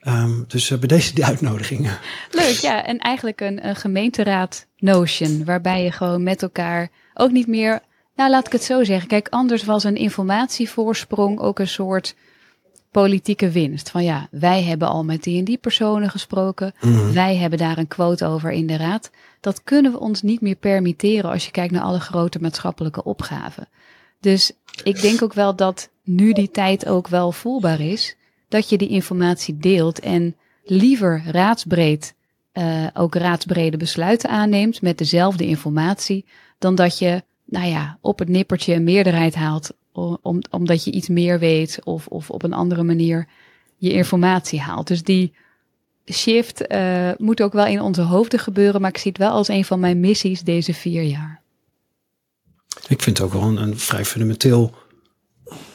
Ehm, 0.00 0.42
dus 0.46 0.70
eh, 0.70 0.78
bij 0.78 0.88
deze 0.88 1.14
die 1.14 1.24
uitnodiging. 1.24 1.90
Leuk, 2.30 2.56
ja. 2.56 2.84
En 2.84 2.98
eigenlijk 2.98 3.40
een, 3.40 3.66
een 3.66 3.76
gemeenteraad 3.76 4.66
notion, 4.76 5.44
waarbij 5.44 5.82
je 5.82 5.90
gewoon 5.90 6.22
met 6.22 6.42
elkaar 6.42 6.88
ook 7.14 7.30
niet 7.30 7.46
meer, 7.46 7.80
nou 8.16 8.30
laat 8.30 8.46
ik 8.46 8.52
het 8.52 8.64
zo 8.64 8.84
zeggen. 8.84 9.08
Kijk, 9.08 9.28
anders 9.28 9.64
was 9.64 9.84
een 9.84 9.96
informatievoorsprong 9.96 11.38
ook 11.38 11.58
een 11.58 11.68
soort 11.68 12.14
politieke 12.90 13.50
winst. 13.50 13.90
Van 13.90 14.04
ja, 14.04 14.28
wij 14.30 14.62
hebben 14.62 14.88
al 14.88 15.04
met 15.04 15.22
die 15.22 15.38
en 15.38 15.44
die 15.44 15.58
personen 15.58 16.10
gesproken. 16.10 16.74
Mhm. 16.80 17.12
Wij 17.12 17.36
hebben 17.36 17.58
daar 17.58 17.78
een 17.78 17.88
quote 17.88 18.26
over 18.26 18.50
in 18.50 18.66
de 18.66 18.76
raad. 18.76 19.10
Dat 19.48 19.64
kunnen 19.64 19.92
we 19.92 20.00
ons 20.00 20.22
niet 20.22 20.40
meer 20.40 20.54
permitteren 20.54 21.30
als 21.30 21.44
je 21.44 21.50
kijkt 21.50 21.72
naar 21.72 21.82
alle 21.82 22.00
grote 22.00 22.38
maatschappelijke 22.40 23.04
opgaven. 23.04 23.68
Dus 24.20 24.52
ik 24.82 25.00
denk 25.00 25.22
ook 25.22 25.32
wel 25.32 25.56
dat 25.56 25.90
nu 26.02 26.32
die 26.32 26.50
tijd 26.50 26.86
ook 26.86 27.08
wel 27.08 27.32
voelbaar 27.32 27.80
is. 27.80 28.16
Dat 28.48 28.68
je 28.68 28.78
die 28.78 28.88
informatie 28.88 29.56
deelt 29.56 30.00
en 30.00 30.36
liever 30.64 31.22
raadsbreed 31.26 32.14
uh, 32.52 32.86
ook 32.94 33.14
raadsbrede 33.14 33.76
besluiten 33.76 34.30
aanneemt 34.30 34.82
met 34.82 34.98
dezelfde 34.98 35.46
informatie. 35.46 36.24
Dan 36.58 36.74
dat 36.74 36.98
je, 36.98 37.22
nou 37.44 37.66
ja, 37.66 37.98
op 38.00 38.18
het 38.18 38.28
nippertje 38.28 38.74
een 38.74 38.84
meerderheid 38.84 39.34
haalt. 39.34 39.72
Om, 40.22 40.40
omdat 40.50 40.84
je 40.84 40.90
iets 40.90 41.08
meer 41.08 41.38
weet 41.38 41.78
of, 41.84 42.06
of 42.06 42.30
op 42.30 42.42
een 42.42 42.52
andere 42.52 42.82
manier 42.82 43.28
je 43.76 43.92
informatie 43.92 44.60
haalt. 44.60 44.86
Dus 44.86 45.02
die 45.02 45.32
shift 46.12 46.72
uh, 46.72 47.10
moet 47.16 47.42
ook 47.42 47.52
wel 47.52 47.66
in 47.66 47.80
onze 47.80 48.02
hoofden 48.02 48.38
gebeuren. 48.38 48.80
Maar 48.80 48.90
ik 48.90 48.98
zie 48.98 49.10
het 49.10 49.20
wel 49.20 49.30
als 49.30 49.48
een 49.48 49.64
van 49.64 49.80
mijn 49.80 50.00
missies 50.00 50.40
deze 50.40 50.74
vier 50.74 51.02
jaar. 51.02 51.42
Ik 52.88 53.02
vind 53.02 53.18
het 53.18 53.26
ook 53.26 53.32
wel 53.32 53.42
een, 53.42 53.56
een 53.56 53.78
vrij 53.78 54.04
fundamenteel 54.04 54.74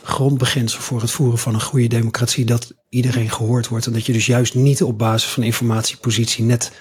grondbeginsel 0.04 0.82
voor 0.82 1.02
het 1.02 1.12
voeren 1.12 1.40
van 1.40 1.54
een 1.54 1.62
goede 1.62 1.88
democratie 1.88 2.46
dat 2.46 2.74
iedereen 2.90 3.30
gehoord 3.30 3.68
wordt. 3.68 3.86
En 3.86 3.94
dat 3.94 4.06
je 4.06 4.14
dus 4.14 4.26
juist 4.26 4.56
niet 4.56 4.84
op 4.84 4.98
basis 4.98 5.30
van 5.30 5.44
informatiepositie 5.44 6.44
net 6.44 6.72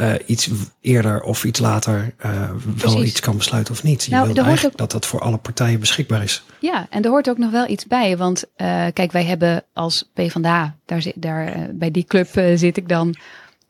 uh, 0.00 0.14
iets 0.26 0.50
eerder 0.80 1.22
of 1.22 1.44
iets 1.44 1.60
later 1.60 2.14
uh, 2.26 2.50
wel 2.76 3.04
iets 3.04 3.20
kan 3.20 3.36
besluiten 3.36 3.74
of 3.74 3.82
niet. 3.82 4.04
Je 4.04 4.10
nou, 4.10 4.24
wilt 4.24 4.38
eigenlijk 4.38 4.72
ook... 4.72 4.78
dat 4.78 4.90
dat 4.90 5.06
voor 5.06 5.20
alle 5.20 5.36
partijen 5.36 5.80
beschikbaar 5.80 6.22
is. 6.22 6.44
Ja, 6.58 6.86
en 6.90 7.02
er 7.02 7.10
hoort 7.10 7.30
ook 7.30 7.38
nog 7.38 7.50
wel 7.50 7.68
iets 7.68 7.86
bij. 7.86 8.16
Want 8.16 8.44
uh, 8.44 8.86
kijk, 8.92 9.12
wij 9.12 9.24
hebben 9.24 9.64
als 9.72 10.10
PvdA, 10.14 10.76
daar, 10.84 11.04
daar, 11.14 11.68
bij 11.72 11.90
die 11.90 12.04
club 12.04 12.28
zit 12.54 12.76
ik 12.76 12.88
dan. 12.88 13.14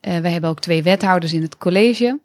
wij 0.01 0.31
hebben 0.31 0.51
ook 0.51 0.61
twee 0.61 0.83
wethouders 0.83 1.33
in 1.33 1.43
het 1.43 1.59
college. 1.59 2.19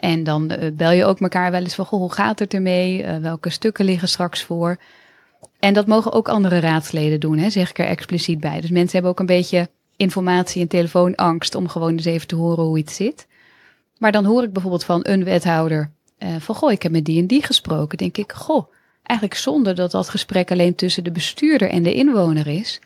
en 0.00 0.24
dan 0.24 0.52
bel 0.72 0.90
je 0.90 1.04
ook 1.04 1.20
elkaar 1.20 1.50
wel 1.50 1.60
eens 1.60 1.74
van, 1.74 1.86
goh, 1.86 2.00
hoe 2.00 2.12
gaat 2.12 2.38
het 2.38 2.54
ermee? 2.54 3.06
welke 3.20 3.50
stukken 3.50 3.84
liggen 3.84 4.08
straks 4.08 4.42
voor? 4.42 4.78
En 5.58 5.74
dat 5.74 5.86
mogen 5.86 6.12
ook 6.12 6.28
andere 6.28 6.58
raadsleden 6.58 7.20
doen, 7.20 7.38
hè, 7.38 7.50
zeg 7.50 7.70
ik 7.70 7.78
er 7.78 7.86
expliciet 7.86 8.40
bij. 8.40 8.60
Dus 8.60 8.70
mensen 8.70 8.92
hebben 8.92 9.10
ook 9.10 9.20
een 9.20 9.26
beetje 9.26 9.68
informatie 9.96 10.62
en 10.62 10.68
telefoonangst 10.68 11.54
om 11.54 11.68
gewoon 11.68 11.92
eens 11.92 12.04
even 12.04 12.26
te 12.26 12.36
horen 12.36 12.64
hoe 12.64 12.78
iets 12.78 12.96
zit. 12.96 13.26
Maar 13.98 14.12
dan 14.12 14.24
hoor 14.24 14.42
ik 14.42 14.52
bijvoorbeeld 14.52 14.84
van 14.84 15.00
een 15.02 15.24
wethouder 15.24 15.90
uh, 16.18 16.36
van, 16.38 16.54
goh, 16.54 16.72
ik 16.72 16.82
heb 16.82 16.92
met 16.92 17.04
die 17.04 17.20
en 17.20 17.26
die 17.26 17.42
gesproken. 17.42 17.98
Denk 17.98 18.16
ik, 18.16 18.32
goh, 18.32 18.72
eigenlijk 19.02 19.38
zonde 19.38 19.72
dat 19.72 19.90
dat 19.90 20.08
gesprek 20.08 20.50
alleen 20.50 20.74
tussen 20.74 21.04
de 21.04 21.10
bestuurder 21.10 21.70
en 21.70 21.82
de 21.82 21.94
inwoner 21.94 22.46
is. 22.46 22.80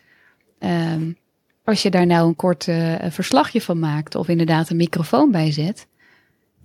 Um, 0.59 1.17
als 1.63 1.81
je 1.81 1.89
daar 1.89 2.05
nou 2.05 2.27
een 2.27 2.35
kort 2.35 2.67
uh, 2.67 2.95
verslagje 3.09 3.61
van 3.61 3.79
maakt 3.79 4.15
of 4.15 4.27
inderdaad 4.27 4.69
een 4.69 4.77
microfoon 4.77 5.31
bij 5.31 5.51
zet, 5.51 5.87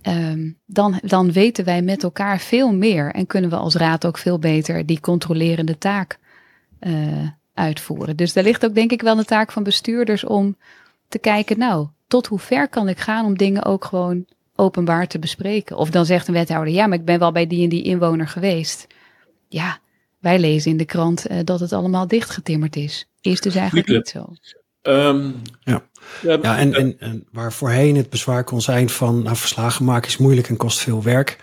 um, 0.01 0.57
dan, 0.65 0.99
dan 1.03 1.31
weten 1.31 1.65
wij 1.65 1.81
met 1.81 2.03
elkaar 2.03 2.39
veel 2.39 2.73
meer 2.73 3.11
en 3.11 3.27
kunnen 3.27 3.49
we 3.49 3.55
als 3.55 3.75
raad 3.75 4.05
ook 4.05 4.17
veel 4.17 4.39
beter 4.39 4.85
die 4.85 4.99
controlerende 4.99 5.77
taak 5.77 6.19
uh, 6.81 7.27
uitvoeren. 7.55 8.15
Dus 8.15 8.33
daar 8.33 8.43
ligt 8.43 8.65
ook 8.65 8.75
denk 8.75 8.91
ik 8.91 9.01
wel 9.01 9.15
de 9.15 9.25
taak 9.25 9.51
van 9.51 9.63
bestuurders 9.63 10.23
om 10.23 10.57
te 11.07 11.19
kijken, 11.19 11.57
nou, 11.57 11.87
tot 12.07 12.27
hoe 12.27 12.39
ver 12.39 12.67
kan 12.67 12.89
ik 12.89 12.99
gaan 12.99 13.25
om 13.25 13.37
dingen 13.37 13.63
ook 13.63 13.85
gewoon 13.85 14.25
openbaar 14.55 15.07
te 15.07 15.19
bespreken? 15.19 15.77
Of 15.77 15.89
dan 15.89 16.05
zegt 16.05 16.27
een 16.27 16.33
wethouder, 16.33 16.73
ja, 16.73 16.87
maar 16.87 16.97
ik 16.97 17.05
ben 17.05 17.19
wel 17.19 17.31
bij 17.31 17.47
die 17.47 17.63
en 17.63 17.69
die 17.69 17.83
inwoner 17.83 18.27
geweest. 18.27 18.87
Ja, 19.47 19.79
wij 20.19 20.39
lezen 20.39 20.71
in 20.71 20.77
de 20.77 20.85
krant 20.85 21.31
uh, 21.31 21.39
dat 21.43 21.59
het 21.59 21.73
allemaal 21.73 22.07
dichtgetimmerd 22.07 22.75
is. 22.75 23.07
Is 23.21 23.41
dus 23.41 23.55
eigenlijk 23.55 23.87
niet 23.87 24.07
zo. 24.07 24.33
Um, 24.81 25.41
ja. 25.63 25.83
Ja, 26.21 26.57
en, 26.57 26.73
en, 26.73 26.99
en, 26.99 27.27
waar 27.31 27.53
voorheen 27.53 27.95
het 27.95 28.09
bezwaar 28.09 28.43
kon 28.43 28.61
zijn 28.61 28.89
van 28.89 29.23
nou, 29.23 29.35
verslagen 29.35 29.85
maken 29.85 30.07
is 30.09 30.17
moeilijk 30.17 30.49
en 30.49 30.57
kost 30.57 30.79
veel 30.79 31.03
werk, 31.03 31.37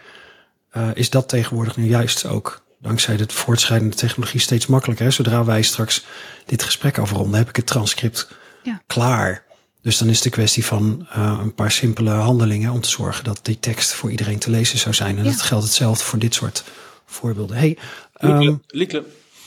uh, 0.77 0.89
is 0.95 1.11
dat 1.11 1.29
tegenwoordig 1.29 1.77
nu 1.77 1.85
juist 1.85 2.27
ook 2.27 2.62
dankzij 2.83 3.17
de 3.17 3.25
voortschrijdende 3.29 3.97
technologie 3.97 4.41
steeds 4.41 4.67
makkelijker. 4.67 5.13
Zodra 5.13 5.45
wij 5.45 5.63
straks 5.63 6.05
dit 6.47 6.63
gesprek 6.63 6.99
afronden, 6.99 7.39
heb 7.39 7.49
ik 7.49 7.57
het 7.57 7.67
transcript 7.67 8.29
ja. 8.63 8.83
klaar. 8.87 9.45
Dus 9.83 9.99
dan 9.99 10.09
is 10.09 10.15
het 10.15 10.25
de 10.25 10.31
kwestie 10.31 10.65
van 10.65 11.07
uh, 11.17 11.39
een 11.43 11.55
paar 11.55 11.71
simpele 11.71 12.11
handelingen 12.11 12.73
om 12.73 12.81
te 12.81 12.89
zorgen 12.89 13.25
dat 13.25 13.41
die 13.43 13.59
tekst 13.59 13.93
voor 13.93 14.11
iedereen 14.11 14.39
te 14.39 14.51
lezen 14.51 14.79
zou 14.79 14.95
zijn. 14.95 15.19
En 15.19 15.25
dat 15.25 15.43
geldt 15.43 15.65
hetzelfde 15.65 16.05
voor 16.05 16.19
dit 16.19 16.35
soort 16.35 16.65
voorbeelden. 17.07 17.57
Hey, 17.57 17.79
um, 18.21 18.63
Liekle. 18.67 19.05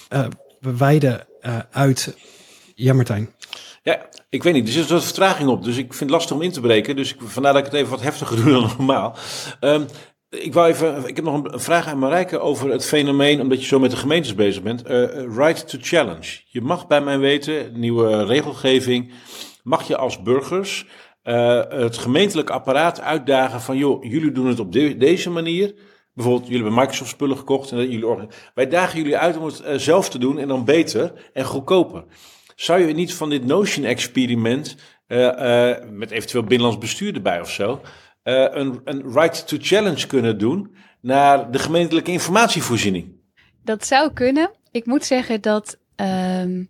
Uh, 0.09 0.25
we 0.59 0.77
wijden 0.77 1.27
uh, 1.41 1.57
uit. 1.71 2.15
Ja, 2.75 2.93
Martijn. 2.93 3.29
Ja, 3.83 4.09
ik 4.29 4.43
weet 4.43 4.53
niet. 4.53 4.67
Er 4.67 4.73
zit 4.73 4.89
wat 4.89 5.03
vertraging 5.03 5.49
op. 5.49 5.63
Dus 5.63 5.77
ik 5.77 5.87
vind 5.87 5.99
het 5.99 6.09
lastig 6.09 6.35
om 6.35 6.41
in 6.41 6.51
te 6.51 6.61
breken. 6.61 6.95
Dus 6.95 7.13
ik, 7.13 7.19
vandaar 7.25 7.53
dat 7.53 7.65
ik 7.65 7.71
het 7.71 7.79
even 7.79 7.91
wat 7.91 8.01
heftiger 8.01 8.35
doe 8.35 8.51
dan 8.51 8.73
normaal. 8.77 9.17
Um, 9.61 9.85
ik, 10.43 10.53
wou 10.53 10.69
even, 10.69 11.07
ik 11.07 11.15
heb 11.15 11.25
nog 11.25 11.43
een 11.43 11.59
vraag 11.59 11.87
aan 11.87 11.99
Marijke 11.99 12.39
over 12.39 12.71
het 12.71 12.85
fenomeen, 12.85 13.41
omdat 13.41 13.59
je 13.59 13.65
zo 13.65 13.79
met 13.79 13.91
de 13.91 13.97
gemeentes 13.97 14.35
bezig 14.35 14.63
bent. 14.63 14.89
Uh, 14.89 15.35
right 15.35 15.69
to 15.69 15.77
challenge. 15.81 16.41
Je 16.45 16.61
mag 16.61 16.87
bij 16.87 17.01
mij 17.01 17.19
weten, 17.19 17.79
nieuwe 17.79 18.25
regelgeving, 18.25 19.11
mag 19.63 19.87
je 19.87 19.97
als 19.97 20.21
burgers 20.21 20.85
uh, 21.23 21.61
het 21.69 21.97
gemeentelijk 21.97 22.49
apparaat 22.49 23.01
uitdagen 23.01 23.61
van, 23.61 23.77
joh, 23.77 24.03
jullie 24.03 24.31
doen 24.31 24.47
het 24.47 24.59
op 24.59 24.71
deze 24.71 25.29
manier. 25.29 25.73
Bijvoorbeeld, 26.13 26.47
jullie 26.47 26.63
hebben 26.63 26.79
Microsoft 26.79 27.09
spullen 27.09 27.37
gekocht 27.37 27.71
en 27.71 27.89
jullie 27.89 28.27
wij 28.53 28.67
dagen 28.67 28.97
jullie 28.97 29.17
uit 29.17 29.37
om 29.37 29.45
het 29.45 29.61
uh, 29.61 29.73
zelf 29.75 30.09
te 30.09 30.17
doen 30.17 30.37
en 30.39 30.47
dan 30.47 30.65
beter 30.65 31.29
en 31.33 31.45
goedkoper. 31.45 32.03
Zou 32.55 32.87
je 32.87 32.93
niet 32.93 33.13
van 33.13 33.29
dit 33.29 33.45
Notion-experiment, 33.45 34.75
met 35.91 36.11
eventueel 36.11 36.43
binnenlands 36.43 36.77
bestuur 36.77 37.15
erbij 37.15 37.41
of 37.41 37.51
zo, 37.51 37.81
uh, 38.25 38.45
een, 38.49 38.81
een 38.83 39.11
right 39.13 39.47
to 39.47 39.57
challenge 39.59 40.07
kunnen 40.07 40.37
doen 40.37 40.75
naar 41.01 41.51
de 41.51 41.59
gemeentelijke 41.59 42.11
informatievoorziening. 42.11 43.13
Dat 43.63 43.85
zou 43.85 44.13
kunnen. 44.13 44.51
Ik 44.71 44.85
moet 44.85 45.05
zeggen 45.05 45.41
dat 45.41 45.77
um, 45.95 46.69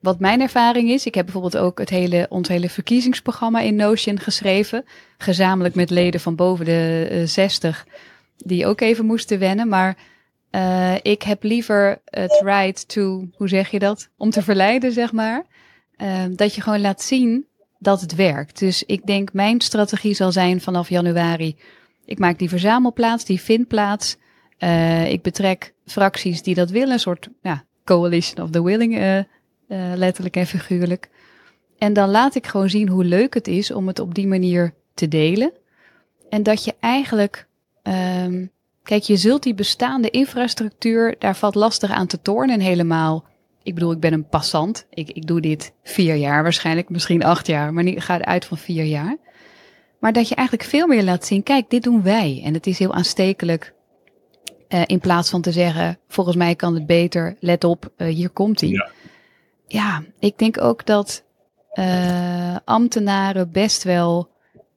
wat 0.00 0.20
mijn 0.20 0.40
ervaring 0.40 0.90
is, 0.90 1.06
ik 1.06 1.14
heb 1.14 1.24
bijvoorbeeld 1.24 1.56
ook 1.56 1.78
het 1.78 1.90
hele, 1.90 2.26
ons 2.28 2.48
hele 2.48 2.68
verkiezingsprogramma 2.68 3.60
in 3.60 3.76
Notion 3.76 4.18
geschreven, 4.18 4.84
gezamenlijk 5.18 5.74
met 5.74 5.90
leden 5.90 6.20
van 6.20 6.36
boven 6.36 6.64
de 6.64 7.08
uh, 7.10 7.26
60, 7.26 7.86
die 8.36 8.66
ook 8.66 8.80
even 8.80 9.06
moesten 9.06 9.38
wennen. 9.38 9.68
Maar 9.68 9.96
uh, 10.50 10.94
ik 11.02 11.22
heb 11.22 11.42
liever 11.42 12.00
het 12.04 12.40
right 12.44 12.88
to, 12.88 13.28
hoe 13.32 13.48
zeg 13.48 13.70
je 13.70 13.78
dat, 13.78 14.08
om 14.16 14.30
te 14.30 14.42
verleiden, 14.42 14.92
zeg 14.92 15.12
maar. 15.12 15.44
Uh, 16.02 16.24
dat 16.30 16.54
je 16.54 16.60
gewoon 16.60 16.80
laat 16.80 17.02
zien 17.02 17.46
dat 17.78 18.00
het 18.00 18.14
werkt. 18.14 18.58
Dus 18.58 18.82
ik 18.82 19.06
denk 19.06 19.32
mijn 19.32 19.60
strategie 19.60 20.14
zal 20.14 20.32
zijn 20.32 20.60
vanaf 20.60 20.88
januari. 20.88 21.56
Ik 22.04 22.18
maak 22.18 22.38
die 22.38 22.48
verzamelplaats, 22.48 23.24
die 23.24 23.40
vindplaats. 23.40 24.16
Uh, 24.58 25.10
ik 25.10 25.22
betrek 25.22 25.74
fracties 25.86 26.42
die 26.42 26.54
dat 26.54 26.70
willen, 26.70 26.92
een 26.92 27.00
soort 27.00 27.28
ja, 27.42 27.64
coalition 27.84 28.44
of 28.44 28.50
the 28.50 28.62
willing, 28.62 28.98
uh, 28.98 29.16
uh, 29.16 29.24
letterlijk 29.68 30.36
en 30.36 30.46
figuurlijk. 30.46 31.08
En 31.78 31.92
dan 31.92 32.10
laat 32.10 32.34
ik 32.34 32.46
gewoon 32.46 32.70
zien 32.70 32.88
hoe 32.88 33.04
leuk 33.04 33.34
het 33.34 33.48
is 33.48 33.70
om 33.70 33.86
het 33.86 33.98
op 33.98 34.14
die 34.14 34.26
manier 34.26 34.74
te 34.94 35.08
delen. 35.08 35.52
En 36.28 36.42
dat 36.42 36.64
je 36.64 36.74
eigenlijk, 36.80 37.46
um, 38.24 38.50
kijk, 38.82 39.02
je 39.02 39.16
zult 39.16 39.42
die 39.42 39.54
bestaande 39.54 40.10
infrastructuur, 40.10 41.14
daar 41.18 41.36
valt 41.36 41.54
lastig 41.54 41.90
aan 41.90 42.06
te 42.06 42.22
tornen 42.22 42.60
helemaal 42.60 43.24
ik 43.66 43.74
bedoel, 43.74 43.92
ik 43.92 44.00
ben 44.00 44.12
een 44.12 44.28
passant. 44.28 44.86
Ik, 44.90 45.10
ik 45.10 45.26
doe 45.26 45.40
dit 45.40 45.72
vier 45.82 46.14
jaar 46.14 46.42
waarschijnlijk, 46.42 46.88
misschien 46.88 47.24
acht 47.24 47.46
jaar, 47.46 47.72
maar 47.72 47.84
niet, 47.84 48.02
ga 48.02 48.20
uit 48.20 48.44
van 48.44 48.58
vier 48.58 48.84
jaar. 48.84 49.16
Maar 50.00 50.12
dat 50.12 50.28
je 50.28 50.34
eigenlijk 50.34 50.68
veel 50.68 50.86
meer 50.86 51.02
laat 51.02 51.26
zien, 51.26 51.42
kijk, 51.42 51.70
dit 51.70 51.82
doen 51.82 52.02
wij. 52.02 52.40
En 52.44 52.54
het 52.54 52.66
is 52.66 52.78
heel 52.78 52.94
aanstekelijk. 52.94 53.74
Uh, 54.68 54.82
in 54.86 54.98
plaats 54.98 55.30
van 55.30 55.40
te 55.40 55.52
zeggen, 55.52 55.98
volgens 56.08 56.36
mij 56.36 56.54
kan 56.54 56.74
het 56.74 56.86
beter, 56.86 57.36
let 57.40 57.64
op, 57.64 57.92
uh, 57.96 58.08
hier 58.08 58.30
komt 58.30 58.60
hij. 58.60 58.70
Ja. 58.70 58.90
ja. 59.66 60.02
ik 60.18 60.38
denk 60.38 60.60
ook 60.60 60.86
dat 60.86 61.24
uh, 61.74 62.56
ambtenaren 62.64 63.50
best 63.50 63.82
wel 63.82 64.28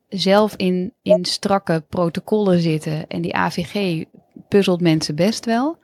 zelf 0.08 0.56
in, 0.56 0.94
in 1.02 1.26
strakke 1.26 1.84
protocollen 1.90 2.60
zitten. 2.60 3.08
En 3.08 3.22
die 3.22 3.36
AVG 3.36 4.04
puzzelt 4.48 4.82
mensen 4.82 5.16
best 5.16 5.46
wel. 5.46 5.78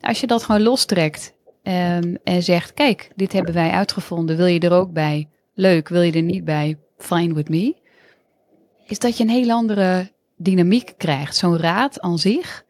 Als 0.00 0.20
je 0.20 0.26
dat 0.26 0.42
gewoon 0.42 0.62
lostrekt 0.62 1.34
Um, 1.62 2.18
en 2.24 2.42
zegt: 2.42 2.74
Kijk, 2.74 3.10
dit 3.16 3.32
hebben 3.32 3.54
wij 3.54 3.70
uitgevonden. 3.70 4.36
Wil 4.36 4.46
je 4.46 4.60
er 4.60 4.72
ook 4.72 4.92
bij? 4.92 5.28
Leuk. 5.54 5.88
Wil 5.88 6.02
je 6.02 6.12
er 6.12 6.22
niet 6.22 6.44
bij? 6.44 6.78
Fine 6.98 7.34
with 7.34 7.48
me. 7.48 7.76
Is 8.86 8.98
dat 8.98 9.16
je 9.16 9.22
een 9.22 9.30
heel 9.30 9.50
andere 9.50 10.10
dynamiek 10.36 10.94
krijgt. 10.96 11.36
Zo'n 11.36 11.58
raad 11.58 12.00
aan 12.00 12.18
zich, 12.18 12.64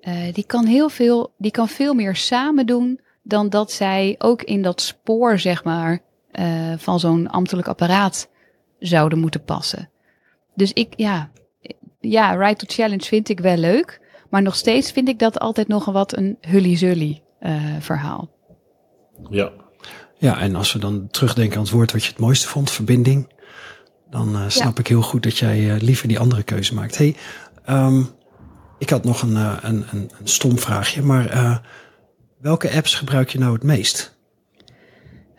uh, 0.00 0.32
die 0.32 0.46
kan 0.46 0.66
heel 0.66 0.88
veel, 0.88 1.32
die 1.38 1.50
kan 1.50 1.68
veel 1.68 1.94
meer 1.94 2.16
samen 2.16 2.66
doen 2.66 3.00
dan 3.22 3.48
dat 3.48 3.72
zij 3.72 4.14
ook 4.18 4.42
in 4.42 4.62
dat 4.62 4.80
spoor, 4.80 5.38
zeg 5.38 5.64
maar, 5.64 5.98
uh, 6.32 6.72
van 6.76 7.00
zo'n 7.00 7.28
ambtelijk 7.28 7.68
apparaat 7.68 8.28
zouden 8.78 9.18
moeten 9.18 9.44
passen. 9.44 9.90
Dus 10.54 10.72
ik, 10.72 10.92
ja, 10.96 11.30
ja, 12.00 12.34
Right 12.34 12.58
to 12.58 12.64
Challenge 12.68 13.04
vind 13.04 13.28
ik 13.28 13.40
wel 13.40 13.56
leuk. 13.56 14.00
Maar 14.30 14.42
nog 14.42 14.56
steeds 14.56 14.92
vind 14.92 15.08
ik 15.08 15.18
dat 15.18 15.38
altijd 15.38 15.68
nog 15.68 15.84
wat 15.84 16.16
een 16.16 16.38
hully-zully 16.40 17.22
verhaal. 17.80 18.30
Ja. 19.30 19.50
Ja, 20.18 20.40
en 20.40 20.54
als 20.54 20.72
we 20.72 20.78
dan 20.78 21.08
terugdenken 21.10 21.56
aan 21.56 21.62
het 21.62 21.72
woord 21.72 21.92
wat 21.92 22.04
je 22.04 22.10
het 22.10 22.18
mooiste 22.18 22.48
vond, 22.48 22.70
verbinding, 22.70 23.32
dan 24.10 24.28
uh, 24.34 24.44
snap 24.48 24.74
ja. 24.74 24.80
ik 24.80 24.86
heel 24.86 25.02
goed 25.02 25.22
dat 25.22 25.38
jij 25.38 25.58
uh, 25.58 25.80
liever 25.80 26.08
die 26.08 26.18
andere 26.18 26.42
keuze 26.42 26.74
maakt. 26.74 26.98
Hey, 26.98 27.16
um, 27.68 28.08
Ik 28.78 28.90
had 28.90 29.04
nog 29.04 29.22
een, 29.22 29.34
een, 29.34 29.84
een, 29.90 30.10
een 30.20 30.28
stom 30.28 30.58
vraagje, 30.58 31.02
maar 31.02 31.62
welke 32.40 32.70
apps 32.70 32.94
gebruik 32.94 33.30
je 33.30 33.38
nou 33.38 33.52
het 33.52 33.62
meest? 33.62 34.16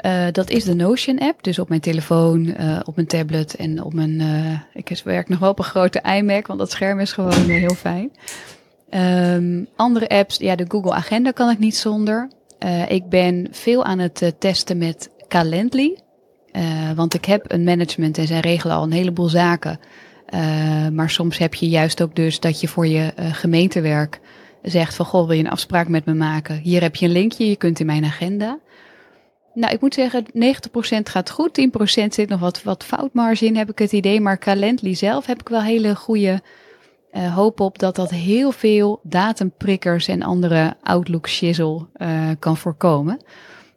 Uh, 0.05 0.27
dat 0.31 0.49
is 0.49 0.63
de 0.63 0.75
Notion 0.75 1.19
app. 1.19 1.43
Dus 1.43 1.59
op 1.59 1.69
mijn 1.69 1.81
telefoon, 1.81 2.45
uh, 2.45 2.79
op 2.83 2.95
mijn 2.95 3.07
tablet 3.07 3.55
en 3.55 3.83
op 3.83 3.93
mijn. 3.93 4.19
Uh, 4.19 4.59
ik 4.73 5.01
werk 5.03 5.29
nog 5.29 5.39
wel 5.39 5.49
op 5.49 5.59
een 5.59 5.65
grote 5.65 6.01
iMac, 6.01 6.47
want 6.47 6.59
dat 6.59 6.71
scherm 6.71 6.99
is 6.99 7.11
gewoon 7.11 7.49
heel 7.49 7.73
fijn. 7.73 8.11
Um, 8.89 9.67
andere 9.75 10.09
apps, 10.09 10.37
ja, 10.37 10.55
de 10.55 10.65
Google 10.67 10.93
Agenda 10.93 11.31
kan 11.31 11.49
ik 11.49 11.59
niet 11.59 11.77
zonder. 11.77 12.29
ik 12.87 13.09
ben 13.09 13.47
veel 13.51 13.83
aan 13.83 13.99
het 13.99 14.33
testen 14.39 14.77
met 14.77 15.09
Calendly. 15.27 15.97
want 16.95 17.13
ik 17.13 17.25
heb 17.25 17.51
een 17.51 17.63
management 17.63 18.17
en 18.17 18.27
zij 18.27 18.39
regelen 18.39 18.75
al 18.75 18.83
een 18.83 18.91
heleboel 18.91 19.29
zaken. 19.29 19.79
maar 20.93 21.09
soms 21.09 21.37
heb 21.37 21.53
je 21.53 21.69
juist 21.69 22.01
ook 22.01 22.15
dus 22.15 22.39
dat 22.39 22.61
je 22.61 22.67
voor 22.67 22.87
je 22.87 23.13
gemeentewerk 23.31 24.19
zegt 24.61 24.95
van 24.95 25.05
goh, 25.05 25.27
wil 25.27 25.35
je 25.35 25.43
een 25.43 25.49
afspraak 25.49 25.87
met 25.87 26.05
me 26.05 26.13
maken? 26.13 26.59
Hier 26.59 26.81
heb 26.81 26.95
je 26.95 27.05
een 27.05 27.11
linkje, 27.11 27.49
je 27.49 27.55
kunt 27.55 27.79
in 27.79 27.85
mijn 27.85 28.05
agenda. 28.05 28.59
Nou, 29.53 29.73
ik 29.73 29.81
moet 29.81 29.93
zeggen, 29.93 30.25
90% 30.25 30.29
gaat 31.03 31.29
goed. 31.29 31.69
10% 32.03 32.07
zit 32.07 32.29
nog 32.29 32.39
wat, 32.39 32.63
wat 32.63 32.83
foutmarge 32.83 33.45
in, 33.45 33.55
heb 33.55 33.69
ik 33.69 33.79
het 33.79 33.91
idee. 33.91 34.21
Maar 34.21 34.37
Calendly 34.37 34.93
zelf 34.93 35.25
heb 35.25 35.39
ik 35.39 35.49
wel 35.49 35.61
hele 35.61 35.95
goede 35.95 36.41
uh, 37.17 37.35
hoop 37.35 37.59
op 37.59 37.79
dat 37.79 37.95
dat 37.95 38.09
heel 38.09 38.51
veel 38.51 38.99
datumprikkers 39.03 40.07
en 40.07 40.21
andere 40.21 40.75
Outlook 40.83 41.27
shizzle 41.27 41.87
uh, 41.97 42.29
kan 42.39 42.57
voorkomen. 42.57 43.21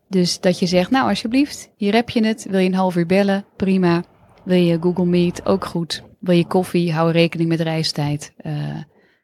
Dus 0.08 0.40
dat 0.40 0.58
je 0.58 0.66
zegt, 0.66 0.90
nou 0.90 1.08
alsjeblieft, 1.08 1.70
hier 1.76 1.94
heb 1.94 2.10
je 2.10 2.26
het. 2.26 2.46
Wil 2.50 2.58
je 2.58 2.68
een 2.68 2.74
half 2.74 2.96
uur 2.96 3.06
bellen? 3.06 3.44
Prima. 3.56 4.04
Wil 4.44 4.58
je 4.58 4.78
Google 4.80 5.04
Meet? 5.04 5.46
Ook 5.46 5.64
goed. 5.64 6.02
Wil 6.18 6.36
je 6.36 6.46
koffie? 6.46 6.92
Hou 6.92 7.10
rekening 7.10 7.48
met 7.48 7.60
reistijd. 7.60 8.32
Uh, 8.42 8.52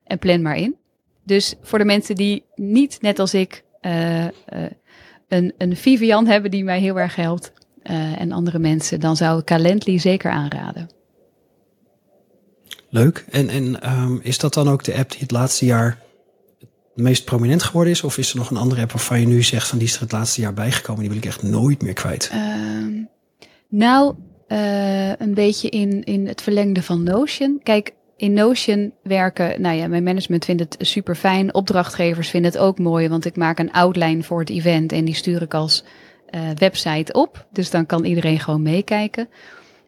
en 0.04 0.18
plan 0.18 0.42
maar 0.42 0.56
in. 0.56 0.76
Dus 1.24 1.54
voor 1.62 1.78
de 1.78 1.84
mensen 1.84 2.14
die 2.14 2.44
niet, 2.54 2.98
net 3.00 3.18
als 3.18 3.34
ik, 3.34 3.64
een, 5.28 5.54
een 5.58 5.76
Vivian 5.76 6.26
hebben 6.26 6.50
die 6.50 6.64
mij 6.64 6.80
heel 6.80 6.98
erg 6.98 7.16
helpt 7.16 7.52
en 8.18 8.32
andere 8.32 8.58
mensen, 8.58 9.00
dan 9.00 9.16
zou 9.16 9.38
ik 9.38 9.44
Calendly 9.44 9.98
zeker 9.98 10.30
aanraden. 10.30 10.88
Leuk. 12.96 13.24
En, 13.30 13.48
en 13.48 13.92
um, 13.92 14.20
is 14.22 14.38
dat 14.38 14.54
dan 14.54 14.68
ook 14.68 14.84
de 14.84 14.94
app 14.94 15.10
die 15.10 15.20
het 15.20 15.30
laatste 15.30 15.64
jaar 15.64 15.98
het 16.58 16.68
meest 16.94 17.24
prominent 17.24 17.62
geworden 17.62 17.92
is? 17.92 18.02
Of 18.02 18.18
is 18.18 18.30
er 18.30 18.36
nog 18.36 18.50
een 18.50 18.56
andere 18.56 18.80
app 18.80 18.92
waarvan 18.92 19.20
je 19.20 19.26
nu 19.26 19.42
zegt 19.42 19.68
van 19.68 19.78
die 19.78 19.86
is 19.86 19.94
er 19.94 20.00
het 20.00 20.12
laatste 20.12 20.40
jaar 20.40 20.54
bijgekomen, 20.54 21.00
die 21.00 21.08
wil 21.08 21.18
ik 21.18 21.24
echt 21.24 21.42
nooit 21.42 21.82
meer 21.82 21.92
kwijt? 21.92 22.30
Um, 22.34 23.08
nou, 23.68 24.14
uh, 24.48 25.08
een 25.08 25.34
beetje 25.34 25.68
in, 25.68 26.04
in 26.04 26.26
het 26.26 26.42
verlengde 26.42 26.82
van 26.82 27.02
Notion. 27.02 27.60
Kijk, 27.62 27.92
in 28.16 28.32
Notion 28.32 28.92
werken, 29.02 29.60
nou 29.60 29.76
ja, 29.76 29.88
mijn 29.88 30.02
management 30.02 30.44
vindt 30.44 30.62
het 30.62 30.76
super 30.78 31.14
fijn. 31.14 31.54
Opdrachtgevers 31.54 32.28
vinden 32.28 32.50
het 32.52 32.60
ook 32.60 32.78
mooi, 32.78 33.08
want 33.08 33.24
ik 33.24 33.36
maak 33.36 33.58
een 33.58 33.72
outline 33.72 34.22
voor 34.22 34.40
het 34.40 34.50
event 34.50 34.92
en 34.92 35.04
die 35.04 35.14
stuur 35.14 35.42
ik 35.42 35.54
als 35.54 35.84
uh, 36.30 36.40
website 36.54 37.12
op. 37.12 37.46
Dus 37.52 37.70
dan 37.70 37.86
kan 37.86 38.04
iedereen 38.04 38.40
gewoon 38.40 38.62
meekijken. 38.62 39.28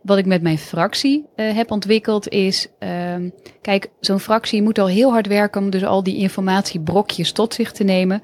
Wat 0.09 0.19
ik 0.19 0.27
met 0.27 0.43
mijn 0.43 0.59
fractie 0.59 1.27
uh, 1.37 1.55
heb 1.55 1.71
ontwikkeld 1.71 2.29
is, 2.29 2.69
uh, 2.81 3.15
kijk, 3.61 3.91
zo'n 4.01 4.21
fractie 4.21 4.63
moet 4.63 4.79
al 4.79 4.87
heel 4.87 5.11
hard 5.11 5.27
werken 5.27 5.63
om 5.63 5.71
dus 5.71 5.85
al 5.85 6.03
die 6.03 6.17
informatiebrokjes 6.17 7.33
tot 7.33 7.55
zich 7.55 7.73
te 7.73 7.85
nemen. 7.85 8.23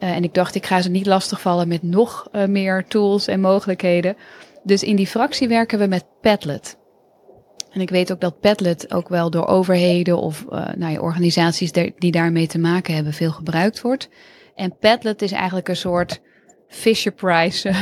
Uh, 0.00 0.10
en 0.10 0.24
ik 0.24 0.34
dacht, 0.34 0.54
ik 0.54 0.66
ga 0.66 0.80
ze 0.80 0.90
niet 0.90 1.06
lastigvallen 1.06 1.68
met 1.68 1.82
nog 1.82 2.28
meer 2.46 2.84
tools 2.88 3.26
en 3.26 3.40
mogelijkheden. 3.40 4.16
Dus 4.62 4.82
in 4.82 4.96
die 4.96 5.06
fractie 5.06 5.48
werken 5.48 5.78
we 5.78 5.86
met 5.86 6.04
Padlet. 6.20 6.78
En 7.70 7.80
ik 7.80 7.90
weet 7.90 8.12
ook 8.12 8.20
dat 8.20 8.40
Padlet 8.40 8.94
ook 8.94 9.08
wel 9.08 9.30
door 9.30 9.46
overheden 9.46 10.18
of 10.18 10.44
nou 10.76 10.92
ja, 10.92 11.00
organisaties 11.00 11.72
die 11.72 12.10
daarmee 12.10 12.46
te 12.46 12.58
maken 12.58 12.94
hebben 12.94 13.12
veel 13.12 13.30
gebruikt 13.30 13.80
wordt. 13.80 14.08
En 14.54 14.76
Padlet 14.78 15.22
is 15.22 15.32
eigenlijk 15.32 15.68
een 15.68 15.76
soort 15.76 16.20
Fisher 16.68 17.12
Price 17.12 17.68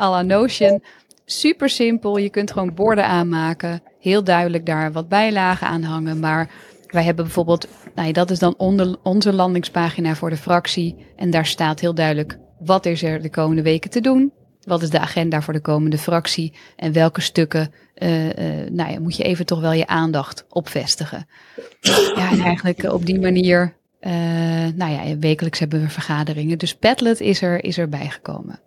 à 0.00 0.10
la 0.10 0.22
Notion. 0.22 0.82
Super 1.28 1.68
simpel. 1.68 2.16
Je 2.16 2.30
kunt 2.30 2.52
gewoon 2.52 2.74
borden 2.74 3.06
aanmaken. 3.06 3.82
Heel 4.00 4.24
duidelijk 4.24 4.66
daar 4.66 4.92
wat 4.92 5.08
bijlagen 5.08 5.66
aan 5.66 5.82
hangen. 5.82 6.20
Maar 6.20 6.50
wij 6.86 7.04
hebben 7.04 7.24
bijvoorbeeld, 7.24 7.68
nou 7.94 8.06
ja, 8.06 8.12
dat 8.12 8.30
is 8.30 8.38
dan 8.38 8.54
onder, 8.56 8.96
onze 9.02 9.32
landingspagina 9.32 10.14
voor 10.14 10.30
de 10.30 10.36
fractie. 10.36 10.96
En 11.16 11.30
daar 11.30 11.46
staat 11.46 11.80
heel 11.80 11.94
duidelijk 11.94 12.38
wat 12.58 12.86
is 12.86 13.02
er 13.02 13.22
de 13.22 13.30
komende 13.30 13.62
weken 13.62 13.90
te 13.90 14.00
doen. 14.00 14.32
Wat 14.62 14.82
is 14.82 14.90
de 14.90 14.98
agenda 14.98 15.42
voor 15.42 15.52
de 15.52 15.60
komende 15.60 15.98
fractie? 15.98 16.52
En 16.76 16.92
welke 16.92 17.20
stukken 17.20 17.72
uh, 17.98 18.24
uh, 18.24 18.32
nou 18.70 18.92
ja, 18.92 19.00
moet 19.00 19.16
je 19.16 19.22
even 19.22 19.46
toch 19.46 19.60
wel 19.60 19.72
je 19.72 19.86
aandacht 19.86 20.46
op 20.48 20.68
vestigen? 20.68 21.26
Ja, 21.80 22.30
en 22.30 22.40
eigenlijk 22.40 22.92
op 22.92 23.06
die 23.06 23.20
manier, 23.20 23.76
nou 24.74 24.90
ja, 24.90 25.18
wekelijks 25.18 25.58
hebben 25.58 25.80
we 25.80 25.88
vergaderingen. 25.88 26.58
Dus 26.58 26.74
Padlet 26.74 27.20
is 27.20 27.42
er, 27.42 27.64
is 27.64 27.78
er 27.78 27.88
bijgekomen. 27.88 28.60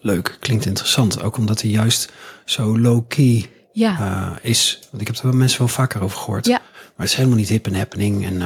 Leuk, 0.00 0.36
klinkt 0.40 0.66
interessant. 0.66 1.22
Ook 1.22 1.36
omdat 1.36 1.62
hij 1.62 1.70
juist 1.70 2.12
zo 2.44 2.78
low-key 2.78 3.50
ja. 3.72 4.38
is. 4.42 4.78
Want 4.90 5.00
ik 5.00 5.06
heb 5.06 5.16
er 5.16 5.22
wel 5.22 5.32
mensen 5.32 5.58
wel 5.58 5.68
vaker 5.68 6.02
over 6.02 6.18
gehoord. 6.18 6.46
Ja. 6.46 6.58
Maar 6.58 6.92
het 6.96 7.08
is 7.08 7.14
helemaal 7.14 7.38
niet 7.38 7.48
hip 7.48 7.66
en 7.66 7.74
happening 7.74 8.24
en 8.24 8.42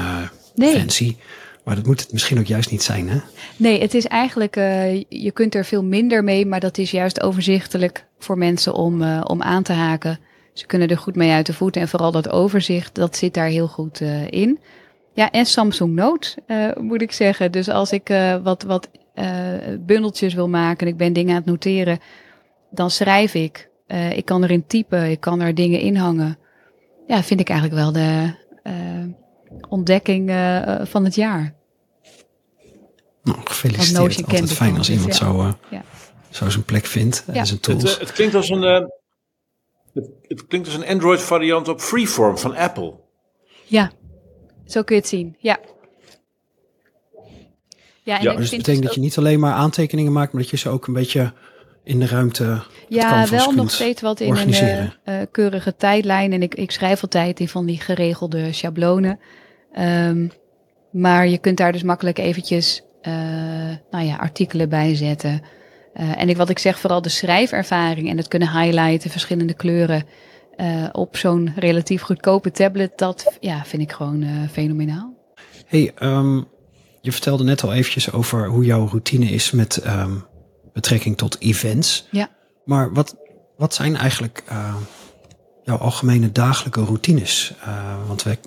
nee. 0.55 0.75
fancy. 0.75 1.17
Maar 1.65 1.75
dat 1.75 1.87
moet 1.87 2.01
het 2.01 2.13
misschien 2.13 2.39
ook 2.39 2.47
juist 2.47 2.71
niet 2.71 2.83
zijn, 2.83 3.09
hè? 3.09 3.19
Nee, 3.57 3.81
het 3.81 3.95
is 3.95 4.07
eigenlijk, 4.07 4.57
uh, 4.57 5.03
je 5.09 5.31
kunt 5.33 5.55
er 5.55 5.65
veel 5.65 5.85
minder 5.85 6.25
mee, 6.25 6.47
maar 6.47 6.61
dat 6.61 6.79
is 6.79 6.91
juist 6.91 7.23
overzichtelijk 7.23 8.07
voor 8.19 8.39
mensen 8.39 8.75
om, 8.75 9.03
uh, 9.03 9.21
om 9.25 9.43
aan 9.43 9.63
te 9.63 9.73
haken. 9.73 10.19
Ze 10.53 10.67
kunnen 10.67 10.89
er 10.89 10.99
goed 10.99 11.17
mee 11.17 11.31
uit 11.31 11.47
de 11.47 11.53
voeten 11.53 11.81
en 11.81 11.89
vooral 11.89 12.13
dat 12.13 12.29
overzicht, 12.29 12.95
dat 12.95 13.17
zit 13.17 13.35
daar 13.35 13.47
heel 13.47 13.69
goed 13.69 14.01
uh, 14.01 14.31
in. 14.31 14.59
Ja, 15.15 15.31
en 15.31 15.47
Samsung 15.47 15.95
Note, 15.95 16.37
moet 16.81 17.03
ik 17.03 17.13
zeggen. 17.13 17.53
Dus 17.53 17.69
als 17.69 17.93
ik 17.93 18.09
wat, 18.43 18.63
wat 18.63 18.89
bundeltjes 19.81 20.35
wil 20.35 20.49
maken 20.49 20.87
en 20.87 20.93
ik 20.93 20.99
ben 20.99 21.12
dingen 21.12 21.31
aan 21.31 21.41
het 21.41 21.51
noteren, 21.51 21.99
dan 22.71 22.91
schrijf 22.91 23.35
ik. 23.35 23.71
ik 24.15 24.25
kan 24.25 24.43
erin 24.43 24.67
typen, 24.67 25.11
ik 25.11 25.21
kan 25.21 25.41
er 25.41 25.55
dingen 25.55 25.81
in 25.81 25.97
hangen. 25.97 26.39
Ja, 27.07 27.23
vind 27.23 27.41
ik 27.41 27.49
eigenlijk 27.49 27.81
wel 27.81 27.93
de 27.93 28.35
ontdekking 29.69 30.31
uh, 30.31 30.81
van 30.83 31.05
het 31.05 31.15
jaar. 31.15 31.55
Nou, 33.23 33.39
gefeliciteerd. 33.45 34.25
Altijd 34.25 34.53
fijn 34.53 34.77
als 34.77 34.91
iemand 34.91 35.15
zo, 35.15 35.41
uh, 35.41 35.53
ja. 35.71 35.85
zo 36.31 36.49
zijn 36.51 36.65
plek 36.65 36.87
vindt 36.87 37.25
en 37.27 37.47
zijn 37.47 37.61
tools. 37.61 37.83
Het, 37.83 38.01
het, 38.01 38.12
klinkt 38.12 38.35
als 38.35 38.49
een, 38.49 38.62
uh, 38.62 38.87
het, 39.93 40.11
het, 40.23 40.47
klinkt 40.47 40.67
als 40.67 40.77
een 40.77 40.87
Android 40.87 41.23
variant 41.23 41.69
op 41.69 41.81
Freeform 41.81 42.39
van 42.39 42.57
Apple. 42.57 42.95
Ja, 43.67 43.93
zo 44.67 44.83
kun 44.83 44.95
je 44.95 45.01
het 45.01 45.11
zien. 45.11 45.37
Ja. 45.39 45.59
Ja, 48.05 48.19
en 48.19 48.23
ja, 48.23 48.35
dus 48.35 48.51
het 48.51 48.59
betekent 48.59 48.85
dat 48.85 48.95
je 48.95 49.01
niet 49.01 49.19
alleen 49.19 49.41
maar 49.41 49.53
aantekeningen 49.53 50.13
maakt, 50.13 50.33
maar 50.33 50.43
dat 50.43 50.51
je 50.51 50.57
ze 50.57 50.69
ook 50.69 50.87
een 50.87 50.93
beetje 50.93 51.33
in 51.85 52.01
de 52.01 52.07
ruimte. 52.07 52.63
Ja, 52.89 53.29
wel 53.29 53.53
nog 53.53 53.71
steeds 53.71 54.01
wat 54.01 54.21
in 54.21 54.37
een 54.37 54.93
uh, 55.05 55.15
keurige 55.31 55.77
tijdlijn. 55.77 56.33
En 56.33 56.43
ik, 56.43 56.55
ik 56.55 56.71
schrijf 56.71 57.03
altijd 57.03 57.41
in 57.41 57.49
van 57.49 57.67
die 57.67 57.81
geregelde 57.81 58.53
schablonen. 58.53 59.19
Um, 59.79 60.31
maar 60.91 61.29
je 61.29 61.39
kunt 61.39 61.57
daar 61.57 61.73
dus 61.73 61.83
makkelijk 61.83 62.19
eventjes 62.19 62.83
uh, 63.03 63.13
nou 63.91 64.05
ja, 64.05 64.17
artikelen 64.17 64.69
bij 64.69 64.95
zetten. 64.95 65.43
Uh, 65.95 66.21
en 66.21 66.29
ik, 66.29 66.37
wat 66.37 66.49
ik 66.49 66.59
zeg, 66.59 66.79
vooral 66.79 67.03
de 67.03 67.09
schrijfervaring 67.09 68.09
en 68.09 68.17
het 68.17 68.29
kunnen 68.29 68.61
highlighten, 68.61 69.11
verschillende 69.11 69.55
kleuren 69.55 70.05
op 70.93 71.17
zo'n 71.17 71.53
relatief 71.57 72.03
goedkope 72.03 72.51
tablet, 72.51 72.99
dat 72.99 73.37
ja, 73.41 73.65
vind 73.65 73.83
ik 73.83 73.93
gewoon 73.93 74.49
fenomenaal. 74.51 75.15
Hey, 75.67 75.93
um, 76.03 76.47
je 77.05 77.13
vertelde 77.13 77.45
net 77.45 77.63
al 77.63 77.73
eventjes 77.73 78.13
over 78.13 78.47
hoe 78.47 78.65
jouw 78.65 78.89
routine 78.89 79.25
is 79.25 79.51
met 79.51 79.87
um, 79.87 80.25
betrekking 80.73 81.17
tot 81.17 81.41
events. 81.41 82.09
Ja. 82.11 82.31
Maar 82.65 82.93
wat, 82.93 83.17
wat 83.57 83.75
zijn 83.75 83.97
eigenlijk 83.97 84.45
jouw 85.65 85.77
algemene 85.77 86.33
dagelijke 86.33 86.85
routines? 86.85 87.55
want 88.07 88.23
we 88.23 88.39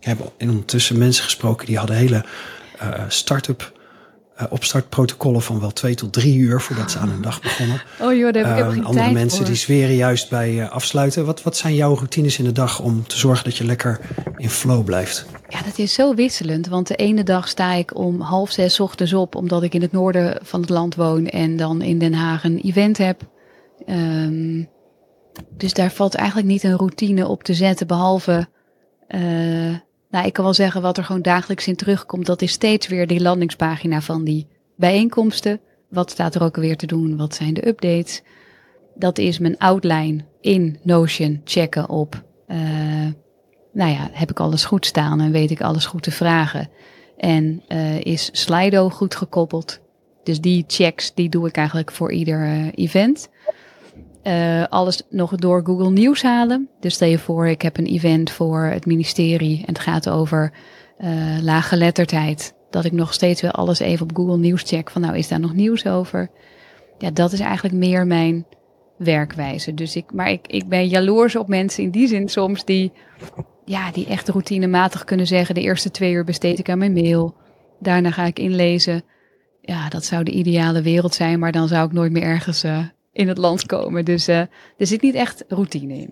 hebben 0.00 0.30
ondertussen 0.38 0.98
mensen 0.98 1.24
gesproken 1.24 1.66
die 1.66 1.78
hadden 1.78 1.96
hele 1.96 2.24
uh, 2.82 3.04
start-up 3.08 3.75
uh, 4.40 4.46
opstartprotocollen 4.50 5.42
van 5.42 5.60
wel 5.60 5.72
twee 5.72 5.94
tot 5.94 6.12
drie 6.12 6.36
uur 6.36 6.60
voordat 6.60 6.90
ze 6.90 6.98
aan 6.98 7.08
hun 7.08 7.22
dag 7.22 7.40
begonnen. 7.40 7.82
Oh 8.00 8.14
joh, 8.14 8.32
daar 8.32 8.46
heb 8.46 8.56
ik 8.56 8.64
uh, 8.64 8.70
geen 8.70 8.84
Andere 8.84 9.04
tijd 9.04 9.12
mensen 9.12 9.38
voor. 9.38 9.46
die 9.46 9.56
zweren 9.56 9.94
juist 9.94 10.30
bij 10.30 10.52
uh, 10.52 10.70
afsluiten. 10.70 11.26
Wat, 11.26 11.42
wat 11.42 11.56
zijn 11.56 11.74
jouw 11.74 11.94
routines 11.94 12.38
in 12.38 12.44
de 12.44 12.52
dag 12.52 12.80
om 12.80 13.06
te 13.06 13.18
zorgen 13.18 13.44
dat 13.44 13.56
je 13.56 13.64
lekker 13.64 14.00
in 14.36 14.50
flow 14.50 14.84
blijft? 14.84 15.26
Ja, 15.48 15.62
dat 15.62 15.78
is 15.78 15.92
zo 15.92 16.14
wisselend. 16.14 16.66
Want 16.66 16.86
de 16.86 16.96
ene 16.96 17.22
dag 17.22 17.48
sta 17.48 17.72
ik 17.72 17.96
om 17.96 18.20
half 18.20 18.50
zes 18.50 18.80
ochtends 18.80 19.12
op, 19.12 19.34
omdat 19.34 19.62
ik 19.62 19.74
in 19.74 19.82
het 19.82 19.92
noorden 19.92 20.38
van 20.42 20.60
het 20.60 20.70
land 20.70 20.94
woon 20.94 21.26
en 21.26 21.56
dan 21.56 21.82
in 21.82 21.98
Den 21.98 22.14
Haag 22.14 22.44
een 22.44 22.60
event 22.60 22.98
heb. 22.98 23.20
Um, 23.88 24.68
dus 25.56 25.72
daar 25.72 25.90
valt 25.90 26.14
eigenlijk 26.14 26.48
niet 26.48 26.62
een 26.62 26.76
routine 26.76 27.28
op 27.28 27.42
te 27.42 27.54
zetten, 27.54 27.86
behalve 27.86 28.48
nou, 30.16 30.28
ik 30.28 30.34
kan 30.34 30.44
wel 30.44 30.54
zeggen 30.54 30.82
wat 30.82 30.96
er 30.96 31.04
gewoon 31.04 31.22
dagelijks 31.22 31.66
in 31.66 31.76
terugkomt. 31.76 32.26
Dat 32.26 32.42
is 32.42 32.52
steeds 32.52 32.86
weer 32.86 33.06
die 33.06 33.20
landingspagina 33.20 34.00
van 34.00 34.24
die 34.24 34.46
bijeenkomsten. 34.76 35.60
Wat 35.88 36.10
staat 36.10 36.34
er 36.34 36.42
ook 36.42 36.56
alweer 36.56 36.76
te 36.76 36.86
doen? 36.86 37.16
Wat 37.16 37.34
zijn 37.34 37.54
de 37.54 37.68
updates? 37.68 38.22
Dat 38.94 39.18
is 39.18 39.38
mijn 39.38 39.58
outline 39.58 40.24
in 40.40 40.78
Notion 40.82 41.40
checken 41.44 41.88
op 41.88 42.22
uh, 42.48 42.56
nou 43.72 43.90
ja, 43.90 44.08
heb 44.12 44.30
ik 44.30 44.40
alles 44.40 44.64
goed 44.64 44.86
staan 44.86 45.20
en 45.20 45.30
weet 45.30 45.50
ik 45.50 45.60
alles 45.60 45.86
goed 45.86 46.02
te 46.02 46.10
vragen. 46.10 46.68
En 47.16 47.62
uh, 47.68 48.00
is 48.00 48.28
Slido 48.32 48.88
goed 48.88 49.14
gekoppeld? 49.14 49.80
Dus 50.22 50.40
die 50.40 50.64
checks, 50.66 51.14
die 51.14 51.28
doe 51.28 51.48
ik 51.48 51.56
eigenlijk 51.56 51.92
voor 51.92 52.12
ieder 52.12 52.46
uh, 52.46 52.68
event. 52.74 53.28
Uh, 54.26 54.64
alles 54.68 55.02
nog 55.10 55.34
door 55.34 55.64
Google 55.64 55.90
Nieuws 55.90 56.22
halen. 56.22 56.68
Dus 56.80 56.94
stel 56.94 57.08
je 57.08 57.18
voor, 57.18 57.48
ik 57.48 57.62
heb 57.62 57.78
een 57.78 57.86
event 57.86 58.30
voor 58.30 58.62
het 58.62 58.86
ministerie 58.86 59.58
en 59.58 59.72
het 59.72 59.78
gaat 59.78 60.08
over 60.08 60.52
lage 61.40 61.76
letterdheid. 61.76 62.54
Dat 62.70 62.84
ik 62.84 62.92
nog 62.92 63.12
steeds 63.12 63.40
wel 63.40 63.50
alles 63.50 63.78
even 63.78 64.08
op 64.10 64.16
Google 64.16 64.38
Nieuws 64.38 64.62
check 64.62 64.90
van 64.90 65.02
nou 65.02 65.16
is 65.16 65.28
daar 65.28 65.40
nog 65.40 65.54
nieuws 65.54 65.86
over. 65.86 66.30
Ja, 66.98 67.10
dat 67.10 67.32
is 67.32 67.40
eigenlijk 67.40 67.74
meer 67.74 68.06
mijn 68.06 68.46
werkwijze. 68.98 69.74
Dus 69.74 69.96
ik, 69.96 70.12
maar 70.12 70.30
ik, 70.30 70.46
ik 70.46 70.68
ben 70.68 70.88
jaloers 70.88 71.36
op 71.36 71.48
mensen 71.48 71.82
in 71.82 71.90
die 71.90 72.08
zin 72.08 72.28
soms 72.28 72.64
die 72.64 72.92
ja, 73.64 73.90
die 73.90 74.06
echt 74.06 74.28
routinematig 74.28 75.04
kunnen 75.04 75.26
zeggen: 75.26 75.54
de 75.54 75.60
eerste 75.60 75.90
twee 75.90 76.12
uur 76.12 76.24
besteed 76.24 76.58
ik 76.58 76.70
aan 76.70 76.78
mijn 76.78 76.92
mail. 76.92 77.34
Daarna 77.80 78.10
ga 78.10 78.24
ik 78.24 78.38
inlezen. 78.38 79.02
Ja, 79.60 79.88
dat 79.88 80.04
zou 80.04 80.24
de 80.24 80.30
ideale 80.30 80.82
wereld 80.82 81.14
zijn, 81.14 81.38
maar 81.38 81.52
dan 81.52 81.68
zou 81.68 81.86
ik 81.86 81.92
nooit 81.92 82.12
meer 82.12 82.22
ergens 82.22 82.64
uh, 82.64 82.78
in 83.16 83.28
het 83.28 83.38
land 83.38 83.66
komen. 83.66 84.04
Dus 84.04 84.28
uh, 84.28 84.38
er 84.38 84.86
zit 84.86 85.02
niet 85.02 85.14
echt 85.14 85.44
routine 85.48 85.94
in, 85.94 86.10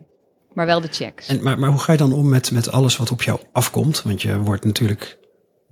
maar 0.52 0.66
wel 0.66 0.80
de 0.80 0.88
checks. 0.90 1.28
En, 1.28 1.42
maar, 1.42 1.58
maar 1.58 1.70
hoe 1.70 1.78
ga 1.78 1.92
je 1.92 1.98
dan 1.98 2.12
om 2.12 2.28
met, 2.28 2.50
met 2.50 2.70
alles 2.70 2.96
wat 2.96 3.10
op 3.10 3.22
jou 3.22 3.40
afkomt? 3.52 4.02
Want 4.02 4.22
je 4.22 4.38
wordt 4.38 4.64
natuurlijk 4.64 5.18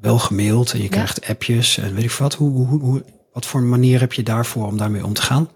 wel 0.00 0.18
gemaild 0.18 0.72
en 0.72 0.78
je 0.78 0.84
ja. 0.84 0.90
krijgt 0.90 1.28
appjes 1.28 1.78
en 1.78 1.94
weet 1.94 2.04
ik 2.04 2.10
wat. 2.10 2.34
Hoe, 2.34 2.66
hoe, 2.66 2.80
hoe, 2.80 3.04
wat 3.32 3.46
voor 3.46 3.62
manier 3.62 4.00
heb 4.00 4.12
je 4.12 4.22
daarvoor 4.22 4.66
om 4.66 4.76
daarmee 4.76 5.04
om 5.04 5.12
te 5.12 5.22
gaan? 5.22 5.50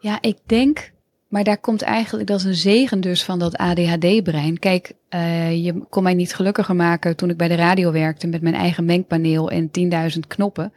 Ja, 0.00 0.18
ik 0.20 0.36
denk 0.46 0.92
maar 1.28 1.44
daar 1.44 1.58
komt 1.58 1.82
eigenlijk, 1.82 2.28
dat 2.28 2.38
is 2.38 2.44
een 2.44 2.54
zegen 2.54 3.00
dus 3.00 3.24
van 3.24 3.38
dat 3.38 3.56
ADHD-brein. 3.56 4.58
Kijk, 4.58 4.92
uh, 5.14 5.64
je 5.64 5.84
kon 5.88 6.02
mij 6.02 6.14
niet 6.14 6.34
gelukkiger 6.34 6.76
maken 6.76 7.16
toen 7.16 7.30
ik 7.30 7.36
bij 7.36 7.48
de 7.48 7.54
radio 7.54 7.92
werkte 7.92 8.26
met 8.26 8.42
mijn 8.42 8.54
eigen 8.54 8.84
mengpaneel 8.84 9.50
en 9.50 9.70
10.000 10.14 10.18
knoppen. 10.26 10.72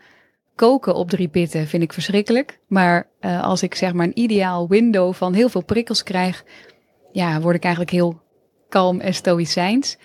Koken 0.61 0.95
op 0.95 1.09
drie 1.09 1.27
pitten 1.27 1.67
vind 1.67 1.83
ik 1.83 1.93
verschrikkelijk. 1.93 2.59
Maar 2.67 3.07
uh, 3.21 3.43
als 3.43 3.63
ik 3.63 3.75
zeg 3.75 3.93
maar 3.93 4.05
een 4.05 4.19
ideaal 4.19 4.67
window 4.67 5.13
van 5.13 5.33
heel 5.33 5.49
veel 5.49 5.63
prikkels 5.63 6.03
krijg, 6.03 6.43
ja, 7.11 7.41
word 7.41 7.55
ik 7.55 7.63
eigenlijk 7.63 7.93
heel 7.93 8.21
kalm 8.69 8.99
en 8.99 9.13
stoïcijns. 9.13 9.97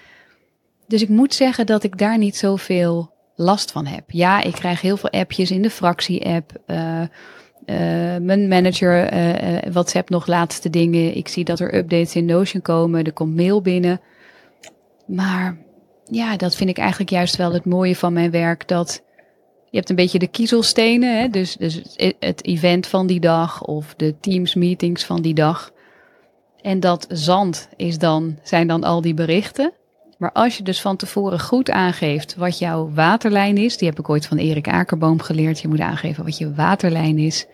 Dus 0.86 1.02
ik 1.02 1.08
moet 1.08 1.34
zeggen 1.34 1.66
dat 1.66 1.82
ik 1.82 1.98
daar 1.98 2.18
niet 2.18 2.36
zoveel 2.36 3.12
last 3.34 3.72
van 3.72 3.86
heb. 3.86 4.10
Ja, 4.10 4.42
ik 4.42 4.52
krijg 4.52 4.80
heel 4.80 4.96
veel 4.96 5.10
appjes 5.10 5.50
in 5.50 5.62
de 5.62 5.70
fractie-app. 5.70 6.52
Uh, 6.66 7.00
uh, 7.00 7.06
mijn 8.20 8.48
manager 8.48 9.12
uh, 9.12 9.72
WhatsApp 9.72 10.08
nog 10.10 10.26
laatste 10.26 10.70
dingen. 10.70 11.16
Ik 11.16 11.28
zie 11.28 11.44
dat 11.44 11.60
er 11.60 11.74
updates 11.74 12.16
in 12.16 12.24
Notion 12.24 12.62
komen. 12.62 13.04
Er 13.04 13.12
komt 13.12 13.36
mail 13.36 13.62
binnen. 13.62 14.00
Maar 15.06 15.56
ja, 16.04 16.36
dat 16.36 16.56
vind 16.56 16.70
ik 16.70 16.78
eigenlijk 16.78 17.10
juist 17.10 17.36
wel 17.36 17.52
het 17.52 17.64
mooie 17.64 17.96
van 17.96 18.12
mijn 18.12 18.30
werk. 18.30 18.68
Dat 18.68 19.04
je 19.70 19.76
hebt 19.76 19.90
een 19.90 19.96
beetje 19.96 20.18
de 20.18 20.26
kiezelstenen. 20.26 21.20
Hè? 21.20 21.28
Dus, 21.28 21.56
dus 21.56 21.82
het 22.18 22.44
event 22.44 22.86
van 22.86 23.06
die 23.06 23.20
dag 23.20 23.62
of 23.62 23.94
de 23.96 24.14
teams 24.20 24.54
meetings 24.54 25.04
van 25.04 25.22
die 25.22 25.34
dag. 25.34 25.72
En 26.60 26.80
dat 26.80 27.06
zand 27.08 27.68
is 27.76 27.98
dan, 27.98 28.38
zijn 28.42 28.66
dan 28.66 28.84
al 28.84 29.00
die 29.00 29.14
berichten. 29.14 29.72
Maar 30.18 30.32
als 30.32 30.56
je 30.56 30.62
dus 30.62 30.80
van 30.80 30.96
tevoren 30.96 31.40
goed 31.40 31.70
aangeeft 31.70 32.36
wat 32.36 32.58
jouw 32.58 32.90
waterlijn 32.94 33.56
is, 33.56 33.76
die 33.76 33.88
heb 33.88 33.98
ik 33.98 34.08
ooit 34.08 34.26
van 34.26 34.36
Erik 34.36 34.68
Akerboom 34.68 35.20
geleerd. 35.20 35.60
Je 35.60 35.68
moet 35.68 35.80
aangeven 35.80 36.24
wat 36.24 36.38
je 36.38 36.54
waterlijn 36.54 37.18
is. 37.18 37.46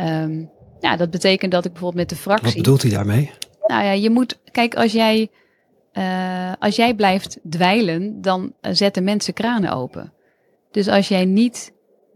Um, 0.00 0.50
ja, 0.80 0.96
dat 0.96 1.10
betekent 1.10 1.52
dat 1.52 1.64
ik 1.64 1.72
bijvoorbeeld 1.72 2.08
met 2.08 2.18
de 2.18 2.22
fractie. 2.22 2.46
Wat 2.46 2.56
bedoelt 2.56 2.82
hij 2.82 2.90
daarmee? 2.90 3.30
Nou 3.66 3.84
ja, 3.84 3.90
je 3.90 4.10
moet, 4.10 4.38
kijk, 4.50 4.74
als 4.74 4.92
jij, 4.92 5.28
uh, 5.92 6.52
als 6.58 6.76
jij 6.76 6.94
blijft 6.94 7.38
dweilen, 7.50 8.20
dan 8.22 8.52
zetten 8.60 9.04
mensen 9.04 9.34
kranen 9.34 9.72
open. 9.72 10.12
Dus 10.74 10.88
als 10.88 11.08
jij 11.08 11.24
niet, 11.24 11.72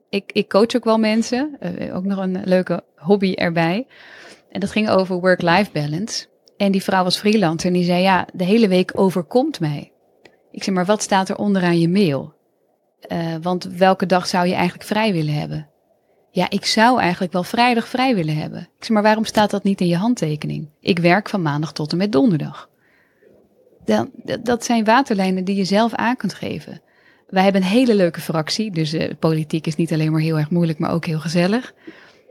ik, 0.09 0.31
ik 0.33 0.49
coach 0.49 0.77
ook 0.77 0.85
wel 0.85 0.99
mensen, 0.99 1.57
uh, 1.79 1.97
ook 1.97 2.05
nog 2.05 2.19
een 2.19 2.41
leuke 2.45 2.85
hobby 2.97 3.33
erbij. 3.33 3.87
En 4.51 4.61
dat 4.61 4.71
ging 4.71 4.89
over 4.89 5.21
work-life 5.21 5.71
balance. 5.73 6.27
En 6.57 6.73
die 6.73 6.83
vrouw 6.83 7.05
was 7.05 7.19
freelancer 7.19 7.69
en 7.69 7.75
die 7.75 7.85
zei, 7.85 8.03
ja, 8.03 8.27
de 8.33 8.45
hele 8.45 8.69
week 8.69 8.93
overkomt 8.95 9.61
mij. 9.61 9.93
Ik 10.51 10.63
zei, 10.63 10.77
maar 10.77 10.85
wat 10.85 11.03
staat 11.03 11.29
er 11.29 11.37
onderaan 11.37 11.81
je 11.81 11.89
mail? 11.89 12.35
Uh, 13.13 13.35
want 13.43 13.65
welke 13.65 14.07
dag 14.07 14.27
zou 14.27 14.47
je 14.47 14.55
eigenlijk 14.55 14.85
vrij 14.85 15.13
willen 15.13 15.35
hebben? 15.35 15.69
Ja, 16.31 16.51
ik 16.51 16.65
zou 16.65 17.01
eigenlijk 17.01 17.33
wel 17.33 17.45
vrijdag 17.45 17.89
vrij 17.89 18.15
willen 18.15 18.37
hebben. 18.37 18.61
Ik 18.61 18.85
zei, 18.85 18.93
maar 18.93 19.03
waarom 19.03 19.25
staat 19.25 19.51
dat 19.51 19.63
niet 19.63 19.81
in 19.81 19.87
je 19.87 19.97
handtekening? 19.97 20.71
Ik 20.81 20.99
werk 20.99 21.29
van 21.29 21.43
maandag 21.43 21.73
tot 21.73 21.93
en 21.93 21.99
met 21.99 22.13
donderdag. 22.13 22.69
Dan, 23.85 24.11
dat 24.43 24.65
zijn 24.65 24.85
waterlijnen 24.85 25.45
die 25.45 25.57
je 25.57 25.65
zelf 25.65 25.95
aan 25.95 26.17
kunt 26.17 26.35
geven. 26.35 26.81
Wij 27.29 27.43
hebben 27.43 27.63
een 27.63 27.69
hele 27.69 27.95
leuke 27.95 28.21
fractie, 28.21 28.71
dus 28.71 28.95
uh, 28.95 29.11
politiek 29.19 29.67
is 29.67 29.77
niet 29.77 29.93
alleen 29.93 30.13
maar 30.13 30.21
heel 30.21 30.39
erg 30.39 30.51
moeilijk, 30.51 30.79
maar 30.79 30.93
ook 30.93 31.07
heel 31.07 31.19
gezellig. 31.19 31.75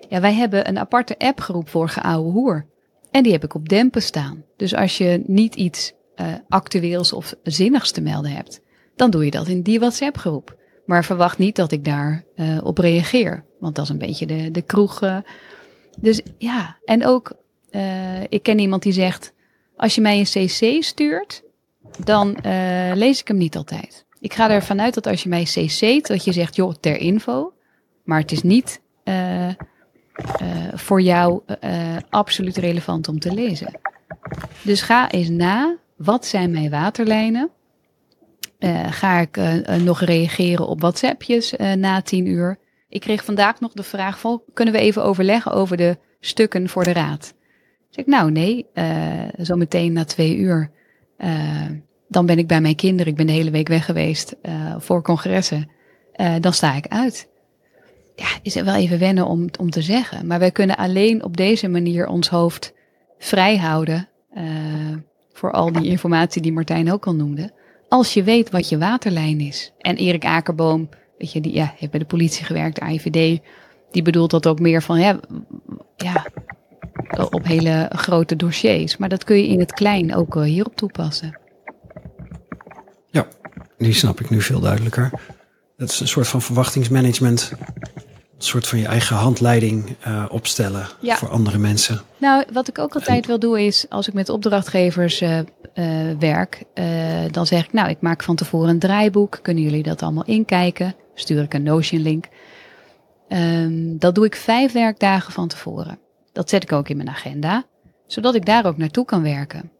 Ja, 0.09 0.21
wij 0.21 0.33
hebben 0.33 0.67
een 0.67 0.79
aparte 0.79 1.17
appgroep 1.17 1.69
voor 1.69 1.89
geouwe 1.89 2.31
hoer. 2.31 2.65
En 3.11 3.23
die 3.23 3.31
heb 3.31 3.43
ik 3.43 3.53
op 3.53 3.69
dempen 3.69 4.01
staan. 4.01 4.43
Dus 4.55 4.75
als 4.75 4.97
je 4.97 5.23
niet 5.25 5.55
iets 5.55 5.93
uh, 6.15 6.27
actueels 6.49 7.13
of 7.13 7.35
zinnigs 7.43 7.91
te 7.91 8.01
melden 8.01 8.31
hebt, 8.31 8.61
dan 8.95 9.09
doe 9.09 9.25
je 9.25 9.31
dat 9.31 9.47
in 9.47 9.61
die 9.61 9.79
WhatsApp-groep. 9.79 10.55
Maar 10.85 11.05
verwacht 11.05 11.37
niet 11.37 11.55
dat 11.55 11.71
ik 11.71 11.85
daar 11.85 12.23
uh, 12.35 12.57
op 12.63 12.77
reageer. 12.77 13.43
Want 13.59 13.75
dat 13.75 13.83
is 13.83 13.89
een 13.89 13.97
beetje 13.97 14.25
de, 14.25 14.51
de 14.51 14.61
kroeg. 14.61 15.21
Dus 15.99 16.21
ja, 16.37 16.77
en 16.85 17.05
ook, 17.05 17.33
ik 18.29 18.43
ken 18.43 18.59
iemand 18.59 18.83
die 18.83 18.93
zegt: 18.93 19.33
Als 19.75 19.95
je 19.95 20.01
mij 20.01 20.19
een 20.19 20.47
CC 20.47 20.83
stuurt, 20.83 21.43
dan 22.03 22.37
lees 22.93 23.19
ik 23.19 23.27
hem 23.27 23.37
niet 23.37 23.55
altijd. 23.55 24.06
Ik 24.19 24.33
ga 24.33 24.49
ervan 24.49 24.81
uit 24.81 24.93
dat 24.93 25.07
als 25.07 25.23
je 25.23 25.29
mij 25.29 25.43
CC't, 25.43 26.07
dat 26.07 26.23
je 26.23 26.31
zegt: 26.31 26.55
joh, 26.55 26.73
ter 26.79 26.97
info. 26.97 27.53
Maar 28.03 28.19
het 28.19 28.31
is 28.31 28.43
niet 28.43 28.81
uh, 29.03 29.49
voor 30.73 31.01
jou 31.01 31.41
uh, 31.63 31.97
absoluut 32.09 32.57
relevant 32.57 33.07
om 33.07 33.19
te 33.19 33.33
lezen. 33.33 33.79
Dus 34.61 34.81
ga 34.81 35.11
eens 35.11 35.29
na, 35.29 35.77
wat 35.95 36.25
zijn 36.25 36.51
mijn 36.51 36.69
waterlijnen? 36.69 37.49
Uh, 38.59 38.91
ga 38.91 39.19
ik 39.19 39.39
nog 39.83 40.01
reageren 40.01 40.67
op 40.67 40.81
WhatsAppjes 40.81 41.53
na 41.75 42.01
tien 42.01 42.25
uur? 42.25 42.59
Ik 42.89 43.01
kreeg 43.01 43.25
vandaag 43.25 43.59
nog 43.59 43.73
de 43.73 43.83
vraag 43.83 44.19
van, 44.19 44.41
kunnen 44.53 44.73
we 44.73 44.79
even 44.79 45.03
overleggen 45.03 45.51
over 45.51 45.77
de 45.77 45.97
stukken 46.19 46.69
voor 46.69 46.83
de 46.83 46.93
raad? 46.93 47.33
Zeg 47.89 48.05
ik, 48.05 48.11
nou 48.11 48.31
nee, 48.31 48.65
zo 49.41 49.55
meteen 49.55 49.93
na 49.93 50.05
twee 50.05 50.37
uur, 50.37 50.71
dan 52.07 52.25
ben 52.25 52.37
ik 52.37 52.47
bij 52.47 52.61
mijn 52.61 52.75
kinderen. 52.75 53.11
Ik 53.11 53.17
ben 53.17 53.27
de 53.27 53.33
hele 53.33 53.51
week 53.51 53.67
weg 53.67 53.85
geweest 53.85 54.35
voor 54.77 55.01
congressen. 55.01 55.69
dan 56.39 56.53
sta 56.53 56.75
ik 56.75 56.87
uit 56.87 57.27
ja, 58.17 58.27
is 58.41 58.53
het 58.53 58.65
wel 58.65 58.75
even 58.75 58.99
wennen 58.99 59.25
om, 59.25 59.47
om 59.59 59.69
te 59.69 59.81
zeggen. 59.81 60.27
Maar 60.27 60.39
wij 60.39 60.51
kunnen 60.51 60.77
alleen 60.77 61.23
op 61.23 61.37
deze 61.37 61.67
manier 61.67 62.07
ons 62.07 62.29
hoofd 62.29 62.73
vrij 63.17 63.57
houden. 63.57 64.07
Uh, 64.37 64.43
voor 65.33 65.51
al 65.51 65.71
die 65.71 65.87
informatie 65.87 66.41
die 66.41 66.53
Martijn 66.53 66.91
ook 66.91 67.07
al 67.07 67.15
noemde. 67.15 67.51
Als 67.89 68.13
je 68.13 68.23
weet 68.23 68.49
wat 68.49 68.69
je 68.69 68.77
waterlijn 68.77 69.39
is. 69.39 69.73
En 69.77 69.95
Erik 69.95 70.25
Akerboom, 70.25 70.89
weet 71.17 71.31
je, 71.31 71.41
die 71.41 71.53
ja, 71.53 71.73
heeft 71.77 71.91
bij 71.91 71.99
de 71.99 72.05
politie 72.05 72.45
gewerkt, 72.45 72.75
de 72.75 72.81
AIVD. 72.81 73.41
Die 73.91 74.01
bedoelt 74.01 74.31
dat 74.31 74.47
ook 74.47 74.59
meer 74.59 74.81
van, 74.81 74.99
ja, 74.99 75.19
op 77.31 77.45
hele 77.45 77.89
grote 77.93 78.35
dossiers. 78.35 78.97
Maar 78.97 79.09
dat 79.09 79.23
kun 79.23 79.37
je 79.37 79.47
in 79.47 79.59
het 79.59 79.73
klein 79.73 80.15
ook 80.15 80.43
hierop 80.43 80.75
toepassen. 80.75 81.39
Die 83.77 83.93
snap 83.93 84.19
ik 84.19 84.29
nu 84.29 84.41
veel 84.41 84.59
duidelijker. 84.59 85.11
Dat 85.77 85.89
is 85.89 85.99
een 85.99 86.07
soort 86.07 86.27
van 86.27 86.41
verwachtingsmanagement 86.41 87.51
een 88.37 88.43
soort 88.43 88.67
van 88.67 88.79
je 88.79 88.87
eigen 88.87 89.15
handleiding 89.15 89.95
uh, 90.07 90.25
opstellen 90.29 90.87
ja. 90.99 91.15
voor 91.15 91.29
andere 91.29 91.57
mensen. 91.57 92.01
Nou, 92.17 92.45
wat 92.53 92.67
ik 92.67 92.79
ook 92.79 92.93
altijd 92.93 93.25
wil 93.25 93.39
doen 93.39 93.57
is, 93.57 93.85
als 93.89 94.07
ik 94.07 94.13
met 94.13 94.29
opdrachtgevers 94.29 95.21
uh, 95.21 95.37
uh, 95.37 95.45
werk, 96.19 96.63
dan 97.31 97.45
zeg 97.45 97.65
ik, 97.65 97.73
nou, 97.73 97.89
ik 97.89 98.01
maak 98.01 98.23
van 98.23 98.35
tevoren 98.35 98.69
een 98.69 98.79
draaiboek. 98.79 99.39
Kunnen 99.41 99.63
jullie 99.63 99.83
dat 99.83 100.01
allemaal 100.01 100.25
inkijken? 100.25 100.95
Stuur 101.13 101.43
ik 101.43 101.53
een 101.53 101.63
Notion 101.63 102.01
link. 102.01 102.27
Um, 103.29 103.99
dat 103.99 104.15
doe 104.15 104.25
ik 104.25 104.35
vijf 104.35 104.71
werkdagen 104.71 105.33
van 105.33 105.47
tevoren. 105.47 105.99
Dat 106.31 106.49
zet 106.49 106.63
ik 106.63 106.71
ook 106.71 106.89
in 106.89 106.97
mijn 106.97 107.09
agenda, 107.09 107.65
zodat 108.07 108.35
ik 108.35 108.45
daar 108.45 108.65
ook 108.65 108.77
naartoe 108.77 109.05
kan 109.05 109.21
werken. 109.21 109.71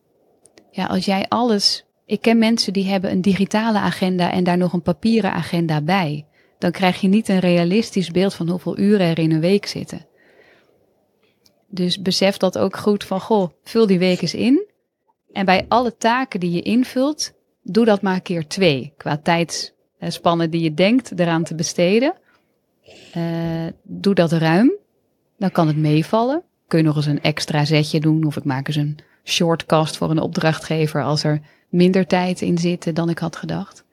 Ja, 0.71 0.85
als 0.85 1.05
jij 1.05 1.25
alles. 1.27 1.85
Ik 2.08 2.22
ken 2.22 2.38
mensen 2.38 2.74
die 2.74 2.86
hebben 2.86 3.12
een 3.12 3.22
digitale 3.22 3.80
agenda 3.80 4.32
en 4.32 4.43
daar 4.43 4.58
nog 4.58 4.74
een 4.74 4.82
papieren 4.82 5.32
agenda 5.32 5.82
bij 5.82 6.26
dan 6.58 6.72
krijg 6.72 7.01
je 7.01 7.08
niet 7.08 7.30
een 7.30 7.39
realistisch 7.39 8.12
beeld 8.12 8.34
van 8.34 8.49
hoeveel 8.49 8.78
uren 8.78 9.08
er 9.08 9.20
in 9.20 9.32
een 9.32 9.39
week 9.39 9.66
zitten. 9.66 10.05
Dus 11.70 12.01
besef 12.01 12.38
dat 12.38 12.58
ook 12.58 12.78
goed 12.78 13.03
van, 13.03 13.22
goh, 13.22 13.49
vul 13.64 13.88
die 13.88 13.99
week 13.99 14.22
eens 14.22 14.34
in. 14.34 14.66
En 15.32 15.45
bij 15.45 15.66
alle 15.68 15.97
taken 15.97 16.39
die 16.39 16.51
je 16.51 16.62
invult, 16.62 17.34
doe 17.64 17.86
dat 17.86 18.01
maar 18.01 18.22
keer 18.22 18.47
twee. 18.47 18.93
Qua 18.97 19.18
tijdsspannen 19.18 20.51
die 20.51 20.62
je 20.62 20.74
denkt 20.74 21.20
eraan 21.20 21.43
te 21.43 21.55
besteden. 21.55 22.16
Uh, 23.18 23.68
doe 23.84 24.14
dat 24.14 24.32
ruim. 24.32 24.72
Dan 25.38 25.51
kan 25.51 25.68
het 25.68 25.78
meevallen. 25.78 26.43
kun 26.68 26.80
je 26.80 26.86
nog 26.86 26.95
eens 26.95 27.05
een 27.05 27.22
extra 27.22 27.66
zetje 27.66 27.99
doen. 27.99 28.26
Of 28.26 28.38
ik 28.38 28.43
maak 28.43 28.68
eens 28.68 28.76
een 28.76 28.97
shortcast 29.24 29.97
voor 29.97 30.10
een 30.10 30.22
opdrachtgever 30.22 31.03
als 31.03 31.24
er 31.24 31.41
minder 31.70 32.07
tijd 32.07 32.41
in 32.41 32.57
zit 32.57 32.95
dan 32.95 33.09
ik 33.09 33.20
had 33.20 33.36
gedacht. 33.36 33.86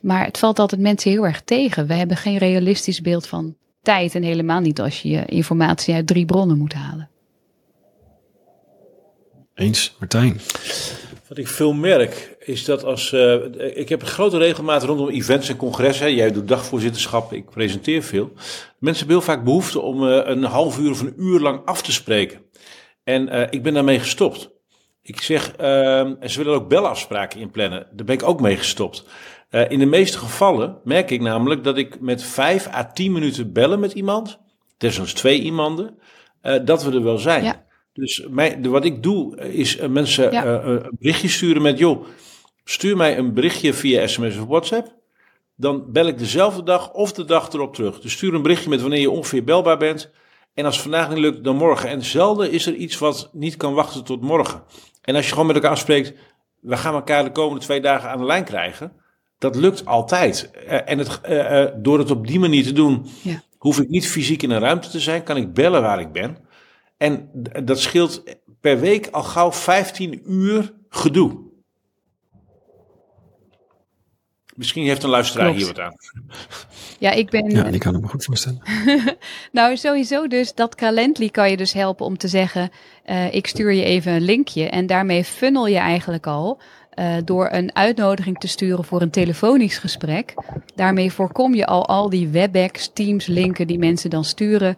Maar 0.00 0.24
het 0.24 0.38
valt 0.38 0.58
altijd 0.58 0.80
mensen 0.80 1.10
heel 1.10 1.26
erg 1.26 1.42
tegen. 1.42 1.86
We 1.86 1.94
hebben 1.94 2.16
geen 2.16 2.38
realistisch 2.38 3.00
beeld 3.00 3.26
van 3.26 3.56
tijd 3.82 4.14
en 4.14 4.22
helemaal 4.22 4.60
niet 4.60 4.80
als 4.80 5.02
je 5.02 5.08
je 5.08 5.24
informatie 5.24 5.94
uit 5.94 6.06
drie 6.06 6.24
bronnen 6.24 6.58
moet 6.58 6.72
halen. 6.72 7.08
Eens, 9.54 9.96
Martijn. 9.98 10.40
Wat 11.28 11.38
ik 11.38 11.48
veel 11.48 11.72
merk 11.72 12.36
is 12.38 12.64
dat 12.64 12.84
als. 12.84 13.12
Uh, 13.12 13.34
ik 13.74 13.88
heb 13.88 14.00
een 14.00 14.06
grote 14.06 14.38
regelmaat 14.38 14.82
rondom 14.82 15.08
events 15.08 15.48
en 15.48 15.56
congressen. 15.56 16.14
Jij 16.14 16.32
doet 16.32 16.48
dagvoorzitterschap, 16.48 17.32
ik 17.32 17.50
presenteer 17.50 18.02
veel. 18.02 18.32
Mensen 18.78 19.06
hebben 19.06 19.16
heel 19.16 19.34
vaak 19.34 19.44
behoefte 19.44 19.80
om 19.80 20.02
uh, 20.02 20.20
een 20.24 20.44
half 20.44 20.78
uur 20.78 20.90
of 20.90 21.00
een 21.00 21.14
uur 21.16 21.40
lang 21.40 21.60
af 21.64 21.82
te 21.82 21.92
spreken. 21.92 22.40
En 23.04 23.34
uh, 23.34 23.42
ik 23.50 23.62
ben 23.62 23.74
daarmee 23.74 23.98
gestopt. 23.98 24.50
Ik 25.06 25.20
zeg, 25.20 25.56
en 25.56 26.30
ze 26.30 26.42
willen 26.42 26.54
ook 26.54 26.68
belafspraken 26.68 27.40
inplannen. 27.40 27.86
Daar 27.92 28.06
ben 28.06 28.14
ik 28.14 28.22
ook 28.22 28.40
mee 28.40 28.56
gestopt. 28.56 29.04
in 29.68 29.78
de 29.78 29.86
meeste 29.86 30.18
gevallen 30.18 30.78
merk 30.84 31.10
ik 31.10 31.20
namelijk 31.20 31.64
dat 31.64 31.78
ik 31.78 32.00
met 32.00 32.22
vijf 32.22 32.68
à 32.68 32.84
tien 32.92 33.12
minuten 33.12 33.52
bellen 33.52 33.80
met 33.80 33.92
iemand, 33.92 34.38
desnoods 34.78 35.12
twee 35.12 35.40
iemanden, 35.40 35.98
dat 36.64 36.84
we 36.84 36.92
er 36.92 37.02
wel 37.02 37.18
zijn. 37.18 37.44
Ja. 37.44 37.64
Dus 37.94 38.26
wat 38.62 38.84
ik 38.84 39.02
doe 39.02 39.36
is 39.36 39.80
uh, 39.80 39.86
mensen 39.86 40.32
ja. 40.32 40.62
een 40.62 40.96
berichtje 40.98 41.28
sturen 41.28 41.62
met, 41.62 41.78
joh, 41.78 42.06
stuur 42.64 42.96
mij 42.96 43.18
een 43.18 43.34
berichtje 43.34 43.72
via 43.72 44.06
sms 44.06 44.36
of 44.36 44.46
WhatsApp. 44.46 44.94
Dan 45.56 45.92
bel 45.92 46.06
ik 46.06 46.18
dezelfde 46.18 46.62
dag 46.62 46.92
of 46.92 47.12
de 47.12 47.24
dag 47.24 47.52
erop 47.52 47.74
terug. 47.74 48.00
Dus 48.00 48.12
stuur 48.12 48.34
een 48.34 48.42
berichtje 48.42 48.68
met 48.68 48.80
wanneer 48.80 49.00
je 49.00 49.10
ongeveer 49.10 49.44
belbaar 49.44 49.78
bent. 49.78 50.10
En 50.54 50.64
als 50.64 50.74
het 50.74 50.82
vandaag 50.82 51.08
niet 51.08 51.18
lukt, 51.18 51.44
dan 51.44 51.56
morgen. 51.56 51.88
En 51.88 52.02
zelden 52.02 52.50
is 52.50 52.66
er 52.66 52.74
iets 52.74 52.98
wat 52.98 53.30
niet 53.32 53.56
kan 53.56 53.74
wachten 53.74 54.04
tot 54.04 54.20
morgen. 54.20 54.62
En 55.02 55.14
als 55.14 55.24
je 55.24 55.30
gewoon 55.30 55.46
met 55.46 55.56
elkaar 55.56 55.70
afspreekt, 55.70 56.12
we 56.60 56.76
gaan 56.76 56.94
elkaar 56.94 57.24
de 57.24 57.32
komende 57.32 57.60
twee 57.60 57.80
dagen 57.80 58.10
aan 58.10 58.18
de 58.18 58.24
lijn 58.24 58.44
krijgen. 58.44 58.92
Dat 59.38 59.56
lukt 59.56 59.86
altijd. 59.86 60.50
Uh, 60.66 60.90
en 60.90 60.98
het, 60.98 61.20
door 61.84 61.98
het 61.98 62.10
op 62.10 62.26
die 62.26 62.38
manier 62.38 62.62
te 62.62 62.72
doen, 62.72 63.06
ja. 63.22 63.42
hoef 63.58 63.78
ik 63.78 63.88
niet 63.88 64.08
fysiek 64.08 64.42
in 64.42 64.50
een 64.50 64.60
ruimte 64.60 64.88
te 64.88 65.00
zijn. 65.00 65.22
Kan 65.22 65.36
ik 65.36 65.52
bellen 65.52 65.82
waar 65.82 66.00
ik 66.00 66.12
ben. 66.12 66.36
En 66.96 67.30
dat 67.64 67.80
scheelt 67.80 68.22
per 68.60 68.80
week 68.80 69.08
al 69.10 69.22
gauw 69.22 69.52
15 69.52 70.22
uur 70.32 70.72
gedoe. 70.88 71.43
Misschien 74.54 74.84
heeft 74.84 75.02
een 75.02 75.10
luisteraar 75.10 75.44
Klopt. 75.44 75.58
hier 75.58 75.66
wat 75.66 75.80
aan. 75.80 75.96
Ja, 76.98 77.10
ik 77.10 77.30
ben. 77.30 77.50
Ja, 77.50 77.62
die 77.62 77.80
kan 77.80 77.94
ik 77.94 78.00
me 78.00 78.08
goed 78.08 78.24
voorstellen. 78.24 78.62
nou, 79.52 79.76
sowieso 79.76 80.26
dus 80.26 80.54
dat 80.54 80.74
Calendly 80.74 81.28
kan 81.28 81.50
je 81.50 81.56
dus 81.56 81.72
helpen 81.72 82.06
om 82.06 82.16
te 82.16 82.28
zeggen: 82.28 82.70
uh, 83.06 83.34
ik 83.34 83.46
stuur 83.46 83.72
je 83.72 83.84
even 83.84 84.12
een 84.12 84.24
linkje. 84.24 84.68
En 84.68 84.86
daarmee 84.86 85.24
funnel 85.24 85.66
je 85.66 85.78
eigenlijk 85.78 86.26
al 86.26 86.60
uh, 86.98 87.14
door 87.24 87.48
een 87.52 87.74
uitnodiging 87.74 88.38
te 88.38 88.48
sturen 88.48 88.84
voor 88.84 89.02
een 89.02 89.10
telefonisch 89.10 89.78
gesprek. 89.78 90.34
Daarmee 90.74 91.12
voorkom 91.12 91.54
je 91.54 91.66
al 91.66 91.86
al 91.86 92.10
die 92.10 92.28
WebEx, 92.28 92.90
Teams 92.92 93.26
linken 93.26 93.66
die 93.66 93.78
mensen 93.78 94.10
dan 94.10 94.24
sturen 94.24 94.76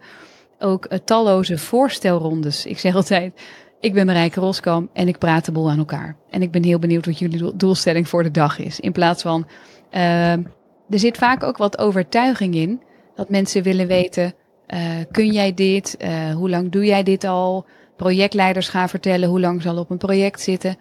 ook 0.59 0.91
uh, 0.91 0.99
talloze 1.05 1.57
voorstelrondes. 1.57 2.65
Ik 2.65 2.79
zeg 2.79 2.95
altijd, 2.95 3.33
ik 3.79 3.93
ben 3.93 4.05
Marijke 4.05 4.39
Roskam 4.39 4.89
en 4.93 5.07
ik 5.07 5.17
praat 5.17 5.45
de 5.45 5.51
boel 5.51 5.69
aan 5.69 5.77
elkaar. 5.77 6.15
En 6.29 6.41
ik 6.41 6.51
ben 6.51 6.63
heel 6.63 6.79
benieuwd 6.79 7.05
wat 7.05 7.19
jullie 7.19 7.55
doelstelling 7.55 8.07
voor 8.07 8.23
de 8.23 8.31
dag 8.31 8.59
is. 8.59 8.79
In 8.79 8.91
plaats 8.91 9.21
van, 9.21 9.47
uh, 9.91 10.31
er 10.31 10.45
zit 10.89 11.17
vaak 11.17 11.43
ook 11.43 11.57
wat 11.57 11.77
overtuiging 11.77 12.55
in. 12.55 12.81
Dat 13.15 13.29
mensen 13.29 13.63
willen 13.63 13.87
weten, 13.87 14.33
uh, 14.67 14.79
kun 15.11 15.31
jij 15.31 15.53
dit? 15.53 15.97
Uh, 15.99 16.33
hoe 16.33 16.49
lang 16.49 16.71
doe 16.71 16.85
jij 16.85 17.03
dit 17.03 17.23
al? 17.23 17.65
Projectleiders 17.95 18.69
gaan 18.69 18.89
vertellen 18.89 19.29
hoe 19.29 19.39
lang 19.39 19.61
zal 19.61 19.77
op 19.77 19.89
een 19.89 19.97
project 19.97 20.41
zitten. 20.41 20.77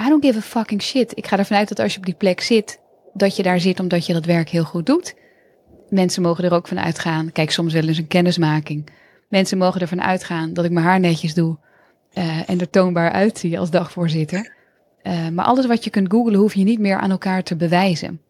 I 0.00 0.08
don't 0.08 0.24
give 0.24 0.38
a 0.38 0.42
fucking 0.42 0.82
shit. 0.82 1.16
Ik 1.16 1.26
ga 1.26 1.38
ervan 1.38 1.56
uit 1.56 1.68
dat 1.68 1.78
als 1.78 1.92
je 1.92 1.98
op 1.98 2.04
die 2.04 2.14
plek 2.14 2.40
zit, 2.40 2.80
dat 3.12 3.36
je 3.36 3.42
daar 3.42 3.60
zit 3.60 3.80
omdat 3.80 4.06
je 4.06 4.12
dat 4.12 4.24
werk 4.24 4.48
heel 4.48 4.64
goed 4.64 4.86
doet 4.86 5.14
mensen 5.92 6.22
mogen 6.22 6.44
er 6.44 6.52
ook 6.52 6.68
van 6.68 6.80
uitgaan. 6.80 7.32
Kijk, 7.32 7.50
soms 7.50 7.72
wel 7.72 7.88
eens 7.88 7.98
een 7.98 8.06
kennismaking. 8.06 8.88
Mensen 9.28 9.58
mogen 9.58 9.80
ervan 9.80 10.02
uitgaan 10.02 10.52
dat 10.54 10.64
ik 10.64 10.70
mijn 10.70 10.86
haar 10.86 11.00
netjes 11.00 11.34
doe 11.34 11.58
uh, 12.14 12.50
en 12.50 12.60
er 12.60 12.70
toonbaar 12.70 13.12
uitzie 13.12 13.58
als 13.58 13.70
dagvoorzitter. 13.70 14.54
Uh, 15.02 15.28
maar 15.28 15.44
alles 15.44 15.66
wat 15.66 15.84
je 15.84 15.90
kunt 15.90 16.10
googlen, 16.10 16.38
hoef 16.38 16.54
je 16.54 16.64
niet 16.64 16.78
meer 16.78 16.98
aan 16.98 17.10
elkaar 17.10 17.42
te 17.42 17.56
bewijzen. 17.56 18.20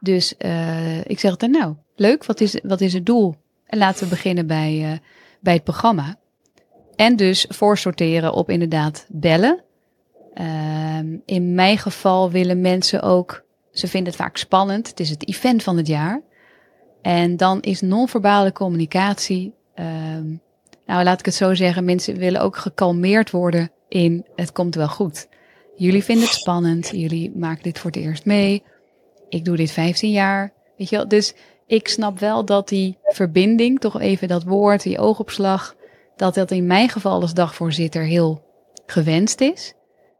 Dus 0.00 0.34
uh, 0.38 1.04
ik 1.04 1.20
zeg 1.20 1.36
dan 1.36 1.50
nou, 1.50 1.74
leuk, 1.94 2.24
wat 2.24 2.40
is, 2.40 2.60
wat 2.62 2.80
is 2.80 2.92
het 2.92 3.06
doel? 3.06 3.34
En 3.66 3.78
laten 3.78 4.04
we 4.04 4.08
beginnen 4.08 4.46
bij, 4.46 5.00
bij 5.40 5.54
het 5.54 5.64
programma. 5.64 6.18
En 6.96 7.16
dus 7.16 7.46
voorsorteren 7.48 8.32
op 8.32 8.50
inderdaad 8.50 9.06
bellen. 9.08 9.64
Ehm, 10.34 11.16
in 11.24 11.54
mijn 11.54 11.78
geval 11.78 12.30
willen 12.30 12.60
mensen 12.60 13.02
ook, 13.02 13.44
ze 13.72 13.88
vinden 13.88 14.12
het 14.12 14.22
vaak 14.22 14.36
spannend. 14.36 14.88
Het 14.88 15.00
is 15.00 15.10
het 15.10 15.28
event 15.28 15.62
van 15.62 15.76
het 15.76 15.86
jaar. 15.86 16.22
En 17.02 17.36
dan 17.36 17.60
is 17.60 17.80
non-verbale 17.80 18.52
communicatie, 18.52 19.54
um, 19.74 20.40
nou 20.86 21.04
laat 21.04 21.18
ik 21.18 21.24
het 21.24 21.34
zo 21.34 21.54
zeggen, 21.54 21.84
mensen 21.84 22.16
willen 22.16 22.40
ook 22.40 22.56
gekalmeerd 22.56 23.30
worden 23.30 23.70
in 23.88 24.26
het 24.36 24.52
komt 24.52 24.74
wel 24.74 24.88
goed. 24.88 25.28
Jullie 25.76 26.04
vinden 26.04 26.24
het 26.24 26.34
spannend, 26.34 26.90
jullie 26.92 27.32
maken 27.36 27.62
dit 27.62 27.78
voor 27.78 27.90
het 27.90 28.00
eerst 28.00 28.24
mee. 28.24 28.62
Ik 29.28 29.44
doe 29.44 29.56
dit 29.56 29.70
15 29.70 30.10
jaar, 30.10 30.52
weet 30.76 30.88
je 30.88 30.96
wel. 30.96 31.08
Dus 31.08 31.34
ik 31.66 31.88
snap 31.88 32.18
wel 32.18 32.44
dat 32.44 32.68
die 32.68 32.98
verbinding, 33.02 33.80
toch 33.80 34.00
even 34.00 34.28
dat 34.28 34.44
woord, 34.44 34.82
die 34.82 34.98
oogopslag, 34.98 35.76
dat 36.16 36.34
dat 36.34 36.50
in 36.50 36.66
mijn 36.66 36.88
geval 36.88 37.20
als 37.20 37.34
dagvoorzitter 37.34 38.02
heel 38.02 38.42
gewenst 38.86 39.40
is. 39.40 39.74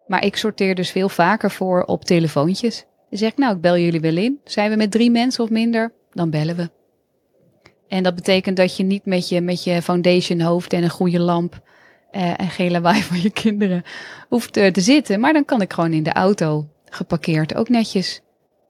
Maar 0.07 0.25
ik 0.25 0.37
sorteer 0.37 0.75
dus 0.75 0.91
veel 0.91 1.09
vaker 1.09 1.51
voor 1.51 1.83
op 1.83 2.05
telefoontjes. 2.05 2.85
Dan 3.11 3.19
zeg 3.19 3.31
ik, 3.31 3.39
nou, 3.39 3.55
ik 3.55 3.61
bel 3.61 3.79
jullie 3.79 4.01
wel 4.01 4.17
in. 4.17 4.41
Zijn 4.45 4.71
we 4.71 4.77
met 4.77 4.91
drie 4.91 5.11
mensen 5.11 5.45
of 5.45 5.51
minder? 5.51 5.93
dan 6.13 6.31
bellen 6.31 6.57
we. 6.57 6.80
En 7.91 8.03
dat 8.03 8.15
betekent 8.15 8.57
dat 8.57 8.77
je 8.77 8.83
niet 8.83 9.05
met 9.05 9.29
je, 9.29 9.41
met 9.41 9.65
je 9.65 9.83
foundation 9.83 10.41
hoofd 10.41 10.73
en 10.73 10.83
een 10.83 10.91
goede 10.91 11.21
lamp 11.21 11.63
uh, 12.13 12.41
en 12.41 12.51
geen 12.51 12.71
lawaai 12.71 13.03
van 13.11 13.21
je 13.21 13.31
kinderen 13.31 13.83
hoeft 14.29 14.57
uh, 14.57 14.67
te 14.67 14.81
zitten. 14.81 15.21
Maar 15.21 15.33
dan 15.33 15.45
kan 15.45 15.61
ik 15.61 15.73
gewoon 15.73 15.93
in 15.93 16.03
de 16.03 16.13
auto 16.13 16.69
geparkeerd 16.85 17.55
ook 17.55 17.69
netjes 17.69 18.21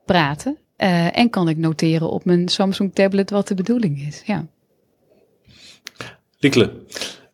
praten. 0.05 0.59
Uh, 0.79 1.19
en 1.19 1.31
kan 1.31 1.49
ik 1.49 1.57
noteren 1.57 2.11
op 2.11 2.25
mijn 2.25 2.49
Samsung 2.49 2.95
tablet 2.95 3.31
wat 3.31 3.49
de 3.49 3.55
bedoeling 3.55 4.07
is. 4.07 4.23
Ja. 4.25 4.47
Likle. 6.39 6.73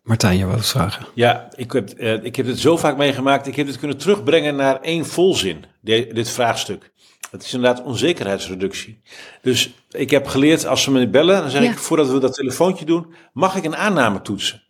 Martijn, 0.03 0.37
je 0.37 0.45
wou 0.45 0.61
vragen. 0.61 1.07
Ja, 1.13 1.49
ik 1.55 1.71
heb, 1.71 1.99
ik 1.99 2.35
heb 2.35 2.45
het 2.45 2.59
zo 2.59 2.77
vaak 2.77 2.97
meegemaakt. 2.97 3.47
Ik 3.47 3.55
heb 3.55 3.67
het 3.67 3.77
kunnen 3.77 3.97
terugbrengen 3.97 4.55
naar 4.55 4.81
één 4.81 5.05
volzin, 5.05 5.63
dit 5.81 6.29
vraagstuk. 6.29 6.91
Het 7.37 7.45
is 7.45 7.53
inderdaad 7.53 7.85
onzekerheidsreductie. 7.85 9.01
Dus 9.41 9.73
ik 9.89 10.09
heb 10.09 10.27
geleerd, 10.27 10.65
als 10.65 10.83
ze 10.83 10.91
me 10.91 11.09
bellen, 11.09 11.41
dan 11.41 11.49
zeg 11.49 11.63
ik, 11.63 11.77
voordat 11.77 12.09
we 12.09 12.19
dat 12.19 12.33
telefoontje 12.33 12.85
doen, 12.85 13.13
mag 13.33 13.55
ik 13.55 13.63
een 13.63 13.75
aanname 13.75 14.21
toetsen? 14.21 14.63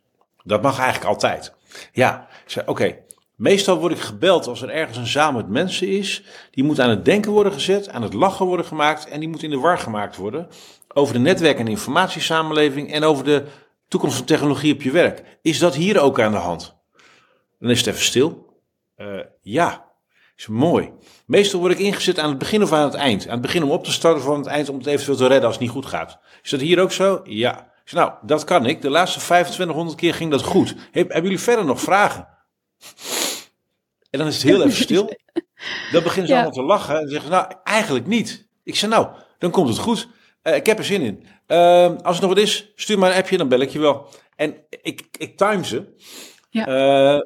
Dat 0.43 0.61
mag 0.61 0.79
eigenlijk 0.79 1.09
altijd. 1.09 1.53
Ja, 1.91 2.27
ik 2.45 2.51
zei, 2.51 2.67
oké. 2.67 2.95
Meestal 3.35 3.79
word 3.79 3.91
ik 3.91 3.99
gebeld 3.99 4.47
als 4.47 4.61
er 4.61 4.69
ergens 4.69 4.97
een 4.97 5.07
zaal 5.07 5.31
met 5.31 5.49
mensen 5.49 5.87
is. 5.87 6.23
Die 6.51 6.63
moet 6.63 6.79
aan 6.79 6.89
het 6.89 7.05
denken 7.05 7.31
worden 7.31 7.53
gezet, 7.53 7.89
aan 7.89 8.01
het 8.01 8.13
lachen 8.13 8.45
worden 8.45 8.65
gemaakt 8.65 9.07
en 9.07 9.19
die 9.19 9.29
moet 9.29 9.43
in 9.43 9.49
de 9.49 9.59
war 9.59 9.77
gemaakt 9.77 10.15
worden. 10.15 10.47
Over 10.93 11.13
de 11.13 11.19
netwerk- 11.19 11.59
en 11.59 11.67
informatiesamenleving 11.67 12.91
en 12.91 13.03
over 13.03 13.23
de 13.23 13.45
toekomst 13.87 14.15
van 14.15 14.25
technologie 14.25 14.73
op 14.73 14.81
je 14.81 14.91
werk. 14.91 15.39
Is 15.41 15.59
dat 15.59 15.75
hier 15.75 15.99
ook 15.99 16.19
aan 16.19 16.31
de 16.31 16.37
hand? 16.37 16.75
Dan 17.59 17.69
is 17.69 17.77
het 17.77 17.87
even 17.87 18.03
stil. 18.03 18.45
Uh, 18.97 19.19
ja, 19.41 19.85
is 20.35 20.47
mooi. 20.47 20.91
Meestal 21.27 21.59
word 21.59 21.71
ik 21.71 21.79
ingezet 21.79 22.19
aan 22.19 22.29
het 22.29 22.37
begin 22.37 22.63
of 22.63 22.71
aan 22.71 22.83
het 22.83 22.93
eind. 22.93 23.25
Aan 23.25 23.31
het 23.31 23.41
begin 23.41 23.63
om 23.63 23.71
op 23.71 23.83
te 23.83 23.91
starten 23.91 24.21
of 24.23 24.29
aan 24.29 24.37
het 24.37 24.47
eind 24.47 24.69
om 24.69 24.77
het 24.77 24.85
eventueel 24.85 25.17
te 25.17 25.27
redden 25.27 25.43
als 25.43 25.53
het 25.53 25.61
niet 25.61 25.73
goed 25.73 25.85
gaat. 25.85 26.19
Is 26.43 26.49
dat 26.49 26.59
hier 26.59 26.79
ook 26.79 26.91
zo? 26.91 27.21
Ja. 27.23 27.71
nou, 27.91 28.11
dat 28.21 28.43
kan 28.43 28.65
ik. 28.65 28.81
De 28.81 28.89
laatste 28.89 29.19
2500 29.19 29.97
keer 29.97 30.13
ging 30.13 30.31
dat 30.31 30.43
goed. 30.43 30.75
hebben 30.91 31.21
jullie 31.21 31.39
verder 31.39 31.65
nog 31.65 31.81
vragen? 31.81 32.27
En 34.09 34.19
dan 34.19 34.27
is 34.27 34.33
het 34.33 34.43
heel 34.43 34.61
even 34.61 34.83
stil. 34.83 35.13
Dan 35.91 36.03
beginnen 36.03 36.27
ze 36.27 36.33
allemaal 36.33 36.51
te 36.51 36.63
lachen 36.63 36.99
en 36.99 37.09
zeggen 37.09 37.31
nou, 37.31 37.53
eigenlijk 37.63 38.07
niet. 38.07 38.47
Ik 38.63 38.75
zeg, 38.75 38.89
nou, 38.89 39.07
dan 39.37 39.51
komt 39.51 39.69
het 39.69 39.77
goed. 39.77 40.07
Uh, 40.43 40.55
ik 40.55 40.65
heb 40.65 40.77
er 40.77 40.83
zin 40.83 41.01
in. 41.01 41.25
Uh, 41.47 41.95
als 42.01 42.15
er 42.15 42.21
nog 42.21 42.33
wat 42.33 42.43
is, 42.43 42.71
stuur 42.75 42.99
maar 42.99 43.11
een 43.11 43.17
appje, 43.17 43.37
dan 43.37 43.47
bel 43.47 43.59
ik 43.59 43.69
je 43.69 43.79
wel. 43.79 44.09
En 44.35 44.55
ik, 44.69 45.07
ik 45.17 45.37
time 45.37 45.65
ze. 45.65 45.95
Ja. 46.49 46.67
Uh, 47.15 47.21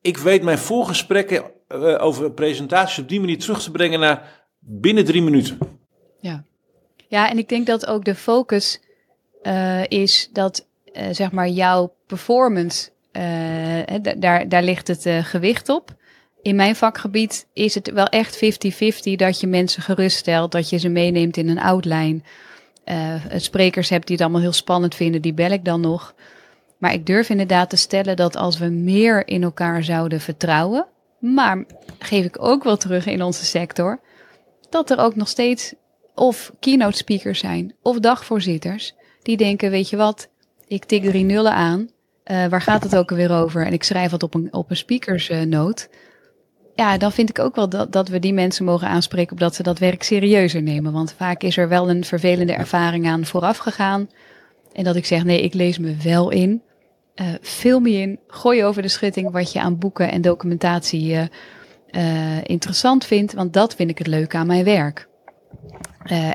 ik 0.00 0.18
weet 0.18 0.42
mijn 0.42 0.58
voorgesprekken 0.58 1.50
uh, 1.74 2.04
over 2.04 2.30
presentaties 2.30 2.98
op 2.98 3.08
die 3.08 3.20
manier 3.20 3.38
terug 3.38 3.62
te 3.62 3.70
brengen 3.70 4.00
naar 4.00 4.46
binnen 4.58 5.04
drie 5.04 5.22
minuten. 5.22 5.58
Ja, 6.20 6.44
ja 7.08 7.30
en 7.30 7.38
ik 7.38 7.48
denk 7.48 7.66
dat 7.66 7.86
ook 7.86 8.04
de 8.04 8.14
focus 8.14 8.80
uh, 9.42 9.86
is 9.86 10.28
dat 10.32 10.66
uh, 10.92 11.02
zeg 11.10 11.32
maar 11.32 11.48
jouw 11.48 11.94
performance, 12.06 12.90
daar, 14.16 14.48
daar 14.48 14.62
ligt 14.62 14.88
het 14.88 15.06
gewicht 15.26 15.68
op. 15.68 15.94
In 16.42 16.56
mijn 16.56 16.76
vakgebied 16.76 17.46
is 17.52 17.74
het 17.74 17.90
wel 17.90 18.06
echt 18.06 18.36
50-50 18.36 18.38
dat 19.16 19.40
je 19.40 19.46
mensen 19.46 19.82
geruststelt, 19.82 20.52
dat 20.52 20.68
je 20.70 20.78
ze 20.78 20.88
meeneemt 20.88 21.36
in 21.36 21.48
een 21.48 21.60
outline. 21.60 22.20
sprekers 23.36 23.88
hebt 23.88 24.06
die 24.06 24.16
het 24.16 24.24
allemaal 24.24 24.42
heel 24.42 24.52
spannend 24.52 24.94
vinden, 24.94 25.22
die 25.22 25.34
bel 25.34 25.50
ik 25.50 25.64
dan 25.64 25.80
nog. 25.80 26.14
Maar 26.82 26.92
ik 26.92 27.06
durf 27.06 27.28
inderdaad 27.28 27.70
te 27.70 27.76
stellen 27.76 28.16
dat 28.16 28.36
als 28.36 28.58
we 28.58 28.66
meer 28.66 29.26
in 29.28 29.42
elkaar 29.42 29.84
zouden 29.84 30.20
vertrouwen, 30.20 30.86
maar 31.22 31.64
geef 31.98 32.24
ik 32.24 32.42
ook 32.42 32.64
wel 32.64 32.76
terug 32.76 33.06
in 33.06 33.22
onze 33.22 33.44
sector, 33.44 34.00
dat 34.70 34.90
er 34.90 34.98
ook 34.98 35.16
nog 35.16 35.28
steeds 35.28 35.74
of 36.14 36.52
keynote 36.60 36.96
speakers 36.96 37.38
zijn 37.38 37.74
of 37.82 37.98
dagvoorzitters 37.98 38.94
die 39.22 39.36
denken, 39.36 39.70
weet 39.70 39.90
je 39.90 39.96
wat, 39.96 40.28
ik 40.66 40.84
tik 40.84 41.04
drie 41.04 41.24
nullen 41.24 41.52
aan, 41.52 41.80
uh, 42.30 42.46
waar 42.46 42.60
gaat 42.60 42.82
het 42.82 42.96
ook 42.96 43.10
alweer 43.10 43.32
over? 43.32 43.66
En 43.66 43.72
ik 43.72 43.82
schrijf 43.82 44.10
wat 44.10 44.22
op 44.22 44.34
een, 44.34 44.52
op 44.52 44.70
een 44.70 44.76
speakersnoot. 44.76 45.88
ja, 46.74 46.98
dan 46.98 47.12
vind 47.12 47.28
ik 47.28 47.38
ook 47.38 47.54
wel 47.54 47.68
dat, 47.68 47.92
dat 47.92 48.08
we 48.08 48.18
die 48.18 48.32
mensen 48.32 48.64
mogen 48.64 48.88
aanspreken 48.88 49.32
op 49.32 49.38
dat 49.38 49.54
ze 49.54 49.62
dat 49.62 49.78
werk 49.78 50.02
serieuzer 50.02 50.62
nemen. 50.62 50.92
Want 50.92 51.12
vaak 51.12 51.42
is 51.42 51.56
er 51.56 51.68
wel 51.68 51.90
een 51.90 52.04
vervelende 52.04 52.52
ervaring 52.52 53.06
aan 53.06 53.24
vooraf 53.24 53.56
gegaan. 53.56 54.08
En 54.72 54.84
dat 54.84 54.96
ik 54.96 55.06
zeg, 55.06 55.24
nee, 55.24 55.42
ik 55.42 55.54
lees 55.54 55.78
me 55.78 55.96
wel 56.02 56.30
in. 56.30 56.62
Uh, 57.14 57.26
film 57.40 57.86
je 57.86 57.98
in, 57.98 58.18
gooi 58.26 58.64
over 58.64 58.82
de 58.82 58.88
schutting 58.88 59.30
wat 59.30 59.52
je 59.52 59.60
aan 59.60 59.78
boeken 59.78 60.10
en 60.10 60.20
documentatie 60.20 61.12
uh, 61.12 61.22
uh, 61.90 62.44
interessant 62.44 63.04
vindt. 63.04 63.32
Want 63.32 63.52
dat 63.52 63.74
vind 63.74 63.90
ik 63.90 63.98
het 63.98 64.06
leuke 64.06 64.36
aan 64.36 64.46
mijn 64.46 64.64
werk. 64.64 65.08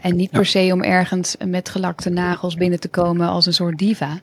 en 0.02 0.16
niet 0.16 0.32
per 0.32 0.46
se 0.46 0.70
om 0.74 0.84
ergens 0.84 1.36
met 1.46 1.70
gelakte 1.70 2.10
nagels 2.10 2.56
binnen 2.56 2.80
te 2.80 2.88
komen 2.88 3.28
als 3.28 3.46
een 3.46 3.54
soort 3.54 3.78
diva. 3.78 4.22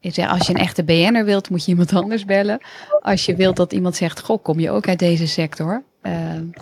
Ik 0.00 0.14
zeg, 0.14 0.28
als 0.28 0.46
je 0.46 0.54
een 0.54 0.60
echte 0.60 0.84
BN'er 0.84 1.24
wilt, 1.24 1.50
moet 1.50 1.64
je 1.64 1.70
iemand 1.70 1.92
anders 1.94 2.24
bellen. 2.24 2.60
Als 3.00 3.26
je 3.26 3.36
wilt 3.36 3.56
dat 3.56 3.72
iemand 3.72 3.96
zegt, 3.96 4.20
goh, 4.20 4.42
kom 4.42 4.60
je 4.60 4.70
ook 4.70 4.88
uit 4.88 4.98
deze 4.98 5.26
sector? 5.26 5.82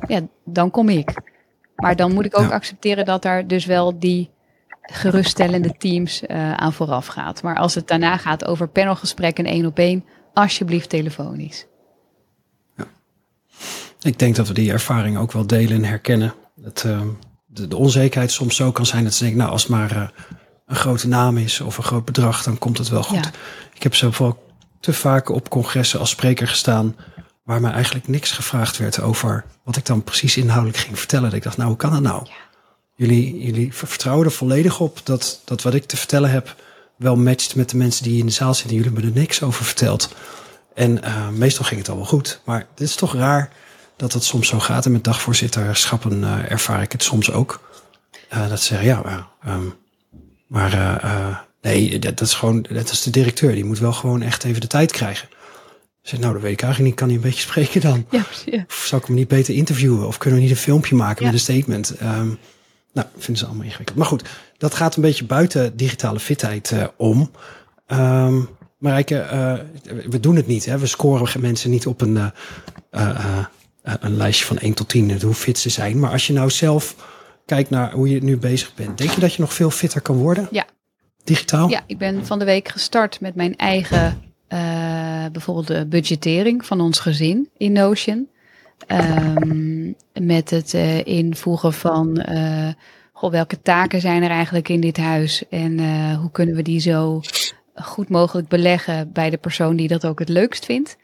ja, 0.06 0.20
dan 0.44 0.70
kom 0.70 0.88
ik. 0.88 1.12
Maar 1.76 1.96
dan 1.96 2.12
moet 2.12 2.24
ik 2.24 2.38
ook 2.38 2.50
accepteren 2.50 3.04
dat 3.04 3.22
daar 3.22 3.46
dus 3.46 3.64
wel 3.64 3.98
die 3.98 4.30
geruststellende 4.82 5.76
teams 5.78 6.22
uh, 6.22 6.52
aan 6.52 6.72
vooraf 6.72 7.06
gaat. 7.06 7.42
Maar 7.42 7.56
als 7.56 7.74
het 7.74 7.88
daarna 7.88 8.16
gaat 8.16 8.44
over 8.44 8.68
panelgesprekken 8.68 9.44
één 9.44 9.66
op 9.66 9.78
één, 9.78 10.04
alsjeblieft 10.34 10.88
telefonisch. 10.88 11.66
Ja. 12.76 12.86
Ik 14.00 14.18
denk 14.18 14.36
dat 14.36 14.48
we 14.48 14.54
die 14.54 14.72
ervaring 14.72 15.18
ook 15.18 15.32
wel 15.32 15.46
delen 15.46 15.76
en 15.76 15.84
herkennen. 15.84 16.34
Dat 16.54 16.84
uh, 16.86 17.00
de, 17.46 17.68
de, 17.68 17.76
onzekerheid 17.76 18.32
soms 18.32 18.56
zo 18.56 18.72
kan 18.72 18.86
zijn 18.86 19.04
dat 19.04 19.14
ze 19.14 19.22
denken, 19.22 19.38
nou 19.40 19.50
als 19.50 19.66
maar 19.66 19.92
uh, 19.92 20.08
een 20.66 20.76
grote 20.76 21.08
naam 21.08 21.36
is 21.36 21.60
of 21.60 21.76
een 21.76 21.84
groot 21.84 22.04
bedrag, 22.04 22.42
dan 22.42 22.58
komt 22.58 22.78
het 22.78 22.88
wel 22.88 23.02
goed. 23.02 23.24
Ja. 23.24 23.30
Ik 23.74 23.82
heb 23.82 23.94
zelf 23.94 24.22
te 24.80 24.92
vaak 24.92 25.28
op 25.28 25.48
congressen 25.48 26.00
als 26.00 26.10
spreker 26.10 26.48
gestaan 26.48 26.96
waar 27.44 27.60
mij 27.60 27.72
eigenlijk 27.72 28.08
niks 28.08 28.32
gevraagd 28.32 28.78
werd 28.78 29.00
over 29.00 29.44
wat 29.64 29.76
ik 29.76 29.86
dan 29.86 30.04
precies 30.04 30.36
inhoudelijk 30.36 30.78
ging 30.78 30.98
vertellen. 30.98 31.24
Dat 31.24 31.34
ik 31.34 31.42
dacht, 31.42 31.56
nou 31.56 31.68
hoe 31.68 31.78
kan 31.78 31.90
dat 31.90 32.02
nou? 32.02 32.26
Ja. 32.26 32.49
Jullie, 33.00 33.44
jullie 33.44 33.74
vertrouwen 33.74 34.26
er 34.26 34.32
volledig 34.32 34.80
op 34.80 35.00
dat, 35.04 35.40
dat 35.44 35.62
wat 35.62 35.74
ik 35.74 35.84
te 35.84 35.96
vertellen 35.96 36.30
heb 36.30 36.56
wel 36.96 37.16
matcht 37.16 37.56
met 37.56 37.70
de 37.70 37.76
mensen 37.76 38.02
die 38.02 38.18
in 38.18 38.26
de 38.26 38.32
zaal 38.32 38.54
zitten. 38.54 38.76
Jullie 38.76 38.92
hebben 38.92 39.10
er 39.10 39.18
niks 39.18 39.42
over 39.42 39.64
verteld. 39.64 40.14
En 40.74 40.98
uh, 41.04 41.28
meestal 41.28 41.64
ging 41.64 41.80
het 41.80 41.88
al 41.88 41.96
wel 41.96 42.04
goed. 42.04 42.40
Maar 42.44 42.66
het 42.70 42.80
is 42.80 42.94
toch 42.94 43.14
raar 43.14 43.52
dat 43.96 44.12
het 44.12 44.24
soms 44.24 44.48
zo 44.48 44.58
gaat. 44.58 44.84
En 44.84 44.92
met 44.92 45.04
dagvoorzitterschappen 45.04 46.20
uh, 46.20 46.50
ervaar 46.50 46.82
ik 46.82 46.92
het 46.92 47.02
soms 47.02 47.32
ook. 47.32 47.70
Uh, 48.32 48.48
dat 48.48 48.60
ze 48.60 48.66
zeggen, 48.66 48.86
ja, 48.86 49.28
um, 49.46 49.74
maar 50.46 50.70
nee, 51.62 51.98
dat, 51.98 52.18
dat, 52.18 52.28
is 52.28 52.34
gewoon, 52.34 52.66
dat 52.70 52.90
is 52.90 53.02
de 53.02 53.10
directeur. 53.10 53.54
Die 53.54 53.64
moet 53.64 53.78
wel 53.78 53.92
gewoon 53.92 54.22
echt 54.22 54.44
even 54.44 54.60
de 54.60 54.66
tijd 54.66 54.92
krijgen. 54.92 55.28
Zeg, 56.02 56.20
nou, 56.20 56.32
dat 56.32 56.42
weet 56.42 56.52
ik 56.52 56.62
eigenlijk 56.62 56.90
niet. 56.90 57.00
Kan 57.00 57.08
hij 57.08 57.16
een 57.16 57.30
beetje 57.30 57.48
spreken 57.48 57.80
dan? 57.80 58.06
Ja, 58.10 58.24
ja. 58.44 58.64
Of 58.68 58.84
zou 58.86 59.00
ik 59.00 59.06
hem 59.06 59.16
niet 59.16 59.28
beter 59.28 59.54
interviewen? 59.54 60.06
Of 60.06 60.18
kunnen 60.18 60.38
we 60.38 60.44
niet 60.44 60.54
een 60.54 60.62
filmpje 60.62 60.94
maken 60.94 61.24
ja. 61.24 61.30
met 61.30 61.34
een 61.34 61.54
statement? 61.54 62.00
Um, 62.02 62.38
nou, 62.92 63.06
vinden 63.16 63.36
ze 63.36 63.46
allemaal 63.46 63.64
ingewikkeld. 63.64 63.98
Maar 63.98 64.06
goed, 64.06 64.28
dat 64.58 64.74
gaat 64.74 64.96
een 64.96 65.02
beetje 65.02 65.24
buiten 65.24 65.76
digitale 65.76 66.20
fitheid 66.20 66.70
uh, 66.70 66.84
om. 66.96 67.30
Um, 67.86 68.48
Marijke, 68.78 69.28
uh, 69.32 69.54
we 70.10 70.20
doen 70.20 70.36
het 70.36 70.46
niet. 70.46 70.64
Hè? 70.64 70.78
We 70.78 70.86
scoren 70.86 71.40
mensen 71.40 71.70
niet 71.70 71.86
op 71.86 72.00
een, 72.00 72.32
uh, 72.90 73.44
een 73.82 74.16
lijstje 74.16 74.46
van 74.46 74.58
1 74.58 74.74
tot 74.74 74.88
10 74.88 75.22
hoe 75.22 75.34
fit 75.34 75.58
ze 75.58 75.68
zijn. 75.68 75.98
Maar 75.98 76.10
als 76.10 76.26
je 76.26 76.32
nou 76.32 76.50
zelf 76.50 76.94
kijkt 77.46 77.70
naar 77.70 77.92
hoe 77.92 78.08
je 78.08 78.22
nu 78.22 78.36
bezig 78.36 78.74
bent, 78.74 78.98
denk 78.98 79.10
je 79.10 79.20
dat 79.20 79.34
je 79.34 79.40
nog 79.40 79.54
veel 79.54 79.70
fitter 79.70 80.00
kan 80.00 80.16
worden? 80.16 80.48
Ja. 80.50 80.66
Digitaal? 81.24 81.68
Ja, 81.68 81.82
ik 81.86 81.98
ben 81.98 82.26
van 82.26 82.38
de 82.38 82.44
week 82.44 82.68
gestart 82.68 83.20
met 83.20 83.34
mijn 83.34 83.56
eigen, 83.56 84.22
bijvoorbeeld 85.32 85.66
de 85.66 85.86
budgettering 85.86 86.66
van 86.66 86.80
ons 86.80 86.98
gezin 86.98 87.48
in 87.56 87.72
Notion. 87.72 88.28
Um, 88.88 89.94
met 90.20 90.50
het 90.50 90.74
uh, 90.74 91.06
invoegen 91.06 91.72
van 91.72 92.24
uh, 92.30 92.68
goh, 93.12 93.30
welke 93.30 93.62
taken 93.62 94.00
zijn 94.00 94.22
er 94.22 94.30
eigenlijk 94.30 94.68
in 94.68 94.80
dit 94.80 94.96
huis 94.96 95.48
en 95.48 95.78
uh, 95.78 96.18
hoe 96.18 96.30
kunnen 96.30 96.54
we 96.54 96.62
die 96.62 96.80
zo 96.80 97.20
goed 97.74 98.08
mogelijk 98.08 98.48
beleggen 98.48 99.12
bij 99.12 99.30
de 99.30 99.36
persoon 99.36 99.76
die 99.76 99.88
dat 99.88 100.06
ook 100.06 100.18
het 100.18 100.28
leukst 100.28 100.64
vindt. 100.64 100.96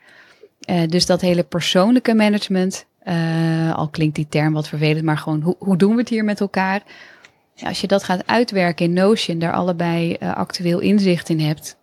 dus 0.86 1.06
dat 1.06 1.20
hele 1.20 1.42
persoonlijke 1.42 2.14
management, 2.14 2.86
al 3.74 3.88
klinkt 3.88 4.14
die 4.14 4.26
term 4.28 4.52
wat 4.52 4.68
vervelend, 4.68 5.04
maar 5.04 5.18
gewoon 5.18 5.40
hoe, 5.40 5.56
hoe 5.58 5.76
doen 5.76 5.92
we 5.92 6.00
het 6.00 6.08
hier 6.08 6.24
met 6.24 6.40
elkaar? 6.40 6.82
Als 7.62 7.80
je 7.80 7.86
dat 7.86 8.04
gaat 8.04 8.26
uitwerken 8.26 8.86
in 8.86 8.92
Notion, 8.92 9.38
daar 9.38 9.52
allebei 9.52 10.16
actueel 10.20 10.78
inzicht 10.78 11.28
in 11.28 11.40
hebt, 11.40 11.76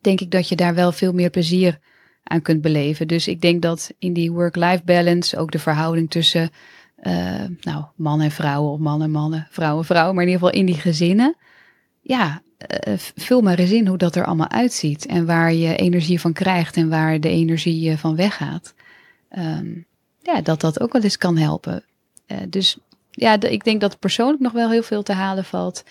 denk 0.00 0.20
ik 0.20 0.30
dat 0.30 0.48
je 0.48 0.56
daar 0.56 0.74
wel 0.74 0.92
veel 0.92 1.12
meer 1.12 1.30
plezier 1.30 1.78
aan 2.24 2.42
kunt 2.42 2.62
beleven. 2.62 3.08
Dus 3.08 3.28
ik 3.28 3.40
denk 3.40 3.62
dat 3.62 3.92
in 3.98 4.12
die 4.12 4.32
work-life 4.32 4.82
balance 4.84 5.36
ook 5.36 5.50
de 5.50 5.58
verhouding 5.58 6.10
tussen 6.10 6.50
uh, 7.02 7.44
nou, 7.60 7.84
man 7.94 8.20
en 8.20 8.30
vrouwen 8.30 8.72
of 8.72 8.78
man 8.78 9.02
en 9.02 9.10
mannen, 9.10 9.46
vrouwen 9.50 9.84
vrouwen, 9.84 10.14
maar 10.14 10.24
in 10.24 10.30
ieder 10.30 10.46
geval 10.46 10.60
in 10.60 10.66
die 10.66 10.80
gezinnen. 10.80 11.36
Ja, 12.00 12.42
uh, 12.86 12.94
vul 13.16 13.40
maar 13.40 13.58
eens 13.58 13.70
in 13.70 13.86
hoe 13.86 13.98
dat 13.98 14.16
er 14.16 14.24
allemaal 14.24 14.50
uitziet 14.50 15.06
en 15.06 15.26
waar 15.26 15.52
je 15.52 15.76
energie 15.76 16.20
van 16.20 16.32
krijgt 16.32 16.76
en 16.76 16.88
waar 16.88 17.20
de 17.20 17.28
energie 17.28 17.90
uh, 17.90 17.96
van 17.96 18.16
weggaat. 18.16 18.74
Um, 19.38 19.86
ja, 20.22 20.40
dat 20.40 20.60
dat 20.60 20.80
ook 20.80 20.92
wel 20.92 21.02
eens 21.02 21.16
kan 21.16 21.36
helpen. 21.36 21.84
dus 22.48 22.78
ja, 23.10 23.40
ik 23.40 23.64
denk 23.64 23.80
dat 23.80 23.98
persoonlijk 23.98 24.42
nog 24.42 24.52
wel 24.52 24.70
heel 24.70 24.82
veel 24.82 25.02
te 25.02 25.12
halen 25.12 25.44
valt. 25.44 25.84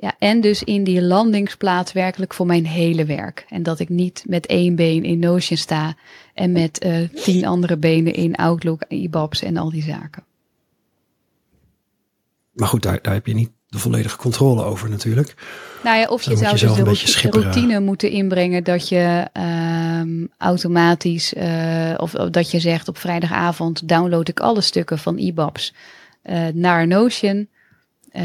Ja, 0.00 0.14
en 0.18 0.40
dus 0.40 0.62
in 0.62 0.84
die 0.84 1.02
landingsplaats 1.02 1.92
werkelijk 1.92 2.34
voor 2.34 2.46
mijn 2.46 2.66
hele 2.66 3.04
werk. 3.04 3.44
En 3.48 3.62
dat 3.62 3.78
ik 3.78 3.88
niet 3.88 4.24
met 4.26 4.46
één 4.46 4.74
been 4.74 5.04
in 5.04 5.18
Notion 5.18 5.58
sta 5.58 5.96
en 6.34 6.52
met 6.52 6.84
uh, 6.84 7.08
tien 7.08 7.46
andere 7.46 7.76
benen 7.76 8.12
in 8.12 8.34
Outlook, 8.34 8.82
IBABs 8.88 9.42
en 9.42 9.56
al 9.56 9.70
die 9.70 9.82
zaken. 9.82 10.24
Maar 12.52 12.68
goed, 12.68 12.82
daar, 12.82 12.98
daar 13.02 13.12
heb 13.12 13.26
je 13.26 13.34
niet 13.34 13.50
de 13.68 13.78
volledige 13.78 14.16
controle 14.16 14.62
over 14.62 14.90
natuurlijk. 14.90 15.34
Nou 15.84 15.98
ja, 15.98 16.06
of 16.08 16.22
je 16.22 16.36
zou 16.36 16.58
dus 16.58 17.20
de 17.20 17.30
routine 17.30 17.80
moeten 17.80 18.10
inbrengen 18.10 18.64
dat 18.64 18.88
je 18.88 19.28
um, 20.00 20.30
automatisch, 20.36 21.34
uh, 21.34 21.94
of, 21.96 22.14
of, 22.14 22.30
dat 22.30 22.50
je 22.50 22.60
zegt 22.60 22.88
op 22.88 22.98
vrijdagavond 22.98 23.88
download 23.88 24.28
ik 24.28 24.40
alle 24.40 24.60
stukken 24.60 24.98
van 24.98 25.18
IBABs 25.18 25.74
uh, 26.24 26.46
naar 26.52 26.86
Notion. 26.86 27.48
Uh, 28.12 28.22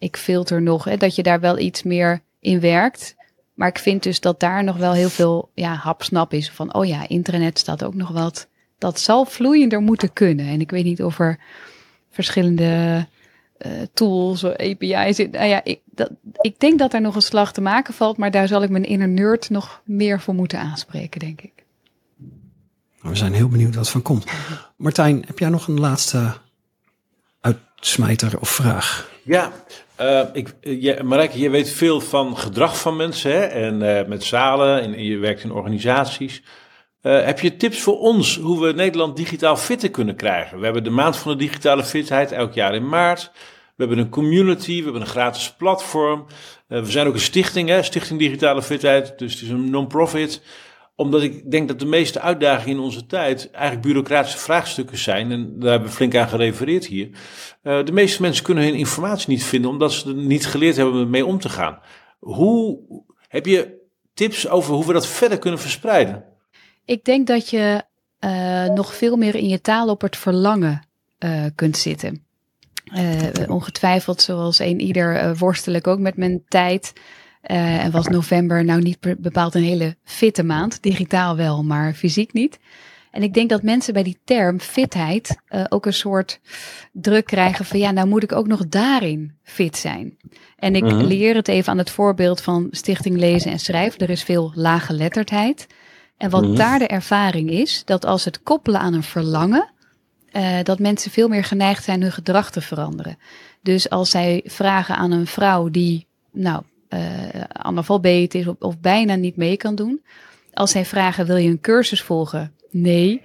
ik 0.00 0.16
filter 0.16 0.62
nog, 0.62 0.84
hè, 0.84 0.96
dat 0.96 1.14
je 1.14 1.22
daar 1.22 1.40
wel 1.40 1.58
iets 1.58 1.82
meer 1.82 2.20
in 2.40 2.60
werkt. 2.60 3.16
Maar 3.54 3.68
ik 3.68 3.78
vind 3.78 4.02
dus 4.02 4.20
dat 4.20 4.40
daar 4.40 4.64
nog 4.64 4.76
wel 4.76 4.92
heel 4.92 5.08
veel 5.08 5.50
ja, 5.54 5.74
hapsnap 5.74 6.32
is. 6.32 6.50
Van, 6.50 6.74
oh 6.74 6.86
ja, 6.86 7.08
internet 7.08 7.58
staat 7.58 7.84
ook 7.84 7.94
nog 7.94 8.08
wat. 8.08 8.48
Dat 8.78 9.00
zal 9.00 9.24
vloeiender 9.24 9.80
moeten 9.80 10.12
kunnen. 10.12 10.46
En 10.46 10.60
ik 10.60 10.70
weet 10.70 10.84
niet 10.84 11.02
of 11.02 11.18
er 11.18 11.38
verschillende 12.10 13.06
uh, 13.58 13.72
tools, 13.94 14.44
API's. 14.44 15.16
Nou 15.16 15.44
ja, 15.44 15.64
ik, 15.64 15.80
dat, 15.84 16.10
ik 16.40 16.60
denk 16.60 16.78
dat 16.78 16.94
er 16.94 17.00
nog 17.00 17.14
een 17.14 17.22
slag 17.22 17.52
te 17.52 17.60
maken 17.60 17.94
valt. 17.94 18.16
Maar 18.16 18.30
daar 18.30 18.48
zal 18.48 18.62
ik 18.62 18.70
mijn 18.70 18.84
inner 18.84 19.08
nerd 19.08 19.50
nog 19.50 19.82
meer 19.84 20.20
voor 20.20 20.34
moeten 20.34 20.58
aanspreken, 20.58 21.20
denk 21.20 21.40
ik. 21.40 21.52
We 23.00 23.14
zijn 23.14 23.32
heel 23.32 23.48
benieuwd 23.48 23.74
wat 23.74 23.90
van 23.90 24.02
komt. 24.02 24.24
Martijn, 24.76 25.24
heb 25.26 25.38
jij 25.38 25.48
nog 25.48 25.68
een 25.68 25.80
laatste 25.80 26.36
uitsmijter 27.40 28.40
of 28.40 28.48
vraag? 28.48 29.10
Ja, 29.22 29.52
uh, 30.00 30.22
je, 30.60 31.28
je 31.32 31.50
weet 31.50 31.70
veel 31.70 32.00
van 32.00 32.36
gedrag 32.36 32.80
van 32.80 32.96
mensen 32.96 33.30
hè? 33.30 33.44
en 33.44 33.82
uh, 33.82 34.08
met 34.08 34.24
zalen 34.24 34.82
en, 34.82 35.04
je 35.04 35.18
werkt 35.18 35.42
in 35.42 35.52
organisaties. 35.52 36.42
Heb 37.00 37.40
je 37.40 37.56
tips 37.56 37.80
voor 37.80 37.98
ons 37.98 38.38
hoe 38.38 38.66
we 38.66 38.72
Nederland 38.72 39.16
digitaal 39.16 39.56
fitter 39.56 39.90
kunnen 39.90 40.16
krijgen? 40.16 40.58
We 40.58 40.64
hebben 40.64 40.84
de 40.84 40.90
maand 40.90 41.16
van 41.16 41.32
de 41.32 41.38
digitale 41.38 41.84
fitheid 41.84 42.32
elk 42.32 42.54
jaar 42.54 42.74
in 42.74 42.88
maart. 42.88 43.30
We 43.76 43.86
hebben 43.86 43.98
een 43.98 44.10
community, 44.10 44.76
we 44.76 44.82
hebben 44.82 45.00
een 45.00 45.06
gratis 45.06 45.52
platform. 45.52 46.26
we 46.66 46.90
zijn 46.90 47.06
ook 47.06 47.14
een 47.14 47.20
stichting, 47.20 47.68
hè? 47.68 47.82
Stichting 47.82 48.18
Digitale 48.18 48.62
Fitheid, 48.62 49.18
dus 49.18 49.32
het 49.32 49.42
is 49.42 49.48
een 49.48 49.70
non-profit 49.70 50.42
omdat 51.00 51.22
ik 51.22 51.50
denk 51.50 51.68
dat 51.68 51.78
de 51.78 51.86
meeste 51.86 52.20
uitdagingen 52.20 52.76
in 52.76 52.82
onze 52.82 53.06
tijd 53.06 53.50
eigenlijk 53.50 53.86
bureaucratische 53.86 54.38
vraagstukken 54.38 54.98
zijn. 54.98 55.32
En 55.32 55.58
daar 55.58 55.70
hebben 55.70 55.88
we 55.88 55.94
flink 55.94 56.14
aan 56.14 56.28
gerefereerd 56.28 56.86
hier. 56.86 57.08
Uh, 57.62 57.84
de 57.84 57.92
meeste 57.92 58.22
mensen 58.22 58.44
kunnen 58.44 58.64
hun 58.64 58.74
informatie 58.74 59.28
niet 59.28 59.44
vinden 59.44 59.70
omdat 59.70 59.92
ze 59.92 60.08
er 60.08 60.14
niet 60.14 60.46
geleerd 60.46 60.76
hebben 60.76 61.10
mee 61.10 61.26
om 61.26 61.38
te 61.38 61.48
gaan. 61.48 61.78
Hoe 62.18 62.78
heb 63.28 63.46
je 63.46 63.78
tips 64.14 64.48
over 64.48 64.74
hoe 64.74 64.86
we 64.86 64.92
dat 64.92 65.06
verder 65.06 65.38
kunnen 65.38 65.60
verspreiden? 65.60 66.24
Ik 66.84 67.04
denk 67.04 67.26
dat 67.26 67.50
je 67.50 67.82
uh, 68.20 68.64
nog 68.64 68.94
veel 68.94 69.16
meer 69.16 69.34
in 69.34 69.48
je 69.48 69.60
taal 69.60 69.88
op 69.88 70.00
het 70.00 70.16
verlangen 70.16 70.86
uh, 71.18 71.44
kunt 71.54 71.76
zitten. 71.76 72.24
ongetwijfeld, 73.48 74.22
zoals 74.22 74.58
een 74.58 74.80
ieder, 74.80 75.36
worstel 75.36 75.72
ik 75.72 75.86
ook 75.86 75.98
met 75.98 76.16
mijn 76.16 76.42
tijd. 76.48 76.92
Uh, 77.46 77.84
en 77.84 77.90
was 77.90 78.06
november 78.06 78.64
nou 78.64 78.80
niet 78.80 78.98
bepaald 79.18 79.54
een 79.54 79.62
hele 79.62 79.96
fitte 80.04 80.42
maand. 80.42 80.82
Digitaal 80.82 81.36
wel, 81.36 81.64
maar 81.64 81.94
fysiek 81.94 82.32
niet. 82.32 82.58
En 83.10 83.22
ik 83.22 83.34
denk 83.34 83.50
dat 83.50 83.62
mensen 83.62 83.92
bij 83.92 84.02
die 84.02 84.18
term 84.24 84.60
fitheid 84.60 85.36
uh, 85.48 85.64
ook 85.68 85.86
een 85.86 85.92
soort 85.92 86.40
druk 86.92 87.24
krijgen 87.24 87.64
van 87.64 87.78
ja, 87.78 87.90
nou 87.90 88.08
moet 88.08 88.22
ik 88.22 88.32
ook 88.32 88.46
nog 88.46 88.68
daarin 88.68 89.36
fit 89.42 89.76
zijn. 89.76 90.16
En 90.56 90.74
ik 90.74 90.84
uh-huh. 90.84 91.06
leer 91.06 91.34
het 91.34 91.48
even 91.48 91.72
aan 91.72 91.78
het 91.78 91.90
voorbeeld 91.90 92.40
van 92.40 92.68
Stichting 92.70 93.16
Lezen 93.16 93.50
en 93.50 93.58
Schrijven. 93.58 94.00
Er 94.00 94.10
is 94.10 94.22
veel 94.22 94.52
lage 94.54 94.92
letterdheid. 94.92 95.66
En 96.16 96.30
wat 96.30 96.42
uh-huh. 96.42 96.58
daar 96.58 96.78
de 96.78 96.86
ervaring 96.86 97.50
is, 97.50 97.82
dat 97.84 98.04
als 98.04 98.24
het 98.24 98.42
koppelen 98.42 98.80
aan 98.80 98.94
een 98.94 99.02
verlangen, 99.02 99.70
uh, 100.32 100.58
dat 100.62 100.78
mensen 100.78 101.10
veel 101.10 101.28
meer 101.28 101.44
geneigd 101.44 101.84
zijn 101.84 102.02
hun 102.02 102.12
gedrag 102.12 102.50
te 102.50 102.60
veranderen. 102.60 103.18
Dus 103.62 103.90
als 103.90 104.10
zij 104.10 104.42
vragen 104.44 104.96
aan 104.96 105.10
een 105.10 105.26
vrouw 105.26 105.68
die, 105.68 106.06
nou, 106.32 106.62
uh, 106.94 107.00
analfabeet 107.48 108.34
is 108.34 108.46
of, 108.46 108.56
of 108.58 108.80
bijna 108.80 109.14
niet 109.14 109.36
mee 109.36 109.56
kan 109.56 109.74
doen. 109.74 110.02
Als 110.52 110.70
zij 110.70 110.84
vragen, 110.84 111.26
wil 111.26 111.36
je 111.36 111.48
een 111.48 111.60
cursus 111.60 112.02
volgen? 112.02 112.52
Nee. 112.70 113.22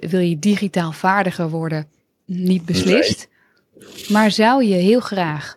Wil 0.00 0.20
je 0.20 0.38
digitaal 0.38 0.92
vaardiger 0.92 1.50
worden? 1.50 1.86
Niet 2.24 2.64
beslist. 2.64 3.28
Maar 4.08 4.30
zou 4.30 4.64
je 4.64 4.74
heel 4.74 5.00
graag 5.00 5.56